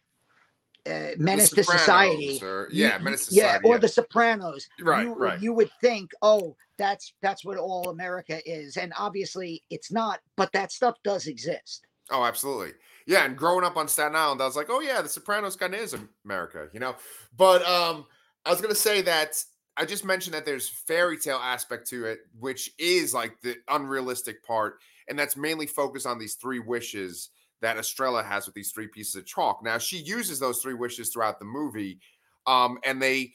uh, 0.89 1.11
Menace 1.17 1.51
to 1.51 1.63
Society. 1.63 2.39
Or, 2.41 2.67
yeah, 2.71 2.97
Menace 2.97 3.25
Society. 3.25 3.59
Yeah, 3.63 3.69
or 3.69 3.77
The 3.77 3.87
Sopranos. 3.87 4.67
Right, 4.81 5.05
you, 5.05 5.13
right. 5.13 5.41
You 5.41 5.53
would 5.53 5.69
think, 5.81 6.11
oh, 6.21 6.55
that's 6.77 7.13
that's 7.21 7.45
what 7.45 7.57
all 7.57 7.89
America 7.89 8.39
is, 8.49 8.77
and 8.77 8.93
obviously 8.97 9.63
it's 9.69 9.91
not. 9.91 10.19
But 10.35 10.51
that 10.53 10.71
stuff 10.71 10.95
does 11.03 11.27
exist. 11.27 11.85
Oh, 12.11 12.23
absolutely. 12.23 12.71
Yeah, 13.05 13.25
and 13.25 13.37
growing 13.37 13.65
up 13.65 13.77
on 13.77 13.87
Staten 13.87 14.15
Island, 14.15 14.41
I 14.41 14.45
was 14.45 14.55
like, 14.55 14.69
oh 14.69 14.79
yeah, 14.79 15.01
The 15.01 15.09
Sopranos 15.09 15.55
kind 15.55 15.73
of 15.73 15.79
is 15.79 15.95
America, 16.25 16.67
you 16.73 16.79
know. 16.79 16.95
But 17.35 17.65
um, 17.67 18.05
I 18.45 18.49
was 18.49 18.61
gonna 18.61 18.75
say 18.75 19.01
that 19.03 19.43
I 19.77 19.85
just 19.85 20.05
mentioned 20.05 20.33
that 20.33 20.45
there's 20.45 20.69
fairy 20.69 21.17
tale 21.17 21.39
aspect 21.41 21.87
to 21.89 22.05
it, 22.05 22.19
which 22.39 22.71
is 22.77 23.13
like 23.13 23.39
the 23.41 23.55
unrealistic 23.67 24.43
part, 24.43 24.79
and 25.07 25.17
that's 25.17 25.37
mainly 25.37 25.67
focused 25.67 26.05
on 26.05 26.19
these 26.19 26.35
three 26.35 26.59
wishes 26.59 27.29
that 27.61 27.77
Estrella 27.77 28.23
has 28.23 28.45
with 28.45 28.55
these 28.55 28.71
three 28.71 28.87
pieces 28.87 29.15
of 29.15 29.25
chalk. 29.25 29.63
Now 29.63 29.77
she 29.77 29.97
uses 29.97 30.39
those 30.39 30.61
three 30.61 30.73
wishes 30.73 31.09
throughout 31.09 31.39
the 31.39 31.45
movie, 31.45 31.99
um, 32.47 32.79
and 32.83 33.01
they. 33.01 33.33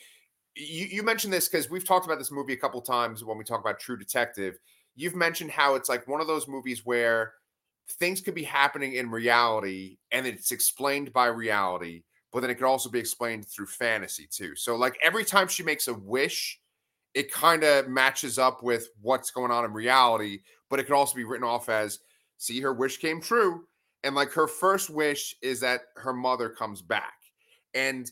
You, 0.57 0.87
you 0.87 1.03
mentioned 1.03 1.33
this 1.33 1.49
because 1.49 1.69
we've 1.69 1.85
talked 1.85 2.07
about 2.07 2.21
this 2.21 2.31
movie 2.31 2.53
a 2.53 2.57
couple 2.57 2.81
times 2.81 3.25
when 3.25 3.37
we 3.37 3.43
talk 3.43 3.59
about 3.59 3.81
True 3.81 3.97
Detective. 3.97 4.57
You've 4.95 5.17
mentioned 5.17 5.51
how 5.51 5.75
it's 5.75 5.89
like 5.89 6.07
one 6.07 6.21
of 6.21 6.29
those 6.29 6.47
movies 6.47 6.87
where 6.87 7.33
things 7.99 8.21
could 8.21 8.37
be 8.37 8.45
happening 8.45 8.93
in 8.95 9.11
reality 9.11 9.97
and 10.13 10.29
it's 10.29 10.53
explained 10.53 11.13
by 11.13 11.27
reality 11.27 12.05
but 12.35 12.41
then 12.41 12.51
it 12.51 12.57
could 12.57 12.67
also 12.67 12.91
be 12.91 12.99
explained 12.99 13.47
through 13.47 13.67
fantasy 13.67 14.27
too. 14.29 14.57
So 14.57 14.75
like 14.75 14.99
every 15.01 15.25
time 15.25 15.47
she 15.47 15.63
makes 15.63 15.87
a 15.87 15.95
wish, 15.95 16.61
it 17.15 17.33
kind 17.33 17.63
of 17.63 17.89
matches 17.89 18.41
up 18.41 18.61
with 18.61 18.89
what's 19.01 19.31
going 19.31 19.53
on 19.53 19.65
in 19.65 19.73
reality, 19.73 20.41
but 20.69 20.81
it 20.81 20.83
could 20.83 20.97
also 20.97 21.15
be 21.15 21.23
written 21.23 21.47
off 21.47 21.69
as 21.69 22.01
see 22.37 22.61
her 22.61 22.75
wish 22.75 22.99
came 22.99 23.21
true 23.21 23.63
and 24.05 24.15
like 24.15 24.31
her 24.33 24.47
first 24.47 24.91
wish 24.91 25.35
is 25.43 25.61
that 25.61 25.81
her 25.97 26.13
mother 26.13 26.49
comes 26.49 26.83
back. 26.83 27.15
And 27.75 28.11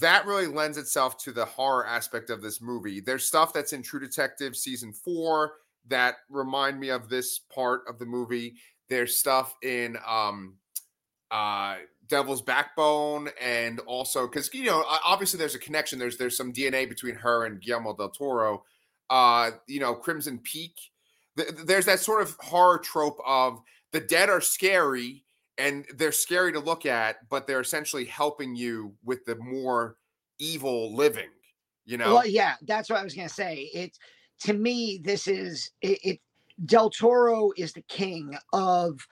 that 0.00 0.26
really 0.26 0.46
lends 0.46 0.78
itself 0.78 1.16
to 1.18 1.32
the 1.32 1.44
horror 1.44 1.86
aspect 1.86 2.30
of 2.30 2.42
this 2.42 2.60
movie. 2.60 3.00
There's 3.00 3.24
stuff 3.24 3.52
that's 3.52 3.72
in 3.72 3.82
True 3.82 4.00
Detective 4.00 4.56
season 4.56 4.92
4 4.92 5.52
that 5.88 6.16
remind 6.28 6.80
me 6.80 6.88
of 6.88 7.08
this 7.08 7.38
part 7.38 7.82
of 7.88 7.98
the 7.98 8.06
movie. 8.06 8.54
There's 8.88 9.18
stuff 9.18 9.54
in 9.62 9.96
um 10.06 10.56
uh 11.30 11.76
Devil's 12.08 12.42
Backbone, 12.42 13.30
and 13.40 13.80
also 13.80 14.26
because 14.26 14.52
you 14.52 14.66
know 14.66 14.84
obviously 14.86 15.38
there's 15.38 15.54
a 15.54 15.58
connection. 15.58 15.98
There's 15.98 16.18
there's 16.18 16.36
some 16.36 16.52
DNA 16.52 16.88
between 16.88 17.14
her 17.14 17.46
and 17.46 17.60
Guillermo 17.60 17.96
del 17.96 18.10
Toro. 18.10 18.64
Uh, 19.08 19.52
you 19.66 19.80
know, 19.80 19.94
Crimson 19.94 20.38
Peak. 20.38 20.74
there's 21.36 21.86
that 21.86 22.00
sort 22.00 22.22
of 22.22 22.36
horror 22.40 22.78
trope 22.78 23.18
of 23.26 23.60
the 23.92 24.00
dead 24.00 24.28
are 24.28 24.40
scary 24.40 25.24
and 25.58 25.84
they're 25.94 26.12
scary 26.12 26.52
to 26.52 26.60
look 26.60 26.86
at, 26.86 27.28
but 27.28 27.46
they're 27.46 27.60
essentially 27.60 28.04
helping 28.04 28.56
you 28.56 28.94
with 29.04 29.24
the 29.24 29.36
more 29.36 29.96
evil 30.38 30.94
living. 30.94 31.30
You 31.84 31.98
know. 31.98 32.14
Well, 32.14 32.26
yeah, 32.26 32.54
that's 32.62 32.88
what 32.88 33.00
I 33.00 33.04
was 33.04 33.14
gonna 33.14 33.28
say. 33.28 33.70
It's 33.74 33.98
to 34.40 34.52
me, 34.54 35.00
this 35.02 35.26
is 35.26 35.70
it, 35.80 35.98
it 36.02 36.20
Del 36.66 36.90
Toro 36.90 37.52
is 37.56 37.72
the 37.72 37.82
king 37.82 38.36
of 38.52 39.06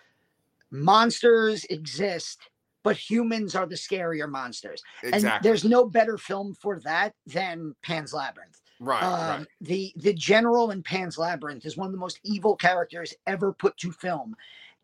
monsters 0.70 1.64
exist 1.64 2.50
but 2.82 2.96
humans 2.96 3.54
are 3.54 3.66
the 3.66 3.74
scarier 3.74 4.28
monsters. 4.28 4.82
Exactly. 5.02 5.30
And 5.30 5.44
there's 5.44 5.64
no 5.64 5.84
better 5.84 6.16
film 6.16 6.54
for 6.54 6.80
that 6.80 7.14
than 7.26 7.74
Pan's 7.82 8.12
Labyrinth. 8.12 8.60
Right, 8.80 9.02
um, 9.02 9.40
right. 9.40 9.46
The 9.60 9.92
the 9.96 10.14
general 10.14 10.70
in 10.70 10.82
Pan's 10.82 11.18
Labyrinth 11.18 11.66
is 11.66 11.76
one 11.76 11.86
of 11.86 11.92
the 11.92 11.98
most 11.98 12.18
evil 12.24 12.56
characters 12.56 13.12
ever 13.26 13.52
put 13.52 13.76
to 13.78 13.92
film, 13.92 14.34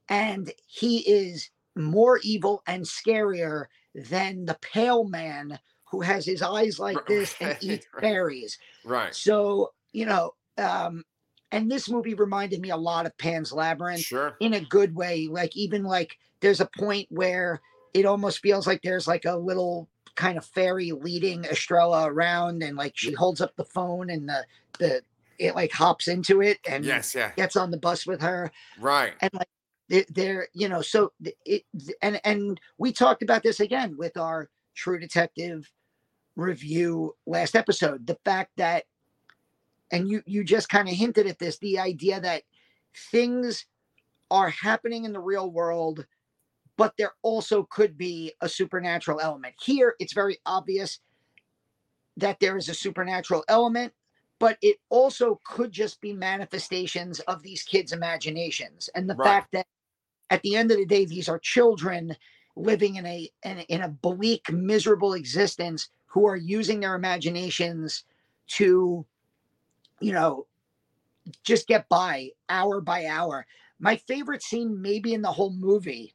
and 0.08 0.52
he 0.66 0.98
is 0.98 1.50
more 1.74 2.18
evil 2.22 2.62
and 2.66 2.84
scarier 2.84 3.66
than 3.94 4.44
the 4.44 4.58
pale 4.60 5.04
man 5.04 5.58
who 5.90 6.00
has 6.00 6.24
his 6.24 6.42
eyes 6.42 6.78
like 6.78 7.06
this 7.06 7.34
and 7.40 7.56
eats 7.60 7.86
right. 7.94 8.02
berries. 8.02 8.58
Right. 8.84 9.14
So 9.14 9.72
you 9.92 10.06
know, 10.06 10.34
um, 10.58 11.04
and 11.52 11.70
this 11.70 11.88
movie 11.88 12.14
reminded 12.14 12.60
me 12.60 12.70
a 12.70 12.76
lot 12.76 13.06
of 13.06 13.16
Pan's 13.18 13.52
Labyrinth. 13.52 14.00
Sure. 14.00 14.36
In 14.40 14.52
a 14.54 14.60
good 14.60 14.94
way, 14.94 15.28
like 15.30 15.56
even 15.56 15.84
like 15.84 16.18
there's 16.40 16.60
a 16.60 16.68
point 16.78 17.06
where 17.10 17.60
it 17.94 18.04
almost 18.04 18.40
feels 18.40 18.66
like 18.66 18.82
there's 18.82 19.08
like 19.08 19.24
a 19.24 19.36
little 19.36 19.88
kind 20.16 20.38
of 20.38 20.44
fairy 20.44 20.92
leading 20.92 21.44
Estrella 21.44 22.10
around 22.10 22.62
and 22.62 22.76
like 22.76 22.92
she 22.96 23.12
holds 23.12 23.40
up 23.40 23.54
the 23.56 23.64
phone 23.64 24.10
and 24.10 24.28
the 24.28 24.44
the 24.78 25.02
it 25.38 25.54
like 25.54 25.70
hops 25.72 26.08
into 26.08 26.40
it 26.40 26.58
and 26.68 26.84
yes, 26.84 27.14
yeah. 27.14 27.30
gets 27.36 27.56
on 27.56 27.70
the 27.70 27.76
bus 27.76 28.06
with 28.06 28.22
her. 28.22 28.50
Right. 28.80 29.12
And 29.20 29.32
like 29.34 29.48
they're, 29.88 30.48
you 30.52 30.68
know, 30.68 30.82
so 30.82 31.12
it 31.44 31.64
and 32.02 32.20
and 32.24 32.60
we 32.78 32.92
talked 32.92 33.22
about 33.22 33.42
this 33.42 33.60
again 33.60 33.96
with 33.96 34.16
our 34.16 34.48
True 34.74 34.98
Detective 34.98 35.70
review 36.34 37.14
last 37.26 37.54
episode. 37.56 38.06
The 38.06 38.18
fact 38.24 38.50
that 38.56 38.84
and 39.92 40.08
you 40.08 40.22
you 40.26 40.44
just 40.44 40.68
kind 40.68 40.88
of 40.88 40.94
hinted 40.94 41.26
at 41.26 41.38
this, 41.38 41.58
the 41.58 41.78
idea 41.78 42.20
that 42.20 42.42
things 43.10 43.66
are 44.30 44.50
happening 44.50 45.04
in 45.04 45.12
the 45.12 45.20
real 45.20 45.50
world 45.50 46.04
but 46.76 46.94
there 46.98 47.12
also 47.22 47.66
could 47.70 47.96
be 47.96 48.32
a 48.40 48.48
supernatural 48.48 49.20
element. 49.20 49.54
Here, 49.60 49.94
it's 49.98 50.12
very 50.12 50.38
obvious 50.46 51.00
that 52.16 52.38
there 52.40 52.56
is 52.56 52.68
a 52.68 52.74
supernatural 52.74 53.44
element, 53.48 53.92
but 54.38 54.58
it 54.62 54.76
also 54.90 55.40
could 55.44 55.72
just 55.72 56.00
be 56.00 56.12
manifestations 56.12 57.20
of 57.20 57.42
these 57.42 57.62
kids' 57.62 57.92
imaginations. 57.92 58.90
And 58.94 59.08
the 59.08 59.14
right. 59.14 59.26
fact 59.26 59.52
that 59.52 59.66
at 60.30 60.42
the 60.42 60.56
end 60.56 60.70
of 60.70 60.78
the 60.78 60.86
day, 60.86 61.04
these 61.04 61.28
are 61.28 61.38
children 61.38 62.16
living 62.56 62.96
in 62.96 63.06
a 63.06 63.30
in, 63.44 63.58
in 63.68 63.82
a 63.82 63.88
bleak, 63.88 64.50
miserable 64.50 65.14
existence 65.14 65.90
who 66.06 66.26
are 66.26 66.36
using 66.36 66.80
their 66.80 66.94
imaginations 66.94 68.04
to, 68.46 69.04
you 70.00 70.12
know, 70.12 70.46
just 71.44 71.66
get 71.66 71.88
by 71.88 72.30
hour 72.48 72.80
by 72.80 73.06
hour. 73.06 73.46
My 73.78 73.96
favorite 73.96 74.42
scene, 74.42 74.80
maybe 74.80 75.12
in 75.12 75.22
the 75.22 75.30
whole 75.30 75.52
movie, 75.52 76.14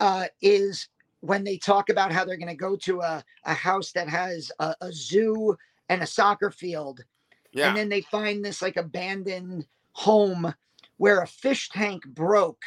uh, 0.00 0.26
is 0.40 0.88
when 1.20 1.44
they 1.44 1.58
talk 1.58 1.90
about 1.90 2.12
how 2.12 2.24
they're 2.24 2.36
going 2.36 2.48
to 2.48 2.54
go 2.54 2.76
to 2.76 3.00
a, 3.00 3.24
a 3.44 3.54
house 3.54 3.92
that 3.92 4.08
has 4.08 4.50
a, 4.60 4.74
a 4.80 4.92
zoo 4.92 5.56
and 5.88 6.02
a 6.02 6.06
soccer 6.06 6.50
field. 6.50 7.04
Yeah. 7.52 7.68
And 7.68 7.76
then 7.76 7.88
they 7.88 8.02
find 8.02 8.44
this 8.44 8.62
like 8.62 8.76
abandoned 8.76 9.66
home 9.92 10.54
where 10.96 11.22
a 11.22 11.26
fish 11.26 11.68
tank 11.70 12.06
broke 12.06 12.62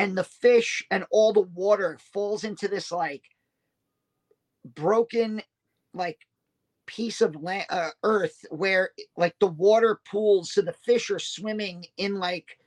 and 0.00 0.16
the 0.16 0.24
fish 0.24 0.84
and 0.90 1.04
all 1.10 1.32
the 1.32 1.40
water 1.40 1.98
falls 2.12 2.44
into 2.44 2.68
this 2.68 2.90
like 2.90 3.22
broken 4.64 5.42
like 5.94 6.18
piece 6.86 7.20
of 7.20 7.40
land, 7.40 7.66
uh, 7.70 7.90
earth 8.02 8.44
where 8.50 8.90
like 9.16 9.34
the 9.40 9.46
water 9.46 10.00
pools 10.10 10.52
so 10.52 10.62
the 10.62 10.72
fish 10.72 11.10
are 11.10 11.18
swimming 11.18 11.84
in 11.96 12.18
like 12.18 12.58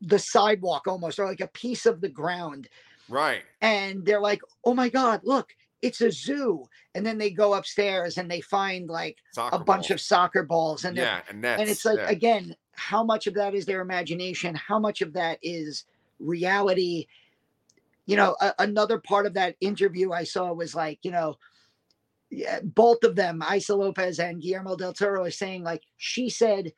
the 0.00 0.18
sidewalk 0.18 0.86
almost 0.86 1.18
or 1.18 1.26
like 1.26 1.40
a 1.40 1.48
piece 1.48 1.86
of 1.86 2.00
the 2.00 2.08
ground. 2.08 2.68
Right. 3.08 3.42
And 3.60 4.04
they're 4.04 4.20
like 4.20 4.40
oh 4.64 4.74
my 4.74 4.88
god 4.88 5.20
look 5.24 5.54
it's 5.80 6.00
a 6.00 6.10
zoo. 6.10 6.64
And 6.96 7.06
then 7.06 7.18
they 7.18 7.30
go 7.30 7.54
upstairs 7.54 8.18
and 8.18 8.28
they 8.28 8.40
find 8.40 8.88
like 8.88 9.18
Soccer 9.32 9.56
a 9.56 9.60
bunch 9.60 9.90
of 9.90 10.00
soccer 10.00 10.42
balls 10.42 10.84
and 10.84 10.96
yeah, 10.96 11.20
and 11.28 11.44
and 11.44 11.70
it's 11.70 11.84
like 11.84 11.98
yeah. 11.98 12.10
again 12.10 12.56
how 12.72 13.04
much 13.04 13.26
of 13.26 13.34
that 13.34 13.54
is 13.54 13.66
their 13.66 13.80
imagination? 13.80 14.54
How 14.54 14.78
much 14.78 15.02
of 15.02 15.12
that 15.12 15.38
is 15.42 15.84
reality 16.18 17.06
you 18.06 18.16
know 18.16 18.36
a- 18.40 18.54
another 18.60 18.98
part 18.98 19.26
of 19.26 19.34
that 19.34 19.56
interview 19.60 20.12
i 20.12 20.24
saw 20.24 20.52
was 20.52 20.74
like 20.74 20.98
you 21.02 21.10
know 21.10 21.36
yeah, 22.30 22.60
both 22.62 23.04
of 23.04 23.16
them 23.16 23.42
issa 23.54 23.74
lopez 23.74 24.18
and 24.18 24.42
guillermo 24.42 24.76
del 24.76 24.92
toro 24.92 25.24
are 25.24 25.30
saying 25.30 25.62
like 25.62 25.82
she 25.96 26.28
said 26.28 26.72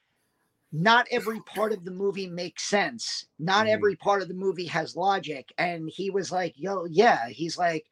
not 0.73 1.07
every 1.11 1.41
part 1.41 1.73
of 1.73 1.85
the 1.85 1.91
movie 1.91 2.29
makes 2.29 2.65
sense 2.65 3.27
not 3.39 3.67
Mhm. 3.67 3.71
every 3.71 3.97
part 3.97 4.23
of 4.23 4.29
the 4.29 4.35
movie 4.35 4.67
has 4.67 4.95
logic 4.97 5.53
and 5.59 5.89
he 5.89 6.11
was 6.11 6.31
like 6.31 6.55
yo 6.57 6.85
yeah 6.85 7.29
he's 7.29 7.59
like 7.59 7.87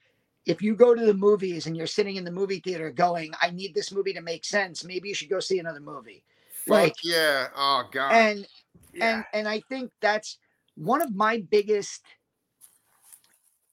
if 0.46 0.62
you 0.62 0.74
go 0.76 0.94
to 0.94 1.04
the 1.04 1.12
movies 1.14 1.66
and 1.66 1.76
you're 1.76 1.86
sitting 1.88 2.16
in 2.16 2.24
the 2.24 2.30
movie 2.30 2.60
theater 2.60 2.90
going 2.90 3.32
i 3.42 3.50
need 3.50 3.74
this 3.74 3.90
movie 3.90 4.12
to 4.12 4.20
make 4.22 4.44
sense 4.44 4.84
maybe 4.84 5.08
you 5.08 5.14
should 5.14 5.28
go 5.28 5.40
see 5.40 5.58
another 5.58 5.80
movie 5.80 6.22
Fuck 6.66 6.68
like- 6.68 6.94
yeah. 7.04 7.48
Oh 7.56 7.84
god. 7.90 8.12
and 8.12 8.46
yeah. 8.92 9.16
and 9.16 9.24
and 9.32 9.48
I 9.48 9.60
think 9.68 9.90
that's 10.00 10.38
one 10.78 11.02
of 11.02 11.14
my 11.14 11.44
biggest 11.50 12.02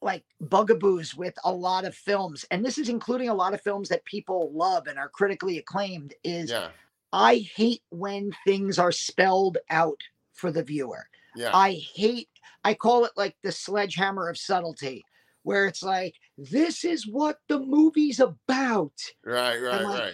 like 0.01 0.23
bugaboos 0.39 1.15
with 1.15 1.33
a 1.43 1.51
lot 1.51 1.85
of 1.85 1.95
films, 1.95 2.45
and 2.51 2.63
this 2.63 2.77
is 2.77 2.89
including 2.89 3.29
a 3.29 3.33
lot 3.33 3.53
of 3.53 3.61
films 3.61 3.89
that 3.89 4.05
people 4.05 4.51
love 4.53 4.87
and 4.87 4.99
are 4.99 5.09
critically 5.09 5.57
acclaimed. 5.57 6.13
Is 6.23 6.51
yeah. 6.51 6.69
I 7.13 7.37
hate 7.55 7.81
when 7.89 8.31
things 8.45 8.77
are 8.77 8.91
spelled 8.91 9.57
out 9.69 10.01
for 10.33 10.51
the 10.51 10.63
viewer. 10.63 11.07
Yeah. 11.35 11.51
I 11.53 11.81
hate. 11.95 12.29
I 12.63 12.73
call 12.73 13.05
it 13.05 13.11
like 13.15 13.35
the 13.43 13.51
sledgehammer 13.51 14.29
of 14.29 14.37
subtlety, 14.37 15.03
where 15.43 15.67
it's 15.67 15.83
like 15.83 16.15
this 16.37 16.83
is 16.83 17.07
what 17.07 17.37
the 17.47 17.59
movie's 17.59 18.19
about. 18.19 18.99
right, 19.23 19.61
right, 19.61 19.81
like, 19.81 19.99
right. 19.99 20.13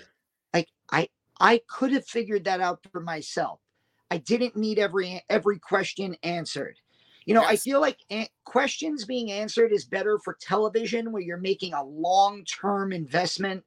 like 0.53 0.67
I 0.91 1.09
I 1.39 1.61
could 1.67 1.91
have 1.93 2.05
figured 2.05 2.43
that 2.43 2.61
out 2.61 2.85
for 2.91 3.01
myself. 3.01 3.60
I 4.11 4.17
didn't 4.17 4.55
need 4.57 4.77
every 4.77 5.23
every 5.29 5.57
question 5.57 6.15
answered. 6.23 6.77
You 7.25 7.33
know, 7.35 7.43
I 7.43 7.55
feel 7.55 7.79
like 7.81 7.99
a- 8.11 8.29
questions 8.45 9.05
being 9.05 9.31
answered 9.31 9.71
is 9.71 9.85
better 9.85 10.19
for 10.19 10.37
television 10.41 11.11
where 11.11 11.21
you're 11.21 11.37
making 11.37 11.73
a 11.73 11.83
long-term 11.83 12.91
investment. 12.93 13.63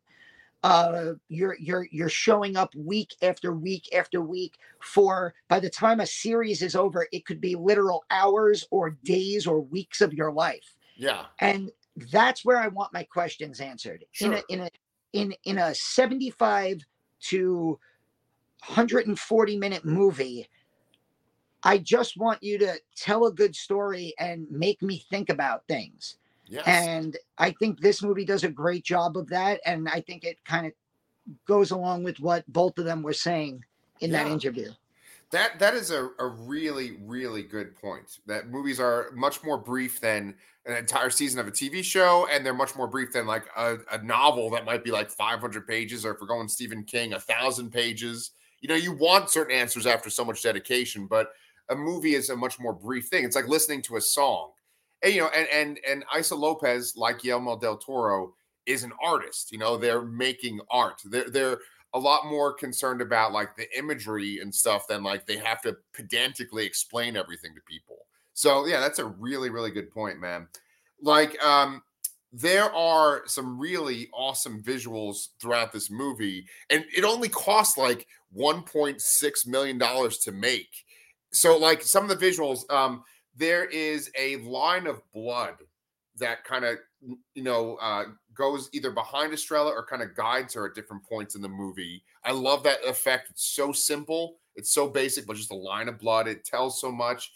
Uh, 0.63 1.15
you're 1.29 1.57
you're 1.59 1.87
you're 1.91 2.09
showing 2.09 2.57
up 2.57 2.75
week 2.75 3.15
after 3.23 3.53
week 3.55 3.85
after 3.95 4.21
week 4.23 4.57
for 4.81 5.35
by 5.49 5.61
the 5.61 5.71
time 5.71 6.01
a 6.01 6.07
series 6.07 6.63
is 6.63 6.75
over, 6.77 7.07
it 7.13 7.27
could 7.27 7.41
be 7.41 7.55
literal 7.55 8.05
hours 8.11 8.67
or 8.71 8.91
days 9.05 9.47
or 9.47 9.61
weeks 9.61 10.01
of 10.01 10.15
your 10.15 10.33
life 10.33 10.75
Yeah. 10.97 11.27
and 11.41 11.71
that's 12.11 12.45
where 12.47 12.57
I 12.59 12.69
want 12.69 12.93
my 12.95 13.05
questions 13.05 13.61
answered. 13.61 14.05
In 14.21 14.33
a 14.33 14.37
Sure. 14.37 14.45
in 14.49 14.61
a 14.61 14.71
in 15.13 15.35
in 15.45 15.59
a 15.59 15.75
75 15.75 16.81
to 17.29 17.79
140 18.67 19.59
minute 19.59 19.85
movie, 19.85 20.49
I 21.63 21.79
just 21.79 22.17
want 22.17 22.43
you 22.43 22.59
to 22.59 22.79
tell 22.97 23.27
a 23.27 23.33
good 23.33 23.57
story 23.57 24.15
and 24.19 24.47
make 24.51 24.83
me 24.83 25.05
think 25.11 25.31
about 25.31 25.67
things. 25.67 26.17
Yes. 26.47 26.65
And 26.67 27.17
I 27.39 27.53
think 27.53 27.81
this 27.81 28.03
movie 28.03 28.25
does 28.25 28.45
a 28.45 28.51
great 28.51 28.85
job 28.85 29.17
of 29.17 29.29
that. 29.29 29.61
And 29.65 29.89
I 29.89 30.01
think 30.01 30.25
it 30.25 30.45
kind 30.45 30.67
of 30.67 30.73
goes 31.47 31.71
along 31.71 32.05
with 32.05 32.21
what 32.21 32.45
both 32.53 32.79
of 32.79 32.85
them 32.85 33.03
were 33.03 33.15
saying 33.15 33.65
in 34.01 34.11
that 34.11 34.27
interview. 34.27 34.71
That 35.31 35.59
that 35.59 35.75
is 35.75 35.91
a, 35.91 36.11
a 36.19 36.27
really 36.27 36.99
really 37.03 37.43
good 37.43 37.75
point. 37.75 38.19
That 38.27 38.51
movies 38.51 38.79
are 38.79 39.11
much 39.15 39.43
more 39.43 39.59
brief 39.59 40.01
than 40.01 40.35
an 40.67 40.77
entire 40.77 41.11
season 41.11 41.41
of 41.41 41.49
a 41.49 41.51
TV 41.51 41.83
show, 41.83 42.29
and 42.31 42.45
they're 42.45 42.55
much 42.55 42.77
more 42.77 42.87
brief 42.87 43.13
than 43.13 43.27
like 43.27 43.45
a, 43.57 43.79
a 43.91 44.03
novel 44.03 44.51
that 44.51 44.65
might 44.65 44.85
be 44.85 44.91
like 44.91 45.11
500 45.11 45.67
pages, 45.67 46.05
or 46.05 46.13
if 46.13 46.21
we're 46.21 46.27
going 46.27 46.49
Stephen 46.49 46.85
King, 46.85 47.15
a 47.15 47.21
thousand 47.21 47.71
pages. 47.71 48.31
You 48.65 48.69
know, 48.69 48.77
you 48.77 48.93
want 48.93 49.29
certain 49.29 49.55
answers 49.55 49.85
after 49.85 50.09
so 50.09 50.25
much 50.25 50.43
dedication, 50.43 51.07
but 51.07 51.33
a 51.69 51.77
movie 51.77 52.15
is 52.15 52.31
a 52.31 52.37
much 52.37 52.59
more 52.59 52.73
brief 52.73 53.09
thing. 53.09 53.23
It's 53.23 53.37
like 53.37 53.47
listening 53.47 53.83
to 53.83 53.97
a 53.97 54.01
song, 54.01 54.53
and 55.03 55.13
you 55.13 55.21
know, 55.21 55.29
and 55.37 55.47
and 55.53 55.79
and 55.87 56.03
Issa 56.19 56.35
Lopez, 56.35 56.97
like 56.97 57.21
Guillermo 57.21 57.59
del 57.59 57.77
Toro, 57.77 58.33
is 58.65 58.83
an 58.83 58.93
artist. 59.03 59.53
You 59.53 59.59
know, 59.59 59.77
they're 59.77 60.01
making 60.01 60.61
art. 60.71 61.03
They're 61.05 61.29
they're 61.29 61.59
a 61.93 61.99
lot 61.99 62.25
more 62.25 62.55
concerned 62.55 63.03
about 63.03 63.35
like 63.35 63.55
the 63.55 63.67
imagery 63.79 64.41
and 64.41 64.55
stuff 64.55 64.89
than 64.89 65.03
like 65.03 65.27
they 65.27 65.37
have 65.37 65.61
to 65.61 65.77
pedantically 65.93 66.65
explain 66.65 67.19
everything 67.19 67.55
to 67.55 67.61
people. 67.69 68.07
So 68.33 68.65
yeah, 68.65 68.81
that's 68.81 68.99
a 68.99 69.05
really 69.05 69.51
really 69.51 69.73
good 69.73 69.91
point, 69.91 70.19
man. 70.21 70.49
Like 71.03 71.39
um 71.45 71.83
there 72.33 72.75
are 72.75 73.23
some 73.27 73.61
really 73.61 74.09
awesome 74.13 74.61
visuals 74.61 75.29
throughout 75.39 75.71
this 75.71 75.89
movie 75.89 76.45
and 76.69 76.85
it 76.95 77.05
only 77.05 77.29
costs 77.29 77.79
like 77.79 78.09
1.6 78.37 79.47
million 79.47 79.79
dollars 79.79 80.19
to 80.19 80.33
make. 80.33 80.71
So 81.33 81.57
like 81.57 81.83
some 81.83 82.09
of 82.09 82.19
the 82.19 82.27
visuals 82.27 82.71
um 82.73 83.05
there 83.37 83.65
is 83.65 84.11
a 84.19 84.37
line 84.37 84.87
of 84.87 85.03
blood 85.13 85.55
that 86.17 86.45
kind 86.45 86.65
of 86.65 86.79
you 87.35 87.43
know 87.43 87.77
uh 87.77 88.05
goes 88.35 88.69
either 88.73 88.91
behind 88.91 89.33
Estrella 89.33 89.71
or 89.71 89.87
kind 89.87 90.03
of 90.03 90.15
guides 90.15 90.55
her 90.55 90.67
at 90.67 90.75
different 90.75 91.05
points 91.05 91.35
in 91.35 91.43
the 91.43 91.49
movie. 91.49 92.03
I 92.25 92.33
love 92.33 92.63
that 92.65 92.85
effect. 92.87 93.31
It's 93.31 93.55
so 93.55 93.73
simple. 93.73 94.39
It's 94.57 94.73
so 94.73 94.89
basic, 94.89 95.27
but 95.27 95.37
just 95.37 95.51
a 95.53 95.57
line 95.57 95.89
of 95.89 95.99
blood. 95.99 96.29
It 96.29 96.45
tells 96.45 96.81
so 96.81 96.91
much. 96.91 97.33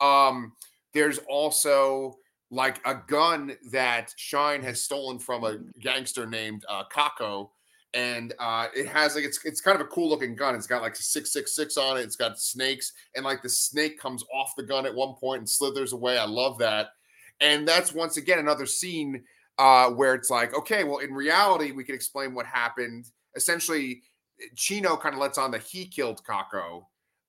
Um, 0.00 0.52
there's 0.92 1.18
also 1.28 2.16
like 2.50 2.80
a 2.86 2.94
gun 3.06 3.56
that 3.70 4.12
Shine 4.16 4.62
has 4.62 4.82
stolen 4.82 5.18
from 5.18 5.44
a 5.44 5.58
gangster 5.80 6.26
named 6.26 6.64
uh, 6.68 6.84
Caco, 6.92 7.50
and 7.94 8.34
uh, 8.38 8.66
it 8.74 8.86
has 8.86 9.14
like 9.14 9.24
it's 9.24 9.44
it's 9.44 9.60
kind 9.60 9.74
of 9.74 9.80
a 9.80 9.90
cool 9.90 10.08
looking 10.08 10.34
gun. 10.34 10.54
It's 10.54 10.66
got 10.66 10.82
like 10.82 10.96
six 10.96 11.32
six 11.32 11.54
six 11.54 11.76
on 11.76 11.96
it. 11.96 12.02
It's 12.02 12.16
got 12.16 12.38
snakes, 12.38 12.92
and 13.16 13.24
like 13.24 13.42
the 13.42 13.48
snake 13.48 13.98
comes 13.98 14.24
off 14.32 14.54
the 14.56 14.62
gun 14.62 14.86
at 14.86 14.94
one 14.94 15.14
point 15.14 15.40
and 15.40 15.48
slithers 15.48 15.92
away. 15.92 16.18
I 16.18 16.26
love 16.26 16.58
that, 16.58 16.88
and 17.40 17.66
that's 17.66 17.94
once 17.94 18.16
again 18.16 18.38
another 18.38 18.66
scene 18.66 19.24
uh, 19.58 19.90
where 19.90 20.14
it's 20.14 20.30
like, 20.30 20.54
okay, 20.56 20.84
well, 20.84 20.98
in 20.98 21.12
reality, 21.12 21.72
we 21.72 21.84
can 21.84 21.94
explain 21.94 22.34
what 22.34 22.46
happened. 22.46 23.06
Essentially, 23.34 24.02
Chino 24.54 24.96
kind 24.96 25.14
of 25.14 25.20
lets 25.20 25.38
on 25.38 25.50
that 25.52 25.62
he 25.62 25.86
killed 25.86 26.22
Caco. 26.24 26.84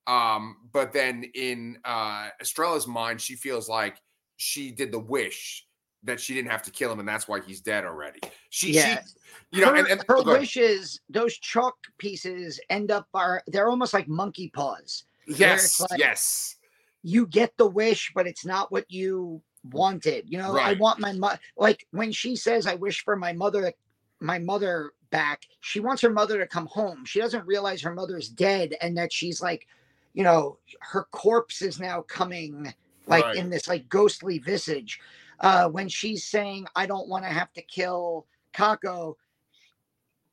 Um, 0.07 0.57
but 0.71 0.91
then 0.91 1.23
in 1.35 1.77
uh, 1.85 2.29
Estrella's 2.41 2.87
mind, 2.87 3.21
she 3.21 3.35
feels 3.35 3.69
like 3.69 3.97
she 4.37 4.71
did 4.71 4.91
the 4.91 4.99
wish 4.99 5.65
that 6.03 6.19
she 6.19 6.33
didn't 6.33 6.51
have 6.51 6.63
to 6.63 6.71
kill 6.71 6.91
him, 6.91 6.99
and 6.99 7.07
that's 7.07 7.27
why 7.27 7.41
he's 7.41 7.61
dead 7.61 7.83
already. 7.85 8.19
She, 8.49 8.71
Yeah. 8.73 9.01
she 9.01 9.09
you 9.51 9.61
know, 9.61 9.71
her, 9.71 9.75
and, 9.75 9.87
and 9.87 10.03
her 10.07 10.21
wishes, 10.23 11.01
those 11.09 11.37
chalk 11.37 11.75
pieces 11.97 12.59
end 12.69 12.91
up 12.91 13.07
are 13.13 13.43
they're 13.47 13.69
almost 13.69 13.93
like 13.93 14.07
monkey 14.07 14.49
paws. 14.49 15.03
yes, 15.27 15.79
like- 15.79 15.99
yes, 15.99 16.55
you 17.03 17.27
get 17.27 17.55
the 17.57 17.67
wish, 17.67 18.11
but 18.15 18.27
it's 18.27 18.45
not 18.45 18.71
what 18.71 18.85
you 18.89 19.41
wanted. 19.71 20.25
You 20.29 20.37
know, 20.37 20.57
I 20.57 20.73
want 20.73 20.99
my 20.99 21.11
mother. 21.13 21.39
Like 21.57 21.85
when 21.91 22.11
she 22.11 22.35
says, 22.35 22.65
"I 22.67 22.75
wish 22.75 23.03
for 23.03 23.15
my 23.15 23.33
mother, 23.33 23.73
my 24.19 24.39
mother 24.39 24.91
back," 25.09 25.45
she 25.61 25.79
wants 25.79 26.01
her 26.01 26.09
mother 26.09 26.37
to 26.39 26.47
come 26.47 26.65
home. 26.67 27.03
She 27.05 27.19
doesn't 27.19 27.45
realize 27.45 27.81
her 27.81 27.93
mother's 27.93 28.29
dead, 28.29 28.75
and 28.81 28.97
that 28.97 29.11
she's 29.11 29.41
like, 29.41 29.67
you 30.13 30.23
know, 30.23 30.57
her 30.81 31.03
corpse 31.11 31.61
is 31.61 31.79
now 31.79 32.01
coming, 32.03 32.73
like 33.07 33.23
Right. 33.25 33.35
in 33.37 33.49
this 33.49 33.67
like 33.67 33.89
ghostly 33.89 34.39
visage. 34.39 34.99
Uh, 35.39 35.69
when 35.69 35.87
she's 35.87 36.25
saying, 36.25 36.67
"I 36.75 36.85
don't 36.85 37.07
want 37.07 37.23
to 37.23 37.29
have 37.29 37.51
to 37.53 37.61
kill 37.61 38.27
Caco," 38.53 39.15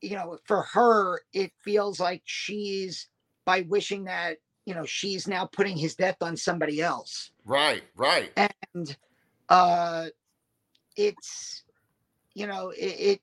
you 0.01 0.17
know, 0.17 0.39
for 0.45 0.63
her, 0.63 1.21
it 1.33 1.53
feels 1.59 2.01
like 2.01 2.23
she's 2.25 3.09
by 3.45 3.63
wishing 3.63 4.05
that 4.05 4.39
you 4.67 4.75
know 4.75 4.85
she's 4.85 5.27
now 5.27 5.47
putting 5.47 5.77
his 5.79 5.95
death 5.95 6.17
on 6.21 6.37
somebody 6.37 6.83
else 6.83 7.31
right, 7.47 7.85
right. 7.97 8.33
and 8.75 8.97
uh 9.49 10.07
it's 10.97 11.63
you 12.35 12.47
know 12.47 12.71
it, 12.71 12.85
it 12.85 13.21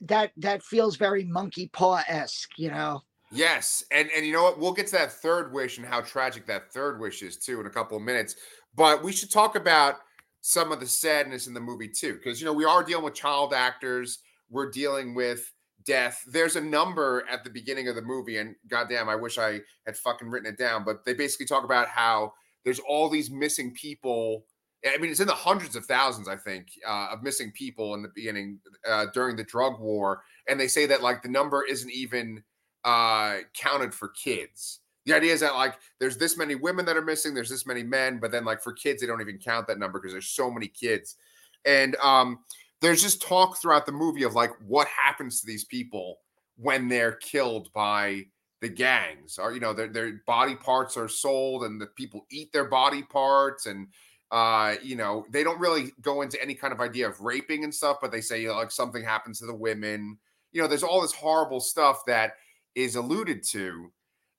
that 0.00 0.32
that 0.36 0.62
feels 0.62 0.96
very 0.96 1.24
monkey 1.24 1.68
paw-esque 1.72 2.50
you 2.56 2.70
know 2.70 3.02
Yes, 3.30 3.84
and 3.90 4.08
and 4.16 4.24
you 4.24 4.32
know 4.32 4.42
what? 4.42 4.58
We'll 4.58 4.72
get 4.72 4.86
to 4.86 4.92
that 4.92 5.12
third 5.12 5.52
wish 5.52 5.76
and 5.76 5.86
how 5.86 6.00
tragic 6.00 6.46
that 6.46 6.72
third 6.72 6.98
wish 6.98 7.22
is 7.22 7.36
too 7.36 7.60
in 7.60 7.66
a 7.66 7.70
couple 7.70 7.98
of 7.98 8.02
minutes. 8.02 8.36
But 8.74 9.02
we 9.02 9.12
should 9.12 9.30
talk 9.30 9.54
about 9.54 9.96
some 10.40 10.72
of 10.72 10.80
the 10.80 10.86
sadness 10.86 11.46
in 11.46 11.54
the 11.54 11.60
movie 11.60 11.88
too, 11.88 12.14
because 12.14 12.40
you 12.40 12.46
know 12.46 12.52
we 12.52 12.64
are 12.64 12.82
dealing 12.82 13.04
with 13.04 13.14
child 13.14 13.52
actors. 13.52 14.20
We're 14.50 14.70
dealing 14.70 15.14
with 15.14 15.52
death. 15.84 16.22
There's 16.26 16.56
a 16.56 16.60
number 16.60 17.24
at 17.30 17.44
the 17.44 17.50
beginning 17.50 17.88
of 17.88 17.96
the 17.96 18.02
movie, 18.02 18.38
and 18.38 18.54
goddamn, 18.68 19.08
I 19.08 19.16
wish 19.16 19.38
I 19.38 19.60
had 19.86 19.96
fucking 19.96 20.28
written 20.28 20.52
it 20.52 20.58
down. 20.58 20.84
But 20.84 21.04
they 21.04 21.14
basically 21.14 21.46
talk 21.46 21.64
about 21.64 21.88
how 21.88 22.32
there's 22.64 22.80
all 22.80 23.08
these 23.08 23.30
missing 23.30 23.72
people. 23.74 24.44
I 24.86 24.98
mean, 24.98 25.10
it's 25.10 25.20
in 25.20 25.26
the 25.26 25.34
hundreds 25.34 25.74
of 25.74 25.86
thousands, 25.86 26.28
I 26.28 26.36
think, 26.36 26.68
uh, 26.86 27.08
of 27.10 27.22
missing 27.22 27.52
people 27.52 27.94
in 27.94 28.02
the 28.02 28.12
beginning 28.14 28.60
uh, 28.88 29.06
during 29.12 29.34
the 29.34 29.44
drug 29.44 29.80
war, 29.80 30.22
and 30.48 30.58
they 30.58 30.68
say 30.68 30.86
that 30.86 31.02
like 31.02 31.22
the 31.22 31.28
number 31.28 31.64
isn't 31.68 31.90
even 31.90 32.42
uh, 32.84 33.38
counted 33.54 33.94
for 33.94 34.08
kids. 34.08 34.80
The 35.08 35.16
idea 35.16 35.32
is 35.32 35.40
that 35.40 35.54
like 35.54 35.74
there's 35.98 36.18
this 36.18 36.36
many 36.36 36.54
women 36.54 36.84
that 36.84 36.96
are 36.96 37.02
missing, 37.02 37.32
there's 37.32 37.48
this 37.48 37.66
many 37.66 37.82
men, 37.82 38.18
but 38.18 38.30
then 38.30 38.44
like 38.44 38.62
for 38.62 38.74
kids, 38.74 39.00
they 39.00 39.06
don't 39.06 39.22
even 39.22 39.38
count 39.38 39.66
that 39.68 39.78
number 39.78 39.98
because 39.98 40.12
there's 40.12 40.28
so 40.28 40.50
many 40.50 40.68
kids. 40.68 41.16
And 41.64 41.96
um, 41.96 42.40
there's 42.82 43.02
just 43.02 43.22
talk 43.22 43.56
throughout 43.58 43.86
the 43.86 43.92
movie 43.92 44.24
of 44.24 44.34
like 44.34 44.50
what 44.66 44.86
happens 44.86 45.40
to 45.40 45.46
these 45.46 45.64
people 45.64 46.18
when 46.56 46.88
they're 46.88 47.12
killed 47.12 47.72
by 47.72 48.26
the 48.60 48.68
gangs. 48.68 49.38
Or 49.38 49.52
you 49.54 49.60
know 49.60 49.72
their, 49.72 49.88
their 49.88 50.20
body 50.26 50.54
parts 50.54 50.96
are 50.98 51.08
sold 51.08 51.64
and 51.64 51.80
the 51.80 51.86
people 51.86 52.26
eat 52.30 52.52
their 52.52 52.66
body 52.66 53.02
parts 53.02 53.64
and 53.64 53.88
uh 54.30 54.74
you 54.82 54.94
know 54.94 55.24
they 55.30 55.42
don't 55.42 55.58
really 55.58 55.92
go 56.02 56.20
into 56.20 56.40
any 56.42 56.54
kind 56.54 56.74
of 56.74 56.80
idea 56.80 57.08
of 57.08 57.18
raping 57.22 57.64
and 57.64 57.74
stuff 57.74 57.96
but 58.02 58.12
they 58.12 58.20
say 58.20 58.42
you 58.42 58.48
know, 58.48 58.56
like 58.56 58.70
something 58.70 59.02
happens 59.02 59.38
to 59.38 59.46
the 59.46 59.54
women. 59.54 60.18
You 60.52 60.60
know 60.60 60.68
there's 60.68 60.82
all 60.82 61.00
this 61.00 61.14
horrible 61.14 61.60
stuff 61.60 62.02
that 62.06 62.32
is 62.74 62.96
alluded 62.96 63.42
to 63.42 63.90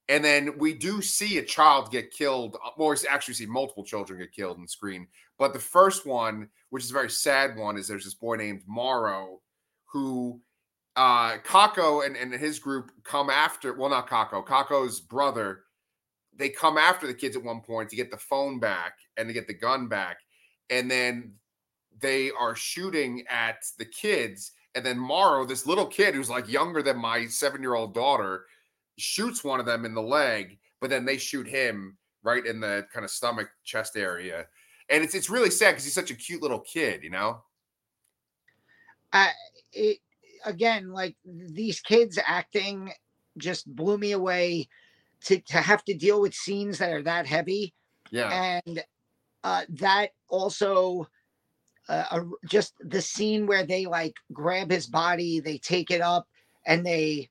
and 0.10 0.26
then 0.26 0.58
we 0.58 0.74
do 0.74 1.02
see 1.02 1.38
a 1.38 1.44
child 1.44 1.92
get 1.92 2.12
killed 2.12 2.58
or 2.78 2.98
actually 3.10 3.34
see 3.34 3.46
multiple 3.46 3.86
children 3.86 4.20
get 4.20 4.34
killed 4.34 4.58
in 4.58 4.64
the 4.64 4.68
screen 4.68 5.08
but 5.38 5.54
the 5.54 5.60
first 5.60 6.06
one 6.06 6.50
which 6.70 6.84
is 6.84 6.92
a 6.92 6.94
very 6.94 7.10
sad 7.10 7.58
one, 7.58 7.78
is 7.78 7.88
there's 7.88 8.04
this 8.04 8.14
boy 8.14 8.36
named 8.36 8.62
Morro 8.68 9.42
who 9.86 10.40
uh 10.96 11.38
Caco 11.40 12.06
and, 12.06 12.16
and 12.16 12.34
his 12.34 12.60
group 12.60 12.92
come 13.04 13.30
after, 13.30 13.74
well, 13.74 13.90
not 13.90 14.10
Caco, 14.10 14.46
Caco's 14.46 15.00
brother, 15.00 15.62
they 16.36 16.50
come 16.50 16.78
after 16.78 17.08
the 17.08 17.14
kids 17.14 17.36
at 17.36 17.44
one 17.44 17.62
point 17.62 17.90
to 17.90 17.96
get 17.96 18.12
the 18.12 18.18
phone 18.18 18.60
back 18.60 18.94
and 19.18 19.28
to 19.28 19.34
get 19.34 19.48
the 19.48 19.54
gun 19.54 19.88
back. 19.88 20.20
And 20.70 20.90
then 20.90 21.34
they 22.00 22.32
are 22.32 22.56
shooting 22.56 23.24
at 23.30 23.66
the 23.78 23.86
kids. 23.86 24.52
And 24.76 24.86
then 24.86 24.98
Morro, 24.98 25.46
this 25.46 25.66
little 25.66 25.88
kid 25.88 26.14
who's 26.14 26.30
like 26.30 26.48
younger 26.48 26.82
than 26.82 26.98
my 26.98 27.26
seven 27.26 27.62
year 27.62 27.74
old 27.74 27.94
daughter, 27.94 28.46
shoots 29.00 29.44
one 29.44 29.60
of 29.60 29.66
them 29.66 29.86
in 29.86 29.94
the 29.94 30.02
leg, 30.02 30.60
but 30.82 30.90
then 30.90 31.06
they 31.06 31.18
shoot 31.18 31.48
him 31.48 31.98
right 32.24 32.46
in 32.46 32.60
the 32.60 32.86
kind 32.94 33.06
of 33.06 33.12
stomach 33.12 33.50
chest 33.64 33.96
area 33.96 34.46
and 34.90 35.04
it's 35.04 35.16
it's 35.16 35.30
really 35.30 35.52
sad 35.52 35.72
because 35.72 35.84
he's 35.84 35.94
such 35.94 36.12
a 36.12 36.16
cute 36.16 36.42
little 36.42 36.60
kid, 36.60 37.04
you 37.04 37.10
know. 37.10 37.42
Uh, 39.14 39.28
it 39.72 39.98
again, 40.46 40.90
like 40.90 41.16
these 41.26 41.80
kids 41.80 42.20
acting 42.26 42.92
just 43.38 43.74
blew 43.74 43.98
me 43.98 44.12
away. 44.12 44.68
To 45.26 45.38
to 45.38 45.58
have 45.58 45.84
to 45.84 45.94
deal 45.94 46.22
with 46.22 46.34
scenes 46.34 46.78
that 46.78 46.94
are 46.94 47.04
that 47.04 47.28
heavy, 47.28 47.74
yeah, 48.10 48.60
and 48.66 48.84
uh, 49.44 49.64
that 49.70 50.12
also. 50.30 51.08
Uh, 51.88 52.06
uh, 52.12 52.24
just 52.46 52.76
the 52.82 53.02
scene 53.02 53.48
where 53.48 53.66
they 53.66 53.88
like 53.88 54.14
grab 54.32 54.70
his 54.70 54.86
body, 54.86 55.40
they 55.40 55.58
take 55.58 55.90
it 55.90 56.02
up, 56.02 56.28
and 56.68 56.86
they, 56.86 57.28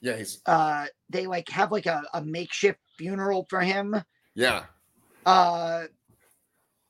yeah, 0.00 0.16
he's, 0.16 0.40
uh, 0.46 0.86
they 1.10 1.26
like 1.26 1.48
have 1.48 1.72
like 1.72 1.86
a, 1.86 2.02
a 2.14 2.24
makeshift 2.24 2.78
funeral 2.96 3.46
for 3.48 3.60
him. 3.60 3.96
Yeah. 4.34 4.64
Uh, 5.26 5.84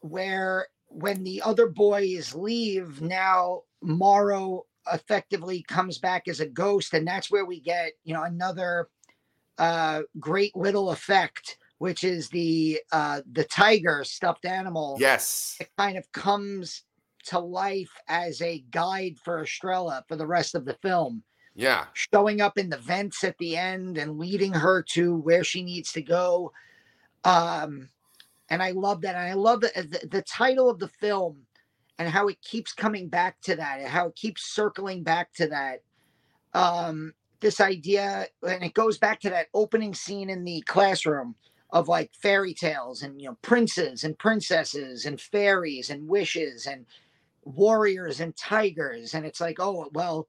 where 0.01 0.67
when 0.89 1.25
the 1.25 1.43
other 1.43 1.69
boys 1.69 2.35
leave, 2.35 3.01
now 3.01 3.63
Morro 3.83 4.65
effectively 4.93 5.63
comes 5.63 5.99
back 5.99 6.29
as 6.29 6.41
a 6.41 6.47
ghost, 6.47 6.95
and 6.95 7.07
that's 7.07 7.31
where 7.31 7.45
we 7.45 7.61
get 7.61 7.93
you 8.05 8.15
know 8.15 8.23
another 8.23 8.89
uh, 9.59 10.03
great 10.21 10.55
little 10.57 10.91
effect, 10.91 11.59
which 11.79 12.05
is 12.05 12.29
the 12.29 12.81
uh, 12.93 13.23
the 13.33 13.45
tiger 13.45 14.05
stuffed 14.05 14.45
animal. 14.45 14.97
Yes, 15.01 15.57
it 15.61 15.71
kind 15.77 15.99
of 15.99 16.11
comes 16.13 16.85
to 17.27 17.39
life 17.39 17.91
as 18.09 18.41
a 18.41 18.65
guide 18.71 19.17
for 19.23 19.43
Estrella 19.43 20.05
for 20.09 20.17
the 20.17 20.27
rest 20.27 20.55
of 20.55 20.65
the 20.65 20.75
film. 20.75 21.23
Yeah, 21.59 21.87
showing 21.93 22.41
up 22.41 22.57
in 22.57 22.71
the 22.71 22.77
vents 22.77 23.25
at 23.25 23.37
the 23.39 23.57
end 23.57 23.99
and 23.99 24.17
leading 24.17 24.53
her 24.53 24.81
to 24.91 25.17
where 25.17 25.43
she 25.43 25.65
needs 25.65 25.91
to 25.95 26.03
go. 26.03 26.53
Um, 27.25 27.89
and 28.49 28.63
I 28.63 28.71
love 28.71 29.01
that. 29.01 29.17
And 29.17 29.27
I 29.27 29.33
love 29.33 29.63
the, 29.63 29.73
the, 29.75 30.07
the 30.07 30.23
title 30.23 30.71
of 30.71 30.79
the 30.79 30.87
film 30.87 31.47
and 31.99 32.09
how 32.09 32.29
it 32.29 32.41
keeps 32.43 32.73
coming 32.73 33.09
back 33.09 33.41
to 33.41 33.57
that, 33.57 33.85
how 33.89 34.07
it 34.07 34.15
keeps 34.15 34.55
circling 34.55 35.03
back 35.03 35.33
to 35.33 35.49
that. 35.49 35.83
Um, 36.55 37.13
this 37.41 37.61
idea, 37.61 38.29
and 38.47 38.63
it 38.63 38.75
goes 38.75 38.97
back 38.97 39.19
to 39.23 39.31
that 39.31 39.49
opening 39.53 39.95
scene 39.95 40.31
in 40.31 40.45
the 40.45 40.61
classroom 40.61 41.35
of 41.71 41.89
like 41.89 42.13
fairy 42.15 42.55
tales 42.55 43.03
and 43.03 43.21
you 43.21 43.29
know 43.29 43.37
princes 43.43 44.05
and 44.05 44.17
princesses 44.17 45.07
and 45.07 45.21
fairies 45.21 45.91
and 45.91 46.09
wishes 46.09 46.67
and 46.67 46.87
warriors 47.45 48.21
and 48.21 48.35
tigers 48.37 49.13
and 49.13 49.27
it's 49.27 49.41
like 49.41 49.59
oh 49.61 49.89
well 49.93 50.27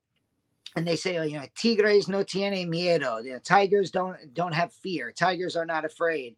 and 0.76 0.88
they 0.88 0.96
say 0.96 1.28
you 1.28 1.38
know 1.38 1.46
tigres 1.56 2.08
no 2.08 2.24
tiene 2.24 2.70
miedo 2.72 3.24
you 3.24 3.34
know, 3.34 3.40
tigers 3.40 3.92
don't 3.92 4.34
don't 4.34 4.54
have 4.54 4.72
fear 4.72 5.12
tigers 5.12 5.56
are 5.56 5.66
not 5.66 5.86
afraid 5.86 6.36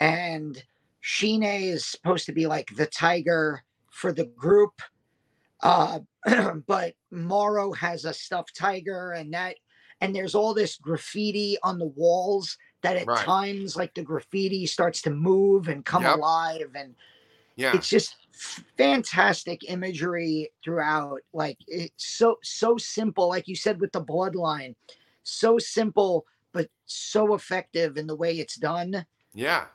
and 0.00 0.62
Shine 1.08 1.44
is 1.44 1.84
supposed 1.84 2.26
to 2.26 2.32
be 2.32 2.46
like 2.46 2.74
the 2.74 2.86
tiger 2.86 3.62
for 3.90 4.12
the 4.12 4.24
group. 4.24 4.82
Uh, 5.62 6.00
but 6.66 6.94
Morro 7.12 7.72
has 7.74 8.04
a 8.04 8.12
stuffed 8.12 8.56
tiger, 8.56 9.12
and 9.12 9.32
that, 9.32 9.54
and 10.00 10.12
there's 10.12 10.34
all 10.34 10.52
this 10.52 10.76
graffiti 10.76 11.58
on 11.62 11.78
the 11.78 11.86
walls 11.86 12.58
that 12.82 12.96
at 12.96 13.06
right. 13.06 13.24
times, 13.24 13.76
like 13.76 13.94
the 13.94 14.02
graffiti 14.02 14.66
starts 14.66 15.00
to 15.02 15.10
move 15.10 15.68
and 15.68 15.84
come 15.84 16.02
yep. 16.02 16.16
alive, 16.16 16.72
and 16.74 16.96
yeah, 17.54 17.74
it's 17.74 17.88
just 17.88 18.16
fantastic 18.76 19.68
imagery 19.68 20.50
throughout. 20.64 21.20
Like 21.32 21.58
it's 21.66 22.16
so 22.16 22.36
so 22.42 22.76
simple, 22.76 23.28
like 23.28 23.48
you 23.48 23.56
said 23.56 23.80
with 23.80 23.92
the 23.92 24.04
bloodline, 24.04 24.74
so 25.22 25.58
simple 25.58 26.26
but 26.52 26.70
so 26.86 27.34
effective 27.34 27.98
in 27.98 28.06
the 28.06 28.16
way 28.16 28.38
it's 28.38 28.56
done. 28.56 29.04
Yeah. 29.34 29.66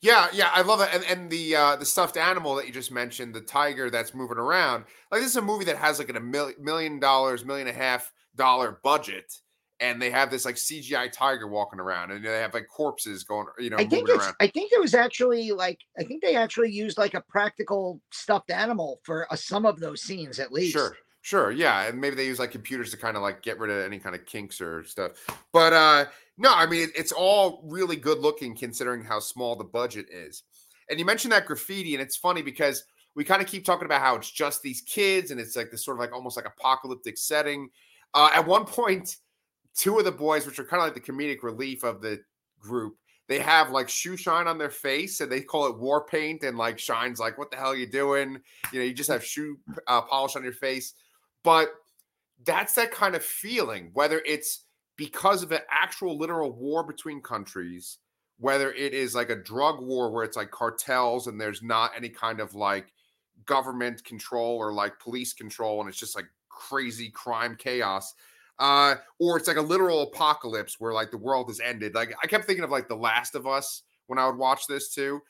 Yeah, 0.00 0.28
yeah, 0.32 0.50
I 0.54 0.62
love 0.62 0.80
it. 0.80 0.88
And 0.92 1.04
and 1.04 1.30
the 1.30 1.56
uh 1.56 1.76
the 1.76 1.84
stuffed 1.84 2.16
animal 2.16 2.54
that 2.54 2.66
you 2.66 2.72
just 2.72 2.92
mentioned, 2.92 3.34
the 3.34 3.40
tiger 3.40 3.90
that's 3.90 4.14
moving 4.14 4.38
around. 4.38 4.84
Like 5.10 5.20
this 5.20 5.30
is 5.30 5.36
a 5.36 5.42
movie 5.42 5.64
that 5.66 5.76
has 5.76 5.98
like 5.98 6.14
a 6.14 6.20
mil- 6.20 6.52
million 6.58 7.00
dollars, 7.00 7.44
million 7.44 7.66
and 7.68 7.76
a 7.76 7.80
half 7.80 8.12
dollar 8.36 8.78
budget, 8.82 9.40
and 9.80 10.00
they 10.00 10.10
have 10.10 10.30
this 10.30 10.44
like 10.44 10.56
CGI 10.56 11.10
tiger 11.12 11.46
walking 11.46 11.80
around, 11.80 12.10
and 12.10 12.24
they 12.24 12.38
have 12.38 12.54
like 12.54 12.66
corpses 12.68 13.24
going, 13.24 13.46
you 13.58 13.70
know, 13.70 13.76
I 13.76 13.84
think 13.84 14.08
it's. 14.08 14.24
Around. 14.24 14.34
I 14.40 14.48
think 14.48 14.72
it 14.72 14.80
was 14.80 14.94
actually 14.94 15.52
like 15.52 15.80
I 15.98 16.04
think 16.04 16.22
they 16.22 16.36
actually 16.36 16.70
used 16.70 16.98
like 16.98 17.14
a 17.14 17.20
practical 17.22 18.00
stuffed 18.10 18.50
animal 18.50 19.00
for 19.04 19.32
uh, 19.32 19.36
some 19.36 19.66
of 19.66 19.80
those 19.80 20.02
scenes 20.02 20.38
at 20.38 20.52
least. 20.52 20.72
Sure. 20.72 20.96
Sure, 21.20 21.50
yeah, 21.50 21.86
and 21.88 22.00
maybe 22.00 22.16
they 22.16 22.24
use 22.24 22.38
like 22.38 22.52
computers 22.52 22.90
to 22.92 22.96
kind 22.96 23.16
of 23.16 23.22
like 23.22 23.42
get 23.42 23.58
rid 23.58 23.70
of 23.70 23.84
any 23.84 23.98
kind 23.98 24.14
of 24.14 24.24
kinks 24.24 24.60
or 24.60 24.84
stuff. 24.84 25.12
But 25.52 25.72
uh 25.72 26.06
no, 26.38 26.54
I 26.54 26.64
mean 26.64 26.88
it's 26.96 27.12
all 27.12 27.60
really 27.66 27.96
good 27.96 28.20
looking 28.20 28.56
considering 28.56 29.02
how 29.02 29.18
small 29.18 29.56
the 29.56 29.64
budget 29.64 30.06
is. 30.10 30.44
And 30.88 30.98
you 30.98 31.04
mentioned 31.04 31.32
that 31.32 31.44
graffiti, 31.44 31.94
and 31.94 32.02
it's 32.02 32.16
funny 32.16 32.40
because 32.40 32.84
we 33.14 33.24
kind 33.24 33.42
of 33.42 33.48
keep 33.48 33.64
talking 33.64 33.84
about 33.84 34.00
how 34.00 34.14
it's 34.14 34.30
just 34.30 34.62
these 34.62 34.80
kids, 34.82 35.30
and 35.30 35.40
it's 35.40 35.56
like 35.56 35.70
this 35.70 35.84
sort 35.84 35.96
of 35.96 36.00
like 36.00 36.14
almost 36.14 36.36
like 36.36 36.46
apocalyptic 36.46 37.18
setting. 37.18 37.68
Uh, 38.14 38.30
at 38.32 38.46
one 38.46 38.64
point, 38.64 39.16
two 39.78 39.98
of 39.98 40.04
the 40.04 40.12
boys, 40.12 40.44
which 40.44 40.58
are 40.58 40.64
kind 40.64 40.82
of 40.82 40.86
like 40.86 40.94
the 40.94 41.12
comedic 41.12 41.42
relief 41.42 41.84
of 41.84 42.02
the 42.02 42.20
group, 42.60 42.96
they 43.28 43.38
have 43.38 43.70
like 43.70 43.88
shoe 43.88 44.16
shine 44.16 44.48
on 44.48 44.58
their 44.58 44.70
face 44.70 45.20
and 45.20 45.30
they 45.30 45.40
call 45.40 45.66
it 45.66 45.78
war 45.78 46.04
paint 46.04 46.42
and 46.42 46.58
like 46.58 46.78
shines 46.78 47.20
like 47.20 47.38
what 47.38 47.50
the 47.50 47.56
hell 47.56 47.68
are 47.72 47.76
you 47.76 47.86
doing? 47.86 48.38
You 48.72 48.80
know 48.80 48.84
you 48.84 48.92
just 48.92 49.10
have 49.10 49.24
shoe 49.24 49.58
uh, 49.86 50.02
polish 50.02 50.34
on 50.34 50.42
your 50.42 50.52
face. 50.52 50.94
But 51.44 51.68
that's 52.44 52.74
that 52.74 52.90
kind 52.90 53.14
of 53.14 53.24
feeling, 53.24 53.90
whether 53.92 54.22
it's 54.26 54.64
because 54.96 55.42
of 55.42 55.52
an 55.52 55.60
actual 55.70 56.18
literal 56.18 56.52
war 56.52 56.82
between 56.82 57.20
countries, 57.20 57.98
whether 58.38 58.72
it 58.72 58.94
is 58.94 59.14
like 59.14 59.30
a 59.30 59.36
drug 59.36 59.80
war 59.80 60.10
where 60.10 60.24
it's 60.24 60.36
like 60.36 60.50
cartels 60.50 61.26
and 61.26 61.40
there's 61.40 61.62
not 61.62 61.92
any 61.96 62.08
kind 62.08 62.40
of 62.40 62.54
like 62.54 62.92
government 63.46 64.02
control 64.04 64.56
or 64.56 64.72
like 64.72 64.98
police 64.98 65.32
control 65.32 65.80
and 65.80 65.88
it's 65.88 65.98
just 65.98 66.16
like 66.16 66.26
crazy 66.48 67.10
crime 67.10 67.56
chaos 67.56 68.14
uh 68.58 68.96
or 69.18 69.36
it's 69.36 69.48
like 69.48 69.56
a 69.56 69.62
literal 69.62 70.02
apocalypse 70.02 70.76
where 70.78 70.92
like 70.92 71.10
the 71.10 71.18
world 71.18 71.48
has 71.48 71.60
ended. 71.60 71.94
Like 71.94 72.14
i 72.22 72.26
kept 72.26 72.44
thinking 72.44 72.64
of 72.64 72.70
like 72.70 72.88
the 72.88 72.96
last 72.96 73.34
of 73.34 73.46
us 73.46 73.82
when 74.06 74.18
i 74.18 74.26
would 74.26 74.38
watch 74.38 74.66
this 74.66 74.94
too. 74.94 75.20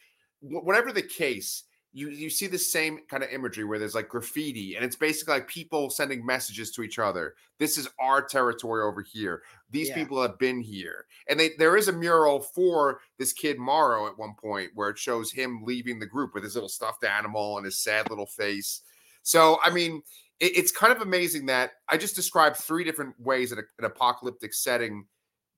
Whatever 0.41 0.93
the 0.93 1.03
case 1.03 1.64
you 1.93 2.11
you 2.11 2.29
see 2.29 2.47
the 2.47 2.59
same 2.59 3.01
kind 3.09 3.22
of 3.22 3.31
imagery 3.31 3.64
where 3.64 3.79
there's 3.79 3.95
like 3.95 4.09
graffiti 4.09 4.76
and 4.76 4.85
it's 4.85 4.97
basically 4.97 5.35
like 5.35 5.49
people 5.49 5.89
sending 5.89 6.24
messages 6.24 6.70
to 6.72 6.83
each 6.83 6.99
other. 6.99 7.35
This 7.59 7.79
is 7.79 7.89
our 7.99 8.22
territory 8.22 8.83
over 8.83 9.03
here. 9.03 9.43
These 9.70 9.89
yeah. 9.89 9.95
people 9.95 10.20
have 10.20 10.39
been 10.39 10.61
here. 10.61 11.07
And 11.29 11.41
they 11.41 11.51
there 11.59 11.76
is 11.76 11.89
a 11.89 11.93
mural 11.93 12.41
for 12.41 13.01
this 13.18 13.33
kid 13.33 13.59
morro 13.59 14.07
at 14.07 14.18
one 14.18 14.35
point 14.35 14.70
where 14.74 14.91
it 14.91 14.99
shows 14.99 15.33
him 15.33 15.62
leaving 15.64 15.99
the 15.99 16.07
group 16.07 16.35
with 16.35 16.45
his 16.45 16.55
little 16.55 16.68
stuffed 16.68 17.05
animal 17.05 17.57
and 17.57 17.64
his 17.64 17.81
sad 17.81 18.11
little 18.11 18.26
face. 18.26 18.83
So 19.22 19.59
i 19.64 19.70
mean 19.70 20.03
it, 20.41 20.57
it's 20.57 20.72
kind 20.72 20.93
of 20.93 21.03
amazing 21.03 21.47
that 21.47 21.72
I 21.89 21.97
just 21.97 22.16
described 22.16 22.57
three 22.57 22.84
different 22.84 23.14
ways 23.20 23.51
that 23.51 23.59
a, 23.59 23.64
an 23.78 23.84
apocalyptic 23.84 24.55
setting 24.55 25.07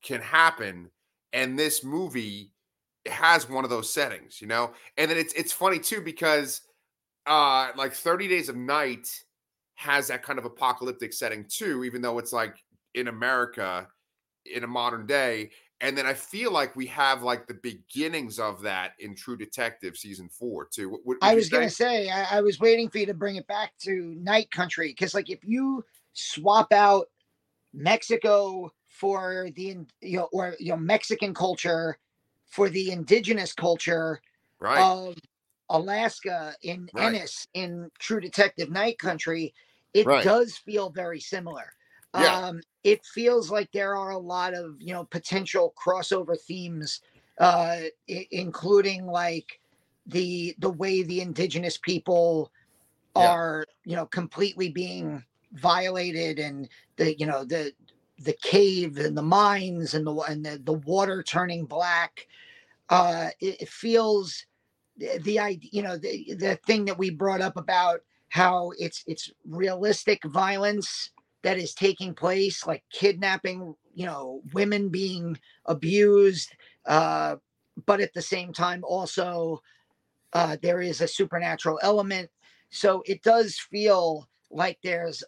can 0.03 0.20
happen, 0.20 0.91
and 1.33 1.59
this 1.59 1.85
movie 1.85 2.53
has 3.07 3.49
one 3.49 3.64
of 3.64 3.70
those 3.70 3.93
settings, 3.93 4.41
you 4.41 4.47
know. 4.47 4.72
And 4.97 5.11
then 5.11 5.18
it's 5.18 5.33
it's 5.35 5.53
funny 5.53 5.78
too 5.78 6.01
because 6.01 6.62
uh 7.26 7.70
like 7.76 7.93
30 7.93 8.28
Days 8.28 8.49
of 8.49 8.57
Night 8.57 9.09
has 9.74 10.09
that 10.09 10.22
kind 10.22 10.39
of 10.39 10.45
apocalyptic 10.45 11.12
setting 11.12 11.45
too, 11.49 11.85
even 11.85 12.03
though 12.03 12.18
it's 12.18 12.33
like 12.33 12.57
in 12.95 13.09
America 13.09 13.87
in 14.47 14.64
a 14.64 14.66
modern 14.66 15.07
day. 15.07 15.51
And 15.83 15.97
then 15.97 16.07
I 16.07 16.12
feel 16.12 16.53
like 16.53 16.76
we 16.76 16.87
have 16.87 17.22
like 17.22 17.47
the 17.47 17.55
beginnings 17.55 18.39
of 18.39 18.61
that 18.62 18.93
in 18.99 19.14
True 19.14 19.37
Detective 19.37 19.97
season 19.97 20.28
four 20.28 20.66
too. 20.66 20.91
What, 20.91 21.01
what 21.05 21.16
I 21.22 21.35
was 21.35 21.49
gonna 21.49 21.70
say 21.70 22.11
I, 22.11 22.39
I, 22.39 22.41
was 22.43 22.61
waiting 22.61 22.91
for 22.91 22.99
you 22.99 23.07
to 23.07 23.14
bring 23.14 23.37
it 23.37 23.47
back 23.47 23.72
to 23.85 24.14
Night 24.18 24.51
Country 24.51 24.89
because 24.89 25.14
like 25.14 25.31
if 25.31 25.39
you 25.43 25.85
swap 26.12 26.72
out 26.72 27.07
Mexico 27.72 28.70
for 28.89 29.49
the 29.55 29.78
you 30.03 30.18
know 30.18 30.28
or 30.33 30.55
you 30.59 30.72
know 30.72 30.76
Mexican 30.76 31.33
culture 31.33 31.99
for 32.47 32.68
the 32.68 32.91
indigenous 32.91 33.55
culture 33.55 34.20
right. 34.59 34.83
of 34.83 35.14
Alaska 35.70 36.55
in 36.62 36.89
right. 36.93 37.07
Ennis 37.07 37.47
in 37.55 37.91
True 37.99 38.20
Detective 38.20 38.70
Night 38.70 38.99
Country, 38.99 39.55
it 39.95 40.05
right. 40.05 40.24
does 40.24 40.57
feel 40.57 40.91
very 40.91 41.20
similar. 41.20 41.72
Yeah. 42.17 42.41
Um, 42.49 42.61
it 42.85 43.05
feels 43.05 43.51
like 43.51 43.71
there 43.73 43.97
are 43.97 44.11
a 44.11 44.19
lot 44.19 44.55
of 44.55 44.77
you 44.81 44.93
know 44.93 45.05
potential 45.05 45.75
crossover 45.79 46.39
themes, 46.41 47.01
uh, 47.39 47.83
I- 48.09 48.29
including 48.31 49.07
like 49.07 49.61
the 50.07 50.55
the 50.59 50.71
way 50.71 51.03
the 51.03 51.21
indigenous 51.21 51.79
people 51.79 52.51
yeah. 53.15 53.37
are 53.37 53.67
you 53.85 53.97
know 53.97 54.07
completely 54.07 54.71
being 54.71 55.25
violated 55.53 56.39
and 56.39 56.69
the 56.97 57.19
you 57.19 57.27
know 57.27 57.45
the 57.45 57.73
the 58.19 58.35
cave 58.43 58.99
and 58.99 59.17
the 59.17 59.23
mines 59.23 59.95
and 59.95 60.07
the 60.07 60.15
and 60.15 60.45
the, 60.45 60.59
the 60.65 60.73
water 60.73 61.23
turning 61.23 61.65
black 61.65 62.27
uh 62.91 63.31
it, 63.41 63.63
it 63.63 63.69
feels 63.69 64.47
the 64.97 65.39
idea 65.39 65.71
you 65.73 65.83
know 65.83 65.97
the, 65.97 66.35
the 66.35 66.57
thing 66.67 66.85
that 66.85 66.99
we 66.99 67.11
brought 67.11 67.41
up 67.41 67.57
about 67.57 68.01
how 68.29 68.73
it's 68.79 69.03
it's 69.07 69.31
realistic 69.47 70.23
violence 70.25 71.11
that 71.43 71.59
is 71.59 71.74
taking 71.74 72.14
place, 72.14 72.66
like 72.66 72.84
kidnapping, 72.93 73.74
you 73.95 74.07
know, 74.07 74.43
women 74.53 74.88
being 74.88 75.38
abused, 75.66 76.51
uh, 76.86 77.36
but 77.86 78.01
at 78.01 78.12
the 78.14 78.22
same 78.22 78.53
time, 78.53 78.82
also 78.84 79.61
uh, 80.32 80.57
there 80.62 80.80
is 80.80 81.01
a 81.01 81.09
supernatural 81.09 81.78
element. 81.82 82.28
So 82.70 83.03
it 83.07 83.22
does 83.22 83.59
feel 83.59 84.28
like 84.51 84.78
there's, 84.82 85.24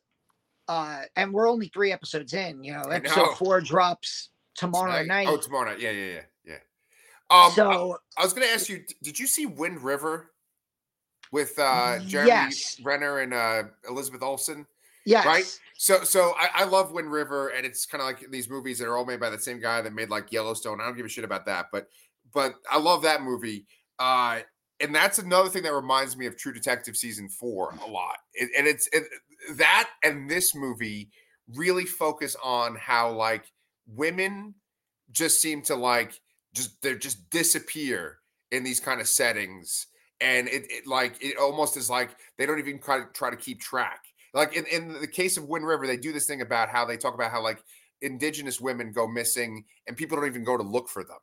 uh, 0.68 1.02
and 1.16 1.32
we're 1.32 1.48
only 1.48 1.68
three 1.68 1.92
episodes 1.92 2.34
in. 2.34 2.62
You 2.62 2.74
know, 2.74 2.82
episode 2.82 3.16
know. 3.16 3.34
four 3.34 3.60
drops 3.60 4.30
tomorrow 4.54 5.02
Tonight? 5.02 5.24
night. 5.24 5.28
Oh, 5.28 5.36
tomorrow 5.38 5.70
night. 5.70 5.80
Yeah, 5.80 5.90
yeah, 5.90 6.12
yeah, 6.12 6.20
yeah. 6.44 7.44
Um, 7.46 7.52
so 7.52 7.98
I, 8.16 8.20
I 8.20 8.24
was 8.24 8.32
going 8.32 8.46
to 8.46 8.52
ask 8.52 8.68
you, 8.68 8.84
did 9.02 9.18
you 9.18 9.26
see 9.26 9.46
Wind 9.46 9.82
River 9.82 10.30
with 11.32 11.58
uh, 11.58 11.98
Jeremy 12.00 12.28
yes. 12.28 12.80
Renner 12.84 13.20
and 13.20 13.32
uh, 13.32 13.62
Elizabeth 13.88 14.22
Olsen? 14.22 14.66
Yes. 15.04 15.26
Right. 15.26 15.60
So, 15.82 16.04
so 16.04 16.32
I, 16.38 16.62
I 16.62 16.64
love 16.64 16.92
Wind 16.92 17.10
River, 17.10 17.48
and 17.48 17.66
it's 17.66 17.86
kind 17.86 18.00
of 18.00 18.06
like 18.06 18.30
these 18.30 18.48
movies 18.48 18.78
that 18.78 18.86
are 18.86 18.96
all 18.96 19.04
made 19.04 19.18
by 19.18 19.30
the 19.30 19.38
same 19.40 19.58
guy 19.58 19.82
that 19.82 19.92
made 19.92 20.10
like 20.10 20.30
Yellowstone. 20.30 20.80
I 20.80 20.84
don't 20.84 20.96
give 20.96 21.04
a 21.04 21.08
shit 21.08 21.24
about 21.24 21.44
that, 21.46 21.70
but 21.72 21.88
but 22.32 22.54
I 22.70 22.78
love 22.78 23.02
that 23.02 23.22
movie. 23.22 23.66
Uh, 23.98 24.42
and 24.78 24.94
that's 24.94 25.18
another 25.18 25.48
thing 25.48 25.64
that 25.64 25.72
reminds 25.74 26.16
me 26.16 26.26
of 26.26 26.36
True 26.36 26.52
Detective 26.52 26.96
season 26.96 27.28
four 27.28 27.74
a 27.84 27.90
lot. 27.90 28.14
It, 28.32 28.50
and 28.56 28.68
it's 28.68 28.88
it, 28.92 29.02
that 29.56 29.90
and 30.04 30.30
this 30.30 30.54
movie 30.54 31.10
really 31.48 31.84
focus 31.84 32.36
on 32.44 32.76
how 32.76 33.10
like 33.10 33.46
women 33.88 34.54
just 35.10 35.40
seem 35.40 35.62
to 35.62 35.74
like 35.74 36.12
just 36.54 36.80
they 36.82 36.94
just 36.94 37.28
disappear 37.28 38.18
in 38.52 38.62
these 38.62 38.78
kind 38.78 39.00
of 39.00 39.08
settings 39.08 39.88
and 40.20 40.46
it, 40.46 40.62
it 40.70 40.86
like 40.86 41.16
it 41.20 41.36
almost 41.38 41.76
is 41.76 41.90
like 41.90 42.10
they 42.38 42.46
don't 42.46 42.60
even 42.60 42.78
try 42.78 43.00
to 43.00 43.06
try 43.12 43.30
to 43.30 43.36
keep 43.36 43.60
track 43.60 44.04
like 44.34 44.54
in, 44.54 44.64
in 44.66 45.00
the 45.00 45.06
case 45.06 45.36
of 45.36 45.48
Wind 45.48 45.66
River, 45.66 45.86
they 45.86 45.96
do 45.96 46.12
this 46.12 46.26
thing 46.26 46.40
about 46.40 46.68
how 46.68 46.84
they 46.84 46.96
talk 46.96 47.14
about 47.14 47.30
how 47.30 47.42
like 47.42 47.62
indigenous 48.00 48.60
women 48.60 48.92
go 48.92 49.06
missing 49.06 49.64
and 49.86 49.96
people 49.96 50.16
don't 50.16 50.26
even 50.26 50.44
go 50.44 50.56
to 50.56 50.62
look 50.62 50.88
for 50.88 51.04
them, 51.04 51.18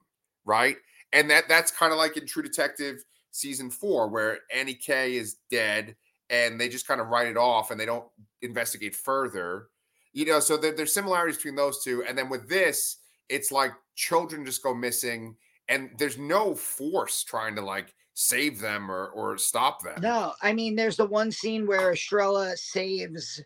right? 0.46 0.78
And 1.14 1.30
that 1.30 1.48
that's 1.48 1.72
kind 1.72 1.92
of 1.92 1.98
like 1.98 2.18
in 2.18 2.26
True 2.26 2.44
Detective 2.44 3.04
season 3.32 3.70
four, 3.70 4.08
where 4.08 4.40
Annie 4.54 4.74
K 4.74 5.16
is 5.16 5.38
dead 5.50 5.96
and 6.30 6.60
they 6.60 6.70
just 6.70 6.88
kind 6.88 7.02
of 7.02 7.08
write 7.08 7.28
it 7.28 7.38
off 7.38 7.72
and 7.72 7.80
they 7.80 7.86
don't 7.86 8.06
investigate 8.42 8.96
further. 8.96 9.68
You 10.14 10.26
know, 10.26 10.40
so 10.40 10.58
there, 10.58 10.76
there's 10.76 10.94
similarities 10.94 11.38
between 11.38 11.56
those 11.56 11.84
two. 11.84 12.04
And 12.08 12.18
then 12.18 12.30
with 12.30 12.50
this, 12.50 12.98
it's 13.30 13.52
like 13.52 13.72
children 13.96 14.46
just 14.46 14.64
go 14.64 14.74
missing 14.74 15.36
and 15.68 15.92
there's 15.98 16.18
no 16.18 16.56
force 16.56 17.24
trying 17.24 17.56
to 17.56 17.62
like 17.62 17.94
save 18.20 18.60
them 18.60 18.92
or 18.92 19.08
or 19.08 19.38
stop 19.38 19.82
them. 19.82 20.02
No, 20.02 20.34
I 20.42 20.52
mean, 20.52 20.76
there's 20.76 20.98
the 20.98 21.06
one 21.06 21.32
scene 21.32 21.66
where 21.66 21.94
Estrella 21.94 22.58
saves 22.58 23.42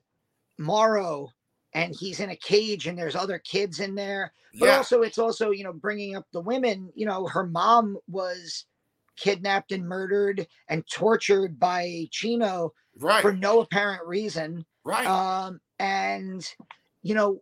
Morro 0.58 1.30
and 1.76 1.96
he's 1.96 2.20
in 2.20 2.32
a 2.32 2.36
cage 2.36 2.88
and 2.88 2.98
there's 2.98 3.16
other 3.16 3.38
kids 3.38 3.80
in 3.80 3.94
there. 3.94 4.34
But 4.60 4.66
yeah. 4.66 4.78
also, 4.78 5.04
it's 5.04 5.20
also, 5.20 5.52
you 5.52 5.64
know, 5.64 5.74
bringing 5.74 6.16
up 6.16 6.26
the 6.34 6.42
women. 6.42 6.92
You 6.96 7.06
know, 7.06 7.28
her 7.28 7.46
mom 7.46 7.98
was 8.08 8.66
kidnapped 9.16 9.72
and 9.72 9.88
murdered 9.88 10.48
and 10.70 10.84
tortured 10.88 11.60
by 11.60 12.08
Chino 12.10 12.74
right. 13.00 13.22
for 13.22 13.32
no 13.32 13.62
apparent 13.62 14.04
reason. 14.08 14.66
Right. 14.84 15.06
Um, 15.06 15.62
and, 15.78 16.48
you 17.04 17.14
know, 17.14 17.42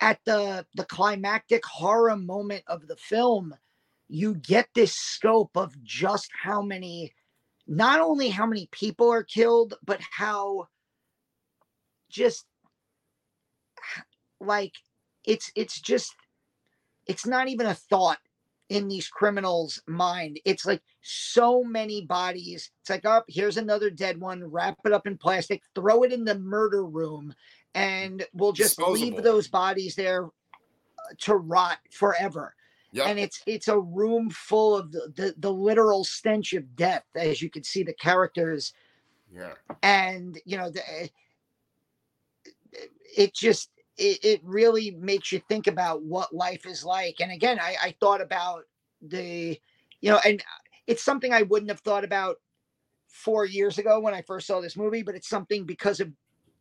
at 0.00 0.20
the 0.24 0.66
the 0.74 0.84
climactic 0.86 1.64
horror 1.66 2.16
moment 2.16 2.64
of 2.66 2.86
the 2.86 2.96
film, 2.96 3.54
you 4.12 4.34
get 4.34 4.68
this 4.74 4.92
scope 4.92 5.56
of 5.56 5.82
just 5.82 6.28
how 6.42 6.60
many 6.60 7.14
not 7.66 7.98
only 7.98 8.28
how 8.28 8.44
many 8.44 8.68
people 8.70 9.10
are 9.10 9.22
killed 9.22 9.72
but 9.86 10.00
how 10.10 10.66
just 12.10 12.44
like 14.38 14.74
it's 15.24 15.50
it's 15.56 15.80
just 15.80 16.14
it's 17.06 17.26
not 17.26 17.48
even 17.48 17.66
a 17.66 17.74
thought 17.74 18.18
in 18.68 18.88
these 18.88 19.08
criminals 19.08 19.82
mind. 19.86 20.40
It's 20.44 20.64
like 20.64 20.82
so 21.02 21.64
many 21.64 22.04
bodies. 22.04 22.70
It's 22.82 22.90
like 22.90 23.06
oh 23.06 23.22
here's 23.28 23.56
another 23.56 23.88
dead 23.88 24.20
one 24.20 24.44
wrap 24.44 24.76
it 24.84 24.92
up 24.92 25.06
in 25.06 25.16
plastic 25.16 25.62
throw 25.74 26.02
it 26.02 26.12
in 26.12 26.24
the 26.26 26.38
murder 26.38 26.84
room 26.84 27.34
and 27.74 28.26
we'll 28.34 28.52
just 28.52 28.76
Disposable. 28.76 28.92
leave 28.92 29.22
those 29.22 29.48
bodies 29.48 29.94
there 29.94 30.28
to 31.20 31.34
rot 31.34 31.78
forever 31.90 32.54
Yep. 32.92 33.06
And 33.06 33.18
it's 33.18 33.42
it's 33.46 33.68
a 33.68 33.78
room 33.78 34.28
full 34.30 34.76
of 34.76 34.92
the, 34.92 35.12
the, 35.14 35.34
the 35.38 35.52
literal 35.52 36.04
stench 36.04 36.52
of 36.52 36.76
death, 36.76 37.04
as 37.14 37.40
you 37.40 37.48
can 37.48 37.64
see 37.64 37.82
the 37.82 37.94
characters. 37.94 38.74
Yeah. 39.34 39.54
And 39.82 40.38
you 40.44 40.58
know, 40.58 40.70
the, 40.70 40.82
eh, 40.88 41.06
it 43.16 43.34
just 43.34 43.70
it, 43.96 44.18
it 44.22 44.40
really 44.44 44.90
makes 44.92 45.32
you 45.32 45.40
think 45.48 45.66
about 45.66 46.02
what 46.02 46.34
life 46.34 46.66
is 46.66 46.84
like. 46.84 47.16
And 47.20 47.32
again, 47.32 47.58
I, 47.60 47.76
I 47.82 47.94
thought 48.00 48.20
about 48.20 48.64
the, 49.00 49.58
you 50.00 50.10
know, 50.10 50.20
and 50.24 50.42
it's 50.86 51.02
something 51.02 51.32
I 51.32 51.42
wouldn't 51.42 51.70
have 51.70 51.80
thought 51.80 52.04
about 52.04 52.36
four 53.08 53.44
years 53.44 53.78
ago 53.78 54.00
when 54.00 54.14
I 54.14 54.22
first 54.22 54.46
saw 54.46 54.60
this 54.60 54.76
movie, 54.76 55.02
but 55.02 55.14
it's 55.14 55.28
something 55.28 55.64
because 55.64 56.00
of 56.00 56.10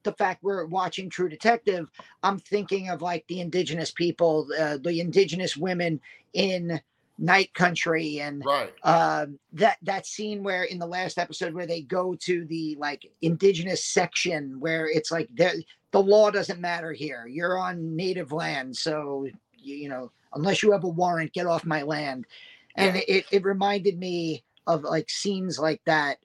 the 0.03 0.13
fact 0.13 0.43
we're 0.43 0.65
watching 0.65 1.09
True 1.09 1.29
Detective, 1.29 1.89
I'm 2.23 2.39
thinking 2.39 2.89
of 2.89 3.01
like 3.01 3.25
the 3.27 3.39
indigenous 3.39 3.91
people, 3.91 4.47
uh, 4.59 4.77
the 4.77 4.99
indigenous 4.99 5.55
women 5.55 5.99
in 6.33 6.81
Night 7.17 7.53
Country, 7.53 8.19
and 8.19 8.43
right. 8.45 8.73
um, 8.83 9.39
that 9.53 9.77
that 9.83 10.05
scene 10.05 10.43
where 10.43 10.63
in 10.63 10.79
the 10.79 10.87
last 10.87 11.17
episode 11.17 11.53
where 11.53 11.67
they 11.67 11.81
go 11.81 12.15
to 12.21 12.45
the 12.45 12.75
like 12.79 13.05
indigenous 13.21 13.85
section 13.85 14.59
where 14.59 14.87
it's 14.87 15.11
like 15.11 15.29
the 15.35 15.63
law 15.93 16.31
doesn't 16.31 16.59
matter 16.59 16.93
here. 16.93 17.27
You're 17.27 17.57
on 17.57 17.95
native 17.95 18.31
land, 18.31 18.75
so 18.75 19.27
you, 19.55 19.75
you 19.75 19.89
know 19.89 20.11
unless 20.33 20.63
you 20.63 20.71
have 20.71 20.83
a 20.83 20.89
warrant, 20.89 21.33
get 21.33 21.45
off 21.45 21.65
my 21.65 21.81
land. 21.83 22.25
And 22.75 22.95
yeah. 22.95 23.01
it 23.07 23.25
it 23.31 23.43
reminded 23.43 23.99
me 23.99 24.43
of 24.67 24.83
like 24.83 25.09
scenes 25.09 25.59
like 25.59 25.81
that. 25.85 26.17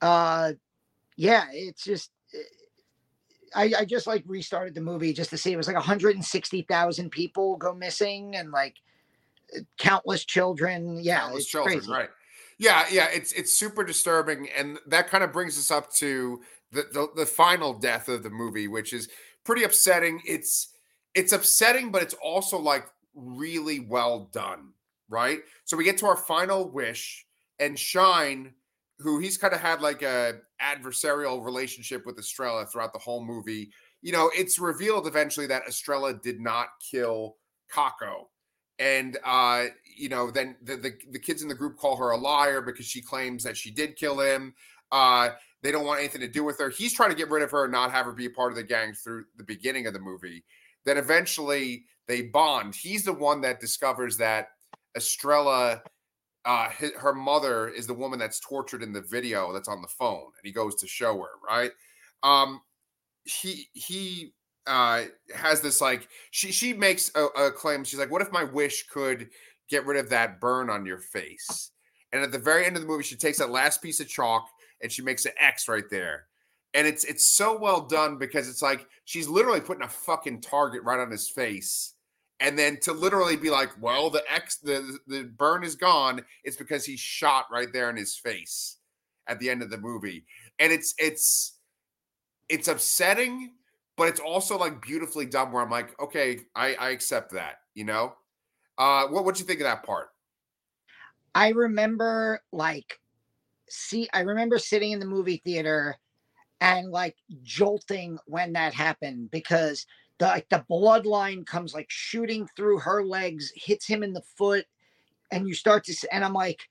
Uh, 0.00 0.52
yeah, 1.16 1.44
it's 1.52 1.84
just 1.84 2.10
I, 3.54 3.72
I 3.78 3.84
just 3.84 4.06
like 4.06 4.24
restarted 4.26 4.74
the 4.74 4.80
movie 4.80 5.12
just 5.12 5.30
to 5.30 5.38
see 5.38 5.52
it 5.52 5.56
was 5.56 5.66
like 5.66 5.76
160,000 5.76 7.10
people 7.10 7.56
go 7.56 7.74
missing 7.74 8.36
and 8.36 8.50
like 8.50 8.76
countless 9.78 10.24
children. 10.24 11.00
Yeah, 11.02 11.20
countless 11.20 11.46
children, 11.46 11.78
crazy. 11.78 11.92
right? 11.92 12.08
Yeah, 12.58 12.84
yeah, 12.90 13.08
it's 13.12 13.32
it's 13.32 13.56
super 13.56 13.84
disturbing, 13.84 14.48
and 14.56 14.78
that 14.86 15.08
kind 15.08 15.24
of 15.24 15.32
brings 15.32 15.58
us 15.58 15.70
up 15.70 15.92
to 15.94 16.40
the, 16.72 16.82
the 16.92 17.08
the 17.16 17.26
final 17.26 17.72
death 17.72 18.08
of 18.08 18.22
the 18.22 18.30
movie, 18.30 18.68
which 18.68 18.92
is 18.92 19.08
pretty 19.44 19.64
upsetting. 19.64 20.20
It's 20.26 20.68
it's 21.14 21.32
upsetting, 21.32 21.90
but 21.90 22.02
it's 22.02 22.14
also 22.22 22.58
like 22.58 22.86
really 23.14 23.80
well 23.80 24.28
done, 24.32 24.74
right? 25.08 25.40
So 25.64 25.76
we 25.76 25.84
get 25.84 25.98
to 25.98 26.06
our 26.06 26.16
final 26.16 26.70
wish, 26.70 27.26
and 27.58 27.78
Shine 27.78 28.52
who 29.00 29.18
he's 29.18 29.36
kind 29.36 29.54
of 29.54 29.60
had 29.60 29.80
like 29.80 30.02
a 30.02 30.34
adversarial 30.60 31.44
relationship 31.44 32.04
with 32.06 32.18
Estrella 32.18 32.66
throughout 32.66 32.92
the 32.92 32.98
whole 32.98 33.24
movie. 33.24 33.70
You 34.02 34.12
know, 34.12 34.30
it's 34.34 34.58
revealed 34.58 35.06
eventually 35.06 35.46
that 35.46 35.66
Estrella 35.66 36.14
did 36.14 36.40
not 36.40 36.68
kill 36.90 37.36
Caco. 37.72 38.28
And 38.78 39.18
uh, 39.24 39.66
you 39.96 40.08
know, 40.08 40.30
then 40.30 40.56
the, 40.62 40.76
the, 40.76 40.92
the 41.12 41.18
kids 41.18 41.42
in 41.42 41.48
the 41.48 41.54
group 41.54 41.76
call 41.76 41.96
her 41.96 42.10
a 42.10 42.16
liar 42.16 42.60
because 42.62 42.86
she 42.86 43.02
claims 43.02 43.44
that 43.44 43.56
she 43.56 43.70
did 43.70 43.96
kill 43.96 44.20
him. 44.20 44.54
Uh, 44.92 45.30
they 45.62 45.70
don't 45.70 45.84
want 45.84 46.00
anything 46.00 46.22
to 46.22 46.28
do 46.28 46.42
with 46.44 46.58
her. 46.58 46.70
He's 46.70 46.94
trying 46.94 47.10
to 47.10 47.16
get 47.16 47.30
rid 47.30 47.42
of 47.42 47.50
her 47.50 47.64
and 47.64 47.72
not 47.72 47.90
have 47.90 48.06
her 48.06 48.12
be 48.12 48.26
a 48.26 48.30
part 48.30 48.52
of 48.52 48.56
the 48.56 48.62
gang 48.62 48.94
through 48.94 49.24
the 49.36 49.44
beginning 49.44 49.86
of 49.86 49.92
the 49.92 50.00
movie. 50.00 50.44
Then 50.84 50.96
eventually 50.96 51.84
they 52.08 52.22
bond. 52.22 52.74
He's 52.74 53.04
the 53.04 53.12
one 53.12 53.42
that 53.42 53.60
discovers 53.60 54.16
that 54.16 54.48
Estrella, 54.96 55.82
uh, 56.44 56.70
his, 56.70 56.92
her 56.92 57.12
mother 57.12 57.68
is 57.68 57.86
the 57.86 57.94
woman 57.94 58.18
that's 58.18 58.40
tortured 58.40 58.82
in 58.82 58.92
the 58.92 59.02
video 59.02 59.52
that's 59.52 59.68
on 59.68 59.82
the 59.82 59.88
phone, 59.88 60.24
and 60.24 60.44
he 60.44 60.52
goes 60.52 60.74
to 60.76 60.86
show 60.86 61.18
her. 61.18 61.30
Right? 61.46 61.72
Um, 62.22 62.60
he 63.24 63.68
he 63.72 64.32
uh 64.66 65.04
has 65.34 65.60
this 65.60 65.80
like 65.80 66.08
she 66.30 66.52
she 66.52 66.72
makes 66.72 67.10
a, 67.14 67.24
a 67.26 67.50
claim. 67.50 67.84
She's 67.84 67.98
like, 67.98 68.10
"What 68.10 68.22
if 68.22 68.32
my 68.32 68.44
wish 68.44 68.86
could 68.88 69.28
get 69.68 69.86
rid 69.86 69.98
of 69.98 70.10
that 70.10 70.40
burn 70.40 70.70
on 70.70 70.86
your 70.86 70.98
face?" 70.98 71.70
And 72.12 72.22
at 72.22 72.32
the 72.32 72.38
very 72.38 72.66
end 72.66 72.76
of 72.76 72.82
the 72.82 72.88
movie, 72.88 73.04
she 73.04 73.16
takes 73.16 73.38
that 73.38 73.50
last 73.50 73.82
piece 73.82 74.00
of 74.00 74.08
chalk 74.08 74.48
and 74.82 74.90
she 74.90 75.02
makes 75.02 75.24
an 75.26 75.32
X 75.38 75.68
right 75.68 75.88
there. 75.90 76.26
And 76.74 76.86
it's 76.86 77.04
it's 77.04 77.26
so 77.26 77.58
well 77.58 77.82
done 77.82 78.16
because 78.18 78.48
it's 78.48 78.62
like 78.62 78.86
she's 79.04 79.28
literally 79.28 79.60
putting 79.60 79.82
a 79.82 79.88
fucking 79.88 80.40
target 80.40 80.82
right 80.84 81.00
on 81.00 81.10
his 81.10 81.28
face. 81.28 81.94
And 82.40 82.58
then 82.58 82.78
to 82.80 82.92
literally 82.92 83.36
be 83.36 83.50
like, 83.50 83.70
well, 83.80 84.08
the 84.08 84.22
X 84.30 84.56
the 84.58 84.98
the 85.06 85.24
burn 85.24 85.62
is 85.62 85.76
gone, 85.76 86.22
it's 86.42 86.56
because 86.56 86.84
he 86.84 86.96
shot 86.96 87.46
right 87.52 87.72
there 87.72 87.90
in 87.90 87.96
his 87.96 88.16
face 88.16 88.78
at 89.26 89.38
the 89.38 89.50
end 89.50 89.62
of 89.62 89.70
the 89.70 89.78
movie. 89.78 90.24
And 90.58 90.72
it's 90.72 90.94
it's 90.98 91.58
it's 92.48 92.68
upsetting, 92.68 93.52
but 93.96 94.08
it's 94.08 94.20
also 94.20 94.58
like 94.58 94.80
beautifully 94.82 95.26
done 95.26 95.52
where 95.52 95.62
I'm 95.62 95.70
like, 95.70 96.00
okay, 96.00 96.40
I, 96.56 96.74
I 96.74 96.90
accept 96.90 97.32
that, 97.32 97.56
you 97.74 97.84
know? 97.84 98.14
Uh 98.78 99.06
what 99.08 99.24
what 99.24 99.38
you 99.38 99.44
think 99.44 99.60
of 99.60 99.64
that 99.64 99.84
part? 99.84 100.08
I 101.34 101.50
remember 101.50 102.40
like 102.52 102.98
see 103.68 104.08
I 104.14 104.20
remember 104.20 104.58
sitting 104.58 104.92
in 104.92 104.98
the 104.98 105.06
movie 105.06 105.42
theater 105.44 105.96
and 106.60 106.90
like 106.90 107.16
jolting 107.42 108.18
when 108.26 108.52
that 108.54 108.74
happened 108.74 109.30
because 109.30 109.86
the 110.20 110.26
like 110.26 110.48
the 110.50 110.64
bloodline 110.70 111.46
comes 111.46 111.74
like 111.74 111.90
shooting 111.90 112.46
through 112.54 112.78
her 112.78 113.02
legs, 113.02 113.50
hits 113.56 113.86
him 113.86 114.02
in 114.02 114.12
the 114.12 114.22
foot, 114.36 114.66
and 115.32 115.48
you 115.48 115.54
start 115.54 115.82
to 115.84 116.08
and 116.12 116.24
I'm 116.24 116.34
like, 116.34 116.68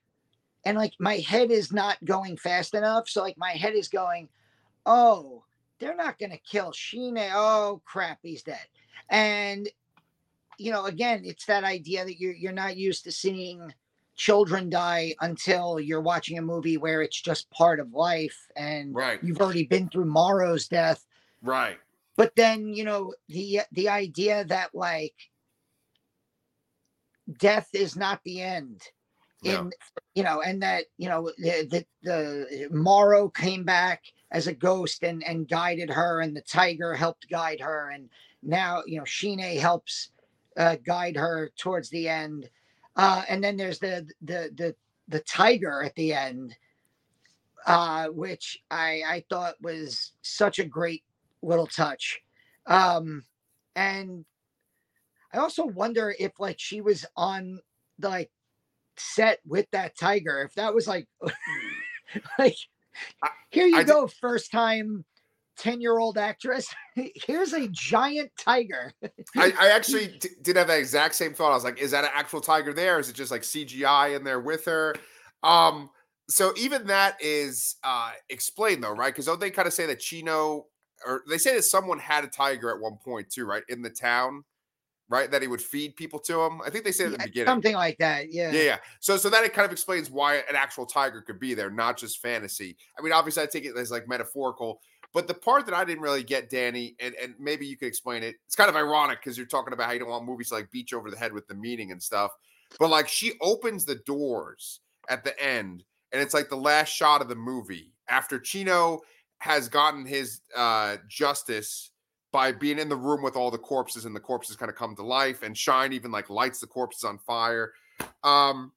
and 0.63 0.77
like 0.77 0.93
my 0.99 1.15
head 1.15 1.49
is 1.49 1.73
not 1.73 1.97
going 2.05 2.37
fast 2.37 2.75
enough. 2.75 3.09
So 3.09 3.21
like 3.21 3.37
my 3.37 3.51
head 3.51 3.73
is 3.73 3.89
going, 3.89 4.29
oh, 4.85 5.43
they're 5.79 5.95
not 5.95 6.19
gonna 6.19 6.37
kill 6.37 6.71
Sheena. 6.71 7.31
Oh 7.33 7.81
crap, 7.85 8.19
he's 8.21 8.43
dead. 8.43 8.67
And 9.09 9.67
you 10.59 10.71
know, 10.71 10.85
again, 10.85 11.23
it's 11.25 11.45
that 11.47 11.63
idea 11.63 12.05
that 12.05 12.19
you're 12.19 12.35
you're 12.35 12.51
not 12.51 12.77
used 12.77 13.03
to 13.05 13.11
seeing 13.11 13.73
children 14.15 14.69
die 14.69 15.15
until 15.21 15.79
you're 15.79 16.01
watching 16.01 16.37
a 16.37 16.41
movie 16.41 16.77
where 16.77 17.01
it's 17.01 17.19
just 17.19 17.49
part 17.49 17.79
of 17.79 17.93
life 17.93 18.37
and 18.55 18.93
right. 18.93 19.23
you've 19.23 19.39
already 19.39 19.63
been 19.63 19.89
through 19.89 20.05
Morro's 20.05 20.67
death. 20.67 21.07
Right. 21.41 21.77
But 22.19 22.35
then, 22.35 22.73
you 22.73 22.83
know, 22.83 23.13
the 23.29 23.61
the 23.71 23.87
idea 23.87 24.43
that 24.43 24.75
like 24.75 25.15
death 27.39 27.69
is 27.73 27.95
not 27.95 28.19
the 28.25 28.41
end. 28.41 28.81
In 29.45 29.67
No. 29.67 29.71
you 30.15 30.23
know, 30.23 30.41
and 30.41 30.61
that, 30.61 30.85
you 30.97 31.07
know, 31.07 31.31
the 31.37 31.65
the, 31.71 31.85
the 32.03 32.67
Morro 32.71 33.29
came 33.29 33.63
back 33.63 34.03
as 34.31 34.47
a 34.47 34.53
ghost 34.53 35.03
and 35.03 35.23
and 35.23 35.47
guided 35.47 35.89
her 35.91 36.19
and 36.19 36.35
the 36.35 36.41
tiger 36.41 36.93
helped 36.93 37.29
guide 37.29 37.61
her 37.61 37.91
and 37.91 38.09
now, 38.43 38.83
you 38.85 38.99
know, 38.99 39.05
Shine 39.05 39.57
helps 39.57 40.11
uh, 40.57 40.75
guide 40.85 41.15
her 41.15 41.51
towards 41.57 41.89
the 41.89 42.09
end. 42.09 42.49
Uh, 42.97 43.23
and 43.29 43.41
then 43.41 43.55
there's 43.55 43.79
the 43.79 44.05
the 44.21 44.51
the 44.57 44.75
the 45.07 45.21
tiger 45.21 45.83
at 45.83 45.95
the 45.95 46.13
end, 46.13 46.53
uh, 47.65 48.07
which 48.09 48.61
I 48.69 49.03
I 49.07 49.25
thought 49.29 49.55
was 49.61 50.11
such 50.21 50.59
a 50.59 50.65
great 50.65 51.03
little 51.41 51.67
touch. 51.67 52.19
Um, 52.67 53.23
and 53.75 54.25
I 55.33 55.37
also 55.37 55.65
wonder 55.65 56.13
if 56.19 56.33
like 56.39 56.59
she 56.59 56.81
was 56.81 57.05
on 57.15 57.59
the 57.99 58.09
like 58.09 58.31
set 58.97 59.39
with 59.45 59.67
that 59.71 59.97
tiger, 59.97 60.41
if 60.41 60.53
that 60.55 60.73
was 60.73 60.87
like 60.87 61.07
like 62.39 62.55
here 63.51 63.65
you 63.65 63.77
I 63.77 63.83
di- 63.83 63.91
go, 63.91 64.07
first 64.07 64.51
time 64.51 65.05
10 65.59 65.81
year 65.81 65.99
old 65.99 66.17
actress. 66.17 66.73
Here's 67.15 67.53
a 67.53 67.67
giant 67.69 68.31
tiger. 68.39 68.93
I, 69.37 69.53
I 69.59 69.69
actually 69.75 70.07
d- 70.19 70.29
did 70.41 70.55
have 70.55 70.67
that 70.67 70.79
exact 70.79 71.15
same 71.15 71.33
thought. 71.33 71.51
I 71.51 71.55
was 71.55 71.63
like, 71.63 71.79
is 71.79 71.91
that 71.91 72.03
an 72.03 72.11
actual 72.13 72.41
tiger 72.41 72.73
there? 72.73 72.99
Is 72.99 73.09
it 73.09 73.15
just 73.15 73.31
like 73.31 73.41
CGI 73.43 74.15
in 74.15 74.23
there 74.23 74.39
with 74.39 74.65
her? 74.65 74.95
Um, 75.43 75.89
so 76.29 76.53
even 76.57 76.87
that 76.87 77.17
is 77.21 77.75
uh 77.83 78.11
explained 78.29 78.83
though, 78.83 78.91
right? 78.93 79.13
Because 79.13 79.25
don't 79.25 79.39
they 79.39 79.51
kind 79.51 79.67
of 79.67 79.73
say 79.73 79.85
that 79.87 79.99
Chino 79.99 80.67
or 81.05 81.23
they 81.29 81.37
say 81.37 81.55
that 81.55 81.63
someone 81.63 81.99
had 81.99 82.23
a 82.23 82.27
tiger 82.27 82.69
at 82.69 82.79
one 82.79 82.97
point 82.97 83.29
too, 83.29 83.45
right? 83.45 83.63
In 83.69 83.81
the 83.81 83.89
town, 83.89 84.43
right? 85.09 85.29
That 85.29 85.41
he 85.41 85.47
would 85.47 85.61
feed 85.61 85.95
people 85.95 86.19
to 86.19 86.41
him. 86.41 86.61
I 86.61 86.69
think 86.69 86.83
they 86.83 86.91
say 86.91 87.05
at 87.05 87.11
the 87.11 87.17
Yeah, 87.17 87.25
beginning. 87.25 87.47
Something 87.47 87.75
like 87.75 87.97
that. 87.99 88.31
Yeah. 88.31 88.51
Yeah, 88.51 88.61
yeah. 88.61 88.77
So 88.99 89.17
so 89.17 89.29
that 89.29 89.43
it 89.43 89.53
kind 89.53 89.65
of 89.65 89.71
explains 89.71 90.09
why 90.09 90.35
an 90.35 90.55
actual 90.55 90.85
tiger 90.85 91.21
could 91.21 91.39
be 91.39 91.53
there, 91.53 91.69
not 91.69 91.97
just 91.97 92.21
fantasy. 92.21 92.77
I 92.97 93.01
mean, 93.01 93.13
obviously 93.13 93.43
I 93.43 93.47
take 93.47 93.65
it 93.65 93.75
as 93.75 93.91
like 93.91 94.07
metaphorical, 94.07 94.81
but 95.13 95.27
the 95.27 95.33
part 95.33 95.65
that 95.65 95.73
I 95.73 95.83
didn't 95.83 96.03
really 96.03 96.23
get, 96.23 96.49
Danny, 96.49 96.95
and, 96.99 97.15
and 97.15 97.33
maybe 97.39 97.65
you 97.65 97.77
could 97.77 97.87
explain 97.87 98.21
it. 98.23 98.35
It's 98.45 98.55
kind 98.55 98.69
of 98.69 98.75
ironic 98.75 99.19
because 99.19 99.37
you're 99.37 99.47
talking 99.47 99.73
about 99.73 99.87
how 99.87 99.93
you 99.93 99.99
don't 99.99 100.09
want 100.09 100.25
movies 100.25 100.49
to 100.49 100.55
like 100.55 100.69
beat 100.71 100.91
you 100.91 100.97
over 100.99 101.09
the 101.09 101.17
head 101.17 101.33
with 101.33 101.47
the 101.47 101.55
meaning 101.55 101.91
and 101.91 102.01
stuff. 102.01 102.31
But 102.77 102.89
like 102.89 103.07
she 103.07 103.33
opens 103.41 103.85
the 103.85 103.95
doors 103.95 104.81
at 105.09 105.23
the 105.23 105.37
end, 105.41 105.83
and 106.11 106.21
it's 106.21 106.33
like 106.35 106.49
the 106.49 106.57
last 106.57 106.89
shot 106.89 107.21
of 107.21 107.27
the 107.27 107.35
movie 107.35 107.93
after 108.07 108.39
Chino 108.39 109.01
has 109.39 109.69
gotten 109.69 110.05
his 110.05 110.41
uh 110.55 110.97
justice 111.07 111.91
by 112.31 112.51
being 112.51 112.77
in 112.77 112.89
the 112.89 112.95
room 112.95 113.23
with 113.23 113.35
all 113.35 113.49
the 113.49 113.57
corpses 113.57 114.05
and 114.05 114.15
the 114.15 114.19
corpses 114.19 114.55
kind 114.55 114.69
of 114.69 114.75
come 114.75 114.95
to 114.95 115.03
life 115.03 115.43
and 115.43 115.57
shine 115.57 115.93
even 115.93 116.11
like 116.11 116.29
lights 116.29 116.59
the 116.59 116.67
corpses 116.67 117.03
on 117.03 117.17
fire 117.17 117.73
um 118.23 118.71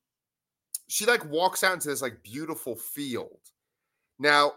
she 0.88 1.04
like 1.06 1.24
walks 1.30 1.62
out 1.62 1.74
into 1.74 1.88
this 1.88 2.02
like 2.02 2.22
beautiful 2.22 2.76
field 2.76 3.40
now 4.18 4.52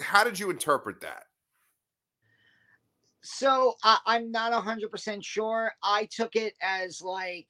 how 0.00 0.22
did 0.22 0.38
you 0.38 0.50
interpret 0.50 1.00
that 1.00 1.24
So 3.22 3.74
I, 3.82 3.98
I'm 4.06 4.30
not 4.30 4.52
hundred 4.62 4.90
percent 4.90 5.24
sure. 5.24 5.72
I 5.82 6.08
took 6.10 6.36
it 6.36 6.54
as 6.62 7.02
like 7.02 7.48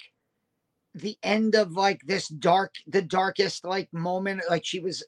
the 0.95 1.17
end 1.23 1.55
of 1.55 1.73
like 1.73 2.01
this 2.05 2.29
dark, 2.29 2.75
the 2.87 3.03
darkest 3.03 3.65
like 3.65 3.93
moment. 3.93 4.43
Like 4.51 4.65
she 4.65 4.81
was 4.81 5.05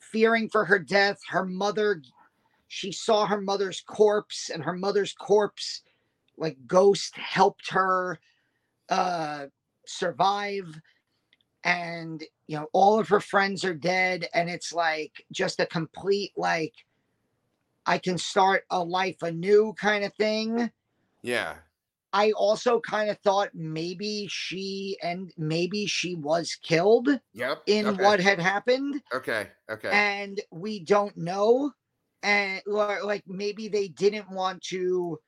fearing 0.00 0.48
for 0.48 0.64
her 0.64 0.78
death. 0.78 1.18
Her 1.28 1.44
mother, 1.44 2.00
she 2.68 2.92
saw 2.92 3.26
her 3.26 3.40
mother's 3.40 3.80
corpse, 3.80 4.50
and 4.50 4.62
her 4.64 4.72
mother's 4.72 5.12
corpse, 5.12 5.82
like 6.36 6.56
ghost, 6.66 7.16
helped 7.16 7.70
her 7.70 8.18
uh 8.88 9.46
survive. 9.86 10.80
And 11.64 12.22
you 12.46 12.58
know, 12.58 12.66
all 12.72 12.98
of 12.98 13.08
her 13.08 13.20
friends 13.20 13.64
are 13.64 13.74
dead, 13.74 14.28
and 14.34 14.50
it's 14.50 14.72
like 14.72 15.24
just 15.32 15.60
a 15.60 15.66
complete 15.66 16.32
like 16.36 16.74
I 17.86 17.98
can 17.98 18.18
start 18.18 18.64
a 18.70 18.82
life 18.82 19.22
anew 19.22 19.74
kind 19.78 20.04
of 20.04 20.14
thing. 20.14 20.70
yeah 21.22 21.54
I 22.12 22.30
also 22.30 22.78
kind 22.78 23.10
of 23.10 23.18
thought 23.18 23.50
maybe 23.54 24.28
she 24.30 24.96
and 25.02 25.32
maybe 25.36 25.86
she 25.86 26.14
was 26.14 26.56
killed 26.62 27.08
yep 27.32 27.62
in 27.66 27.86
okay. 27.88 28.02
what 28.02 28.20
had 28.20 28.38
happened 28.38 29.02
okay 29.12 29.48
okay 29.68 29.90
and 29.92 30.40
we 30.52 30.78
don't 30.78 31.16
know 31.16 31.72
and 32.24 32.62
or 32.66 33.00
like 33.04 33.22
maybe 33.28 33.68
they 33.68 33.88
didn't 33.88 34.30
want 34.30 34.62
to 34.62 35.20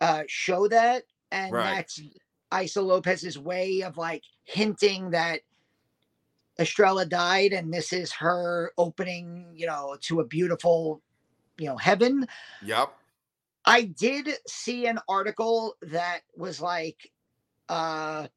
uh 0.00 0.22
show 0.28 0.68
that 0.68 1.02
and 1.32 1.52
Right. 1.52 1.64
that's 1.76 2.00
Issa 2.62 2.80
Lopez's 2.80 3.38
way 3.38 3.82
of 3.82 3.98
like 3.98 4.22
hinting 4.44 5.10
that 5.10 5.40
Estrella 6.58 7.04
died 7.06 7.52
and 7.52 7.72
this 7.72 7.92
is 7.92 8.10
her 8.12 8.72
opening, 8.78 9.52
you 9.54 9.66
know, 9.66 9.96
to 10.02 10.20
a 10.20 10.24
beautiful, 10.24 11.02
you 11.58 11.66
know, 11.66 11.76
heaven. 11.76 12.26
yep 12.62 12.94
I 13.64 13.82
did 13.82 14.30
see 14.46 14.86
an 14.86 14.98
article 15.08 15.74
that 15.82 16.20
was 16.36 16.60
like 16.60 17.10
uh 17.68 18.28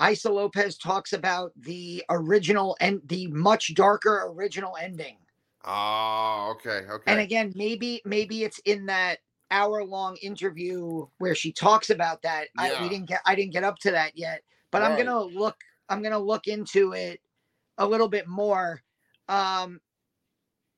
Issa 0.00 0.30
Lopez 0.30 0.76
talks 0.76 1.12
about 1.12 1.52
the 1.56 2.04
original 2.10 2.76
and 2.80 3.00
the 3.06 3.28
much 3.28 3.74
darker 3.74 4.24
original 4.26 4.76
ending. 4.80 5.16
Oh 5.64 6.54
okay 6.56 6.86
okay 6.90 7.12
And 7.12 7.20
again, 7.20 7.52
maybe 7.54 8.02
maybe 8.04 8.44
it's 8.44 8.58
in 8.60 8.86
that 8.86 9.18
hour 9.50 9.84
long 9.84 10.16
interview 10.16 11.06
where 11.18 11.34
she 11.34 11.52
talks 11.52 11.90
about 11.90 12.22
that. 12.22 12.48
I, 12.58 12.72
Yeah. 12.72 12.82
we 12.82 12.88
didn't 12.88 13.08
get 13.08 13.20
I 13.26 13.34
didn't 13.34 13.52
get 13.52 13.64
up 13.64 13.78
to 13.80 13.90
that 13.92 14.16
yet, 14.16 14.42
but 14.70 14.82
I'm 14.82 14.96
gonna 14.96 15.22
look 15.22 15.56
I'm 15.88 16.02
gonna 16.02 16.18
look 16.18 16.46
into 16.46 16.92
it 16.92 17.20
a 17.78 17.86
little 17.86 18.08
bit 18.08 18.26
more. 18.26 18.82
Um 19.28 19.80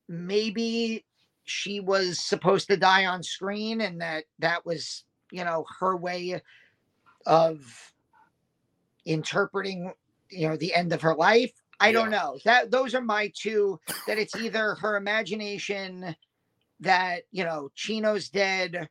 maybe 0.08 1.04
she 1.44 1.80
was 1.80 2.18
supposed 2.18 2.68
to 2.68 2.76
die 2.76 3.06
on 3.06 3.22
screen 3.22 3.80
and 3.80 4.00
that 4.00 4.24
that 4.38 4.64
was 4.66 5.04
you 5.30 5.44
know 5.44 5.64
her 5.80 5.96
way 5.96 6.40
of 7.26 7.92
interpreting 9.04 9.92
you 10.30 10.48
know 10.48 10.56
the 10.56 10.74
end 10.74 10.92
of 10.92 11.00
her 11.02 11.14
life 11.14 11.52
i 11.80 11.88
yeah. 11.88 11.92
don't 11.92 12.10
know. 12.10 12.38
That 12.44 12.70
those 12.70 12.94
are 12.94 13.00
my 13.00 13.32
two 13.34 13.78
that 14.06 14.18
it's 14.18 14.36
either 14.36 14.74
her 14.76 14.96
imagination 14.96 16.16
that 16.80 17.22
you 17.30 17.44
know 17.44 17.70
chino's 17.74 18.28
dead 18.28 18.88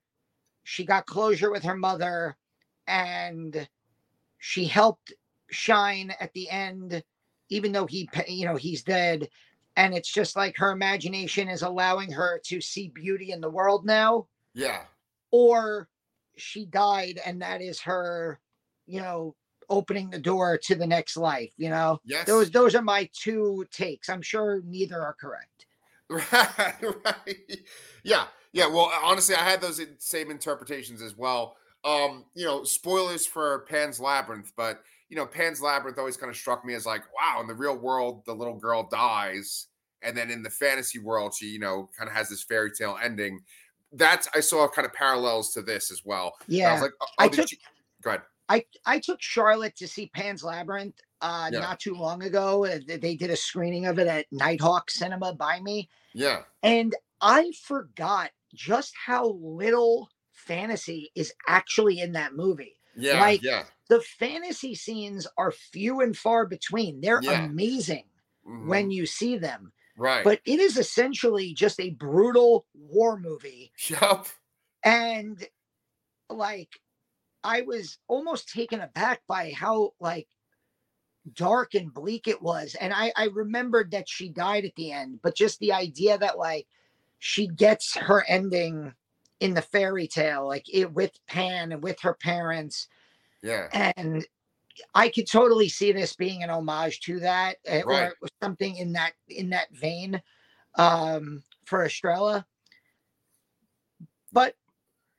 she 0.63 0.83
got 0.85 1.05
closure 1.05 1.51
with 1.51 1.63
her 1.63 1.75
mother 1.75 2.35
and 2.87 3.67
she 4.39 4.65
helped 4.65 5.13
shine 5.49 6.13
at 6.19 6.33
the 6.33 6.49
end 6.49 7.03
even 7.49 7.71
though 7.71 7.85
he 7.85 8.09
you 8.27 8.45
know 8.45 8.55
he's 8.55 8.83
dead. 8.83 9.29
And 9.77 9.93
it's 9.93 10.11
just 10.11 10.35
like 10.35 10.57
her 10.57 10.71
imagination 10.71 11.49
is 11.49 11.61
allowing 11.61 12.11
her 12.11 12.39
to 12.45 12.61
see 12.61 12.87
beauty 12.87 13.31
in 13.31 13.41
the 13.41 13.49
world 13.49 13.85
now. 13.85 14.27
Yeah. 14.53 14.83
Or 15.31 15.89
she 16.37 16.65
died 16.65 17.19
and 17.25 17.41
that 17.41 17.61
is 17.61 17.79
her 17.81 18.39
you 18.85 19.01
know 19.01 19.35
opening 19.69 20.09
the 20.09 20.19
door 20.19 20.57
to 20.57 20.75
the 20.75 20.87
next 20.87 21.17
life 21.17 21.51
you 21.57 21.69
know? 21.69 21.99
Yes. 22.05 22.25
Those 22.25 22.51
those 22.51 22.75
are 22.75 22.81
my 22.81 23.09
two 23.13 23.65
takes. 23.71 24.09
I'm 24.09 24.21
sure 24.21 24.61
neither 24.65 25.01
are 25.01 25.15
correct. 25.19 25.49
Right 26.07 26.75
right. 27.03 27.59
Yeah 28.03 28.25
yeah 28.53 28.67
well 28.67 28.91
honestly 29.03 29.33
i 29.33 29.39
had 29.39 29.59
those 29.59 29.81
same 29.97 30.29
interpretations 30.29 31.01
as 31.01 31.17
well. 31.17 31.55
Um 31.83 32.25
you 32.35 32.45
know 32.45 32.63
spoilers 32.63 33.25
for 33.25 33.65
pan's 33.67 33.99
labyrinth 33.99 34.51
but 34.55 34.81
you 35.09 35.15
know 35.15 35.25
pan's 35.25 35.61
labyrinth 35.61 35.97
always 35.97 36.17
kind 36.17 36.29
of 36.29 36.37
struck 36.37 36.63
me 36.63 36.75
as 36.75 36.85
like 36.85 37.01
wow 37.13 37.41
in 37.41 37.47
the 37.47 37.55
real 37.55 37.75
world 37.75 38.23
the 38.25 38.33
little 38.35 38.55
girl 38.55 38.87
dies 38.91 39.67
and 40.05 40.15
then 40.15 40.29
in 40.29 40.43
the 40.43 40.49
fantasy 40.49 40.99
world 40.99 41.33
she 41.33 41.47
you 41.47 41.59
know 41.59 41.89
kind 41.97 42.09
of 42.09 42.15
has 42.15 42.29
this 42.29 42.43
fairy 42.43 42.71
tale 42.71 42.97
ending. 43.03 43.41
That's 43.91 44.27
I 44.33 44.39
saw 44.39 44.67
kind 44.67 44.85
of 44.85 44.93
parallels 44.93 45.51
to 45.53 45.61
this 45.61 45.91
as 45.91 46.03
well. 46.05 46.33
Yeah, 46.47 46.69
I 46.69 46.73
was 46.73 46.81
like, 46.81 46.91
oh, 47.01 47.05
I 47.17 47.27
took. 47.27 47.49
She, 47.49 47.57
go 48.01 48.11
ahead. 48.11 48.21
I 48.49 48.65
I 48.85 48.99
took 48.99 49.21
Charlotte 49.21 49.75
to 49.77 49.87
see 49.87 50.11
Pan's 50.13 50.43
Labyrinth 50.43 50.99
uh, 51.21 51.49
yeah. 51.51 51.59
not 51.59 51.79
too 51.79 51.95
long 51.95 52.23
ago. 52.23 52.67
They 52.87 53.15
did 53.15 53.29
a 53.29 53.35
screening 53.35 53.85
of 53.85 53.99
it 53.99 54.07
at 54.07 54.27
Nitehawk 54.31 54.89
Cinema 54.89 55.33
by 55.33 55.59
me. 55.59 55.89
Yeah, 56.13 56.43
and 56.63 56.95
I 57.21 57.51
forgot 57.63 58.31
just 58.53 58.93
how 59.05 59.31
little 59.41 60.09
fantasy 60.31 61.11
is 61.15 61.33
actually 61.47 61.99
in 61.99 62.11
that 62.13 62.33
movie. 62.33 62.79
Yeah, 62.95 63.19
like, 63.19 63.43
yeah. 63.43 63.63
The 63.89 64.01
fantasy 64.01 64.73
scenes 64.73 65.27
are 65.37 65.51
few 65.51 66.01
and 66.01 66.15
far 66.15 66.45
between. 66.45 67.01
They're 67.01 67.21
yeah. 67.21 67.45
amazing 67.45 68.05
mm-hmm. 68.47 68.67
when 68.67 68.91
you 68.91 69.05
see 69.05 69.37
them. 69.37 69.73
Right. 69.97 70.23
But 70.23 70.41
it 70.45 70.59
is 70.59 70.77
essentially 70.77 71.53
just 71.53 71.79
a 71.79 71.91
brutal 71.91 72.65
war 72.73 73.19
movie. 73.19 73.71
Yep. 73.89 74.27
And 74.83 75.45
like 76.29 76.69
I 77.45 77.61
was 77.61 77.99
almost 78.07 78.49
taken 78.49 78.81
aback 78.81 79.21
by 79.27 79.53
how 79.55 79.93
like 79.99 80.27
dark 81.33 81.75
and 81.75 81.93
bleak 81.93 82.27
it 82.27 82.41
was. 82.41 82.75
And 82.79 82.91
I, 82.93 83.11
I 83.15 83.25
remembered 83.25 83.91
that 83.91 84.09
she 84.09 84.29
died 84.29 84.65
at 84.65 84.75
the 84.75 84.91
end, 84.91 85.19
but 85.21 85.35
just 85.35 85.59
the 85.59 85.73
idea 85.73 86.17
that 86.17 86.37
like 86.37 86.67
she 87.19 87.47
gets 87.47 87.95
her 87.95 88.25
ending 88.27 88.93
in 89.39 89.53
the 89.53 89.61
fairy 89.61 90.07
tale, 90.07 90.47
like 90.47 90.65
it 90.73 90.91
with 90.91 91.11
Pan 91.27 91.71
and 91.71 91.83
with 91.83 91.99
her 92.01 92.15
parents. 92.15 92.87
Yeah. 93.43 93.67
And 93.95 94.25
I 94.93 95.09
could 95.09 95.29
totally 95.29 95.69
see 95.69 95.91
this 95.91 96.15
being 96.15 96.43
an 96.43 96.49
homage 96.49 96.99
to 97.01 97.19
that, 97.19 97.57
eh, 97.65 97.83
right. 97.85 98.11
or 98.21 98.27
something 98.41 98.75
in 98.75 98.93
that 98.93 99.13
in 99.27 99.49
that 99.51 99.67
vein 99.71 100.21
um, 100.77 101.43
for 101.65 101.85
Estrella. 101.85 102.45
But 104.33 104.55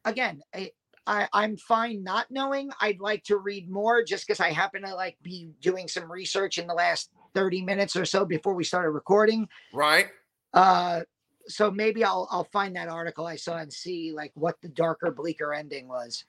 again, 0.05 0.43
I, 0.55 0.73
I 1.07 1.29
I'm 1.33 1.57
fine 1.57 2.03
not 2.03 2.31
knowing. 2.31 2.71
I'd 2.81 3.01
like 3.01 3.25
to 3.25 3.39
read 3.39 3.71
more 3.71 4.03
just 4.03 4.27
because 4.27 4.41
I 4.41 4.51
happen 4.51 4.83
to 4.83 4.95
like 4.95 5.17
be 5.23 5.51
doing 5.61 5.89
some 5.89 6.11
research 6.11 6.59
in 6.59 6.67
the 6.67 6.75
last 6.75 7.11
30 7.35 7.63
minutes 7.63 7.97
or 7.97 8.05
so 8.05 8.25
before 8.25 8.55
we 8.55 8.65
started 8.65 8.91
recording. 8.91 9.49
Right. 9.73 10.09
Uh 10.53 11.03
so 11.49 11.71
maybe 11.71 12.05
I'll 12.05 12.29
I'll 12.31 12.49
find 12.53 12.75
that 12.77 12.89
article 12.89 13.27
I 13.27 13.37
saw 13.37 13.59
and 13.59 13.73
see 13.73 14.13
like 14.13 14.33
what 14.35 14.61
the 14.63 14.69
darker, 14.69 15.11
bleaker 15.11 15.53
ending 15.55 15.89
was. 15.89 16.25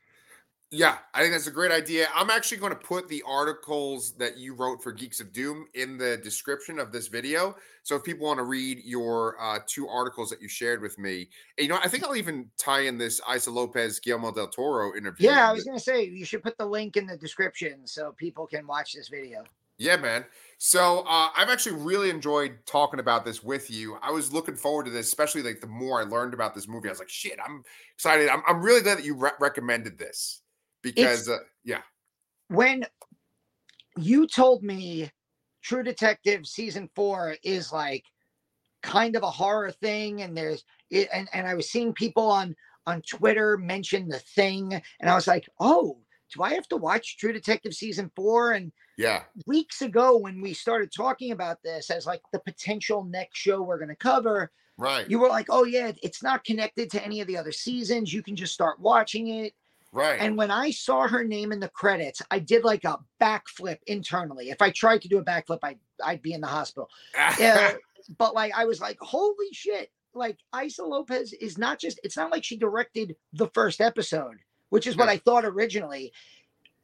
Yeah, 0.70 0.98
I 1.14 1.22
think 1.22 1.32
that's 1.32 1.48
a 1.48 1.52
great 1.52 1.72
idea. 1.72 2.08
I'm 2.14 2.30
actually 2.30 2.58
going 2.58 2.74
to 2.74 2.80
put 2.80 3.08
the 3.08 3.24
articles 3.26 4.14
that 4.18 4.38
you 4.38 4.54
wrote 4.54 4.84
for 4.84 4.92
Geeks 4.92 5.22
of 5.22 5.32
Doom 5.32 5.66
in 5.76 5.98
the 5.98 6.18
description 6.18 6.78
of 6.78 6.92
this 6.92 7.08
video. 7.08 7.56
So 7.84 7.96
if 7.96 8.04
people 8.04 8.28
want 8.28 8.40
to 8.40 8.44
read 8.44 8.82
your 8.84 9.42
uh, 9.42 9.60
two 9.66 9.88
articles 9.88 10.30
that 10.30 10.42
you 10.42 10.50
shared 10.50 10.82
with 10.82 11.00
me, 11.00 11.30
you 11.58 11.70
know, 11.70 11.80
I 11.82 11.88
think 11.88 12.04
I'll 12.04 12.18
even 12.18 12.50
tie 12.60 12.82
in 12.82 12.98
this 12.98 13.22
Issa 13.34 13.50
Lopez 13.50 14.00
Guillermo 14.00 14.34
del 14.34 14.50
Toro 14.50 14.94
interview. 14.94 15.30
Yeah, 15.30 15.50
I 15.50 15.54
was 15.54 15.64
going 15.64 15.78
to 15.78 15.84
say 15.84 16.04
you 16.04 16.26
should 16.26 16.44
put 16.44 16.58
the 16.58 16.66
link 16.66 16.98
in 16.98 17.08
the 17.08 17.16
description 17.16 17.88
so 17.88 18.14
people 18.18 18.46
can 18.46 18.68
watch 18.68 18.92
this 18.92 19.08
video. 19.08 19.46
Yeah, 19.78 19.96
man. 19.96 20.26
So 20.58 21.06
uh, 21.08 21.30
I've 21.38 21.50
actually 21.50 21.78
really 21.78 22.10
enjoyed 22.10 22.58
talking 22.66 23.00
about 23.00 23.24
this 23.24 23.42
with 23.42 23.72
you. 23.72 23.98
I 24.02 24.12
was 24.12 24.34
looking 24.34 24.56
forward 24.58 24.88
to 24.88 24.92
this, 24.92 25.08
especially 25.08 25.44
like 25.44 25.62
the 25.62 25.68
more 25.68 26.02
I 26.02 26.04
learned 26.04 26.34
about 26.34 26.56
this 26.56 26.68
movie. 26.68 26.90
I 26.90 26.92
was 26.92 27.00
like, 27.00 27.08
shit, 27.08 27.38
I'm 27.42 27.64
excited. 27.94 28.28
I'm, 28.28 28.42
I'm 28.46 28.62
really 28.62 28.82
glad 28.82 28.98
that 28.98 29.06
you 29.06 29.16
re- 29.16 29.32
recommended 29.40 29.98
this 29.98 30.42
because 30.96 31.30
uh, 31.30 31.38
yeah. 31.64 31.82
when 32.50 32.86
you 33.98 34.28
told 34.28 34.64
me 34.64 35.12
true 35.64 35.84
detective 35.84 36.46
season 36.46 36.90
four 36.96 37.36
is 37.44 37.72
like 37.72 38.06
kind 38.84 39.16
of 39.16 39.24
a 39.24 39.30
horror 39.30 39.72
thing 39.72 40.22
and 40.22 40.38
there's 40.38 40.64
it, 40.92 41.10
and, 41.12 41.28
and 41.34 41.48
i 41.48 41.54
was 41.54 41.70
seeing 41.70 41.94
people 41.94 42.30
on 42.30 42.56
on 42.86 43.02
twitter 43.02 43.58
mention 43.58 44.08
the 44.08 44.20
thing 44.20 44.82
and 45.02 45.10
i 45.10 45.16
was 45.16 45.28
like 45.28 45.50
oh 45.60 45.98
do 46.34 46.44
i 46.44 46.54
have 46.54 46.68
to 46.68 46.78
watch 46.78 47.18
true 47.18 47.32
detective 47.32 47.74
season 47.74 48.12
four? 48.16 48.52
And 48.52 48.72
yeah. 48.98 49.24
weeks 49.46 49.82
ago 49.82 50.18
when 50.18 50.42
we 50.42 50.54
started 50.54 50.92
talking 50.92 51.32
about 51.32 51.62
this 51.64 51.90
as 51.90 52.06
like 52.06 52.22
the 52.34 52.40
potential 52.40 53.04
next 53.04 53.38
show 53.38 53.62
we're 53.62 53.78
going 53.78 53.90
to 53.90 53.96
cover 53.96 54.52
right. 54.78 55.10
you 55.10 55.20
were 55.20 55.30
like 55.30 55.48
oh 55.50 55.64
yeah 55.64 55.92
it's 56.04 56.24
not 56.24 56.44
connected 56.44 56.90
to 56.92 57.04
any 57.04 57.22
of 57.22 57.28
the 57.28 57.38
other 57.38 57.52
seasons. 57.52 58.14
You 58.14 58.24
can 58.24 58.36
just 58.36 58.54
start 58.54 58.80
watching 58.80 59.28
it 59.28 59.54
Right. 59.92 60.20
And 60.20 60.38
when 60.38 60.52
I 60.52 60.72
saw 60.72 61.08
her 61.08 61.24
name 61.24 61.52
in 61.52 61.60
the 61.60 61.70
credits, 61.70 62.22
I 62.30 62.40
did 62.40 62.64
like 62.64 62.84
a 62.84 63.00
backflip 63.22 63.78
internally. 63.88 64.50
If 64.50 64.62
I 64.62 64.72
tried 64.72 65.02
to 65.04 65.08
do 65.08 65.18
a 65.18 65.24
backflip, 65.24 65.60
I'd, 65.64 65.80
I'd 66.04 66.22
be 66.22 66.34
in 66.34 66.42
the 66.42 66.48
hospital. 66.48 66.90
uh, 67.18 67.74
but 68.18 68.34
like, 68.34 68.54
I 68.56 68.66
was 68.66 68.82
like, 68.82 68.98
holy 69.00 69.52
shit. 69.54 69.92
Like, 70.14 70.38
Issa 70.64 70.84
Lopez 70.84 71.34
is 71.34 71.58
not 71.58 71.80
just, 71.80 72.00
it's 72.04 72.18
not 72.18 72.32
like 72.32 72.44
she 72.44 72.58
directed 72.58 73.16
the 73.34 73.48
first 73.54 73.82
episode, 73.82 74.38
which 74.70 74.88
is 74.88 74.98
what 74.98 75.10
I 75.10 75.18
thought 75.18 75.46
originally. 75.46 76.12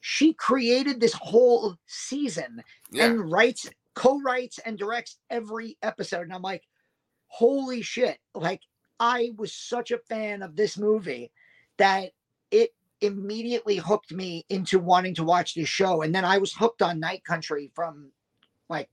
She 0.02 0.34
created 0.34 1.00
this 1.00 1.14
whole 1.14 1.76
season 1.88 2.64
yeah. 2.92 3.06
and 3.06 3.32
writes, 3.32 3.70
co 3.96 4.22
writes, 4.22 4.60
and 4.60 4.78
directs 4.78 5.18
every 5.30 5.78
episode. 5.82 6.22
And 6.22 6.34
I'm 6.34 6.42
like, 6.42 6.64
holy 7.28 7.82
shit. 7.82 8.20
Like, 8.36 8.62
I 9.00 9.32
was 9.38 9.54
such 9.54 9.92
a 9.92 9.98
fan 9.98 10.44
of 10.44 10.56
this 10.56 10.78
movie 10.78 11.32
that 11.78 12.12
immediately 13.04 13.76
hooked 13.76 14.12
me 14.12 14.46
into 14.50 14.80
wanting 14.80 15.14
to 15.16 15.24
watch 15.24 15.54
this 15.54 15.68
show. 15.68 16.02
And 16.02 16.16
then 16.16 16.26
I 16.26 16.38
was 16.38 16.54
hooked 16.54 16.82
on 16.82 17.00
Night 17.00 17.24
Country 17.24 17.70
from 17.76 18.12
like 18.70 18.90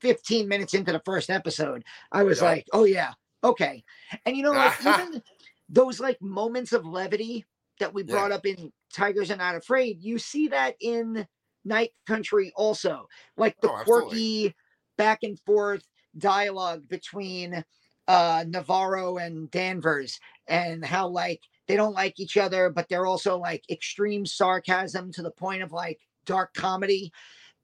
15 0.00 0.46
minutes 0.46 0.74
into 0.74 0.92
the 0.92 1.02
first 1.04 1.30
episode. 1.30 1.82
I 2.12 2.22
was 2.22 2.40
yeah. 2.40 2.48
like, 2.48 2.66
oh 2.72 2.84
yeah, 2.84 3.12
okay. 3.42 3.82
And 4.26 4.36
you 4.36 4.42
know, 4.42 4.52
like 4.52 4.78
even 4.80 5.22
those 5.68 5.98
like 5.98 6.20
moments 6.20 6.72
of 6.72 6.84
levity 6.84 7.44
that 7.80 7.92
we 7.92 8.02
brought 8.02 8.30
yeah. 8.30 8.36
up 8.36 8.46
in 8.46 8.70
Tigers 8.92 9.30
Are 9.30 9.36
Not 9.36 9.56
Afraid, 9.56 10.00
you 10.00 10.18
see 10.18 10.48
that 10.48 10.76
in 10.80 11.26
Night 11.64 11.90
Country 12.06 12.52
also. 12.54 13.08
Like 13.36 13.56
the 13.62 13.72
oh, 13.72 13.82
quirky 13.84 14.54
back 14.98 15.20
and 15.22 15.40
forth 15.40 15.84
dialogue 16.18 16.86
between 16.88 17.64
uh 18.06 18.44
Navarro 18.46 19.16
and 19.16 19.50
Danvers 19.50 20.20
and 20.46 20.84
how 20.84 21.08
like 21.08 21.40
they 21.66 21.76
don't 21.76 21.94
like 21.94 22.20
each 22.20 22.36
other, 22.36 22.70
but 22.70 22.88
they're 22.88 23.06
also 23.06 23.38
like 23.38 23.64
extreme 23.70 24.26
sarcasm 24.26 25.12
to 25.12 25.22
the 25.22 25.30
point 25.30 25.62
of 25.62 25.72
like 25.72 26.00
dark 26.24 26.54
comedy. 26.54 27.12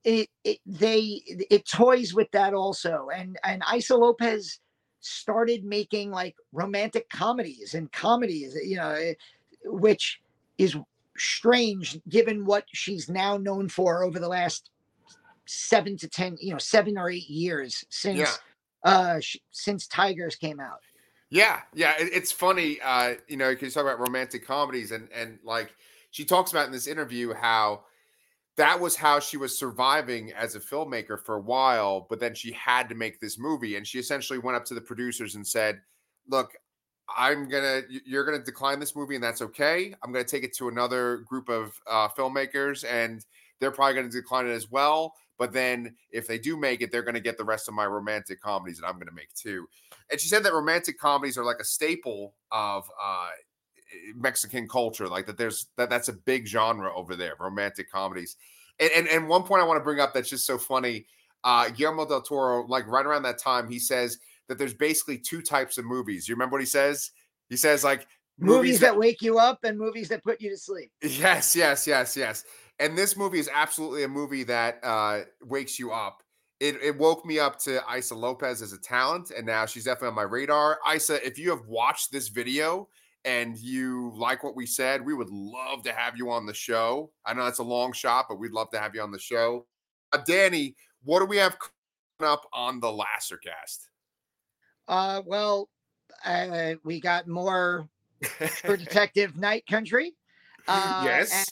It, 0.05 0.28
it 0.44 0.59
they 0.64 1.22
it 1.26 1.68
toys 1.68 2.14
with 2.14 2.30
that 2.30 2.55
also, 2.55 3.09
and 3.14 3.36
and 3.44 3.62
Issa 3.74 3.96
Lopez 3.96 4.59
started 5.01 5.64
making 5.64 6.11
like 6.11 6.36
romantic 6.53 7.09
comedies 7.11 7.74
and 7.74 7.90
comedies, 7.92 8.57
you 8.64 8.76
know, 8.76 8.90
eh, 8.90 9.14
which 9.64 10.20
is 10.57 10.76
strange 11.16 11.98
given 12.09 12.46
what 12.46 12.64
she's 12.72 13.11
now 13.11 13.36
known 13.36 13.68
for 13.68 14.03
over 14.05 14.18
the 14.18 14.28
last 14.28 14.70
seven 15.46 15.98
to 15.98 16.09
ten, 16.09 16.36
you 16.40 16.53
know, 16.53 16.59
seven 16.59 16.96
or 16.96 17.11
eight 17.11 17.28
years 17.28 17.84
since 17.90 18.18
yeah. 18.18 18.90
uh 18.90 19.20
sh- 19.20 19.36
since 19.51 19.86
Tigers 19.86 20.36
came 20.36 20.61
out. 20.61 20.80
Yeah, 21.31 21.61
yeah, 21.74 21.95
it, 21.99 22.11
it's 22.12 22.33
funny, 22.33 22.81
uh, 22.83 23.14
you 23.28 23.37
know, 23.37 23.51
because 23.51 23.66
you 23.66 23.70
talk 23.83 23.85
about 23.85 24.01
romantic 24.01 24.45
comedies 24.47 24.91
and 24.91 25.09
and 25.14 25.39
like 25.45 25.74
she 26.11 26.24
talks 26.24 26.51
about 26.51 26.66
in 26.66 26.72
this 26.72 26.89
interview 26.89 27.33
how 27.33 27.85
that 28.57 28.81
was 28.81 28.97
how 28.97 29.20
she 29.20 29.37
was 29.39 29.59
surviving 29.59 30.33
as 30.33 30.57
a 30.57 30.61
filmmaker 30.61 31.20
for 31.24 31.37
a 31.37 31.41
while. 31.41 32.07
But 32.11 32.20
then 32.20 32.35
she 32.35 32.53
had 32.53 32.89
to 32.91 32.95
make 32.97 33.20
this 33.20 33.39
movie, 33.39 33.76
and 33.76 33.87
she 33.87 33.99
essentially 33.99 34.39
went 34.41 34.57
up 34.57 34.64
to 34.66 34.74
the 34.74 34.81
producers 34.83 35.37
and 35.37 35.47
said, 35.47 35.81
"Look, 36.28 36.53
I'm 37.16 37.49
gonna 37.49 37.83
you're 38.07 38.24
gonna 38.24 38.45
decline 38.45 38.81
this 38.81 38.97
movie, 38.97 39.14
and 39.16 39.24
that's 39.24 39.43
okay. 39.43 39.95
I'm 40.03 40.12
gonna 40.12 40.24
take 40.24 40.45
it 40.45 40.55
to 40.59 40.68
another 40.68 41.18
group 41.18 41.49
of 41.49 41.81
uh, 41.89 42.09
filmmakers, 42.09 42.85
and 42.89 43.24
they're 43.61 43.72
probably 43.72 43.95
gonna 43.97 44.09
decline 44.11 44.47
it 44.47 44.53
as 44.53 44.70
well. 44.70 45.14
But 45.41 45.55
then 45.55 45.97
if 46.11 46.26
they 46.26 46.38
do 46.38 46.59
make 46.59 46.82
it, 46.82 46.93
they're 46.93 47.03
gonna 47.03 47.18
get 47.18 47.38
the 47.38 47.45
rest 47.45 47.66
of 47.66 47.72
my 47.72 47.86
romantic 47.86 48.43
comedies 48.43 48.78
that 48.78 48.86
I'm 48.86 48.99
gonna 48.99 49.11
make 49.11 49.32
too." 49.32 49.66
And 50.11 50.20
she 50.20 50.28
said 50.28 50.43
that 50.45 50.53
romantic 50.53 50.99
comedies 51.01 51.38
are 51.38 51.45
like 51.47 51.61
a 51.61 51.64
staple 51.64 52.34
of 52.53 52.84
uh, 53.03 53.30
Mexican 54.14 54.68
culture, 54.68 55.09
like 55.09 55.24
that. 55.24 55.38
There's 55.38 55.68
that 55.78 55.88
that's 55.88 56.11
a 56.11 56.12
big 56.12 56.47
genre 56.47 56.95
over 56.95 57.16
there, 57.16 57.36
romantic 57.41 57.91
comedies. 57.91 58.36
And 58.78 58.91
and, 58.95 59.09
and 59.09 59.28
one 59.28 59.45
point 59.45 59.62
I 59.62 59.64
want 59.64 59.80
to 59.80 59.84
bring 59.84 59.99
up 59.99 60.12
that's 60.12 60.28
just 60.28 60.45
so 60.45 60.59
funny. 60.59 61.07
Uh, 61.43 61.70
Guillermo 61.70 62.07
del 62.07 62.20
Toro, 62.20 62.66
like 62.66 62.86
right 62.86 63.07
around 63.07 63.22
that 63.22 63.38
time, 63.38 63.66
he 63.66 63.78
says 63.78 64.18
that 64.49 64.59
there's 64.59 64.74
basically 64.74 65.16
two 65.16 65.41
types 65.41 65.78
of 65.78 65.86
movies. 65.86 66.28
You 66.28 66.34
remember 66.34 66.57
what 66.57 66.61
he 66.61 66.66
says? 66.66 67.12
He 67.49 67.57
says 67.57 67.82
like 67.82 68.07
movies, 68.38 68.57
movies 68.57 68.80
that, 68.80 68.93
that 68.93 68.99
wake 68.99 69.22
you 69.22 69.38
up 69.38 69.64
and 69.64 69.78
movies 69.78 70.11
that 70.11 70.22
put 70.22 70.38
you 70.38 70.51
to 70.51 70.59
sleep. 70.59 70.93
Yes, 71.03 71.57
yes, 71.57 71.86
yes, 71.86 72.14
yes. 72.14 72.45
And 72.81 72.97
this 72.97 73.16
movie 73.16 73.39
is 73.39 73.49
absolutely 73.53 74.05
a 74.05 74.09
movie 74.09 74.43
that 74.45 74.81
uh, 74.83 75.20
wakes 75.43 75.78
you 75.78 75.93
up. 75.93 76.22
It, 76.59 76.76
it, 76.83 76.99
woke 76.99 77.24
me 77.24 77.39
up 77.39 77.59
to 77.61 77.81
Issa 77.97 78.14
Lopez 78.14 78.61
as 78.61 78.74
a 78.74 78.78
talent, 78.78 79.31
and 79.31 79.47
now 79.47 79.64
she's 79.64 79.85
definitely 79.85 80.09
on 80.09 80.14
my 80.14 80.22
radar. 80.22 80.78
Issa, 80.95 81.24
if 81.26 81.39
you 81.39 81.51
have 81.51 81.66
watched 81.66 82.12
this 82.12 82.28
video, 82.28 82.89
and 83.24 83.59
you 83.59 84.12
like 84.16 84.43
what 84.43 84.57
we 84.57 84.66
said, 84.66 85.05
we 85.05 85.14
would 85.14 85.31
love 85.31 85.83
to 85.85 85.93
have 85.93 86.16
you 86.16 86.31
on 86.31 86.47
the 86.47 86.55
show. 86.55 87.11
I 87.24 87.35
know 87.35 87.45
that's 87.45 87.59
a 87.59 87.64
long 87.64 87.93
shot, 87.93 88.26
but 88.28 88.39
we'd 88.39 88.53
love 88.53 88.70
to 88.70 88.78
have 88.78 88.95
you 88.95 89.03
on 89.03 89.11
the 89.11 89.18
show. 89.18 89.66
Uh, 90.12 90.18
Danny, 90.26 90.74
what 91.05 91.20
do 91.20 91.26
we 91.26 91.37
have 91.37 91.57
coming 91.59 92.33
up 92.33 92.47
on 92.53 92.81
the 92.81 92.89
Lassercast? 92.89 93.89
Uh, 94.89 95.22
well, 95.24 95.68
uh, 96.24 96.74
we 96.83 97.01
got 97.01 97.28
more 97.28 97.89
for 98.22 98.76
Detective 98.76 99.37
Night 99.37 99.66
Country. 99.66 100.14
Uh, 100.66 101.03
yes. 101.05 101.47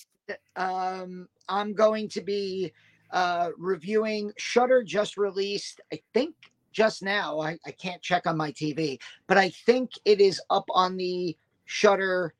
Um, 0.57 1.29
I'm 1.49 1.72
going 1.72 2.09
to 2.11 2.20
be 2.20 2.72
uh, 3.11 3.51
reviewing 3.57 4.33
Shudder 4.37 4.83
just 4.83 5.16
released, 5.16 5.81
I 5.93 6.01
think 6.12 6.35
just 6.72 7.03
now. 7.03 7.41
I, 7.41 7.59
I 7.66 7.70
can't 7.72 8.03
check 8.03 8.26
on 8.26 8.37
my 8.37 8.53
TV, 8.53 9.01
but 9.26 9.39
I 9.39 9.51
think 9.51 9.93
it 10.05 10.20
is 10.20 10.41
up 10.51 10.66
on 10.70 10.97
the 10.97 11.37
Shudder 11.64 12.35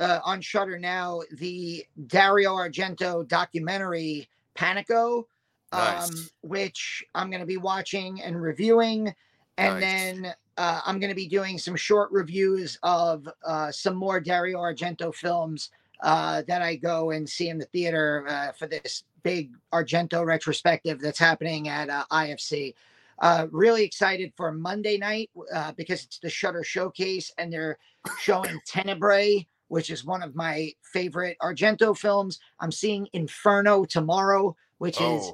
uh, 0.00 0.20
on 0.24 0.40
Shudder 0.40 0.78
now 0.78 1.22
the 1.32 1.84
Dario 2.06 2.54
Argento 2.54 3.26
documentary 3.26 4.28
Panico, 4.56 5.24
um, 5.72 6.10
which 6.42 7.04
I'm 7.14 7.30
going 7.30 7.40
to 7.40 7.46
be 7.46 7.56
watching 7.56 8.22
and 8.22 8.40
reviewing, 8.40 9.14
and 9.56 9.80
nice. 9.80 9.80
then 9.80 10.34
uh, 10.56 10.80
I'm 10.84 10.98
going 10.98 11.10
to 11.10 11.16
be 11.16 11.28
doing 11.28 11.58
some 11.58 11.76
short 11.76 12.10
reviews 12.10 12.78
of 12.82 13.28
uh, 13.44 13.70
some 13.70 13.96
more 13.96 14.20
Dario 14.20 14.58
Argento 14.58 15.14
films 15.14 15.70
uh, 16.00 16.42
that 16.48 16.62
I 16.62 16.76
go 16.76 17.10
and 17.10 17.28
see 17.28 17.48
in 17.48 17.58
the 17.58 17.66
theater 17.66 18.26
uh, 18.28 18.52
for 18.52 18.66
this 18.66 19.04
big 19.22 19.52
Argento 19.72 20.24
retrospective 20.24 21.00
that's 21.00 21.18
happening 21.18 21.68
at 21.68 21.90
uh, 21.90 22.04
IFC. 22.10 22.74
Uh, 23.20 23.46
really 23.50 23.82
excited 23.82 24.32
for 24.36 24.52
Monday 24.52 24.96
night 24.96 25.30
uh, 25.52 25.72
because 25.72 26.04
it's 26.04 26.20
the 26.20 26.30
Shudder 26.30 26.62
Showcase 26.62 27.32
and 27.36 27.52
they're 27.52 27.78
showing 28.20 28.60
Tenebrae, 28.66 29.46
which 29.68 29.90
is 29.90 30.04
one 30.04 30.22
of 30.22 30.36
my 30.36 30.72
favorite 30.92 31.36
Argento 31.42 31.96
films. 31.96 32.38
I'm 32.60 32.70
seeing 32.70 33.08
Inferno 33.12 33.84
tomorrow, 33.84 34.56
which 34.78 35.00
oh. 35.00 35.16
is 35.16 35.32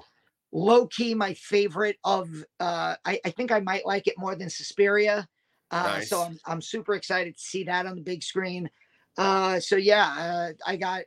low 0.52 0.86
key 0.86 1.14
my 1.14 1.34
favorite 1.34 1.98
of. 2.04 2.30
Uh, 2.58 2.94
I, 3.04 3.20
I, 3.24 3.30
think 3.30 3.52
I 3.52 3.60
might 3.60 3.84
like 3.84 4.06
it 4.06 4.14
more 4.16 4.34
than 4.34 4.48
Suspiria. 4.48 5.28
Uh, 5.70 5.82
nice. 5.82 6.08
So 6.08 6.22
I'm 6.22 6.38
I'm 6.46 6.62
super 6.62 6.94
excited 6.94 7.36
to 7.36 7.42
see 7.42 7.64
that 7.64 7.84
on 7.84 7.96
the 7.96 8.02
big 8.02 8.22
screen. 8.22 8.70
Uh, 9.16 9.60
so 9.60 9.76
yeah, 9.76 10.14
uh, 10.18 10.52
I 10.66 10.76
got 10.76 11.02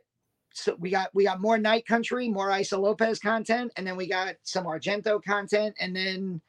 so 0.52 0.76
we 0.78 0.90
got 0.90 1.14
we 1.14 1.24
got 1.24 1.40
more 1.40 1.58
Night 1.58 1.86
Country, 1.86 2.28
more 2.28 2.50
Issa 2.50 2.78
Lopez 2.78 3.18
content, 3.18 3.72
and 3.76 3.86
then 3.86 3.96
we 3.96 4.08
got 4.08 4.36
some 4.42 4.64
Argento 4.64 5.22
content, 5.22 5.76
and 5.78 5.94
then 5.94 6.40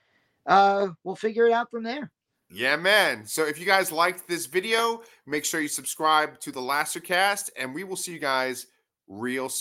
uh, 0.45 0.88
we'll 1.03 1.16
figure 1.16 1.47
it 1.47 1.53
out 1.53 1.70
from 1.70 1.84
there. 1.84 2.12
Yeah, 2.51 2.76
man. 2.78 3.26
So 3.28 3.45
if 3.45 3.60
you 3.60 3.66
guys 3.66 3.91
liked 3.91 4.28
this 4.28 4.47
video, 4.47 5.03
make 5.28 5.45
sure 5.45 5.62
you 5.62 5.68
subscribe 5.68 6.39
to 6.39 6.51
the 6.51 6.62
Lassercast, 6.62 7.51
and 7.55 7.76
we 7.76 7.84
will 7.84 7.95
see 7.95 8.14
you 8.14 8.20
guys 8.20 8.68
real 9.07 9.49
soon. 9.49 9.57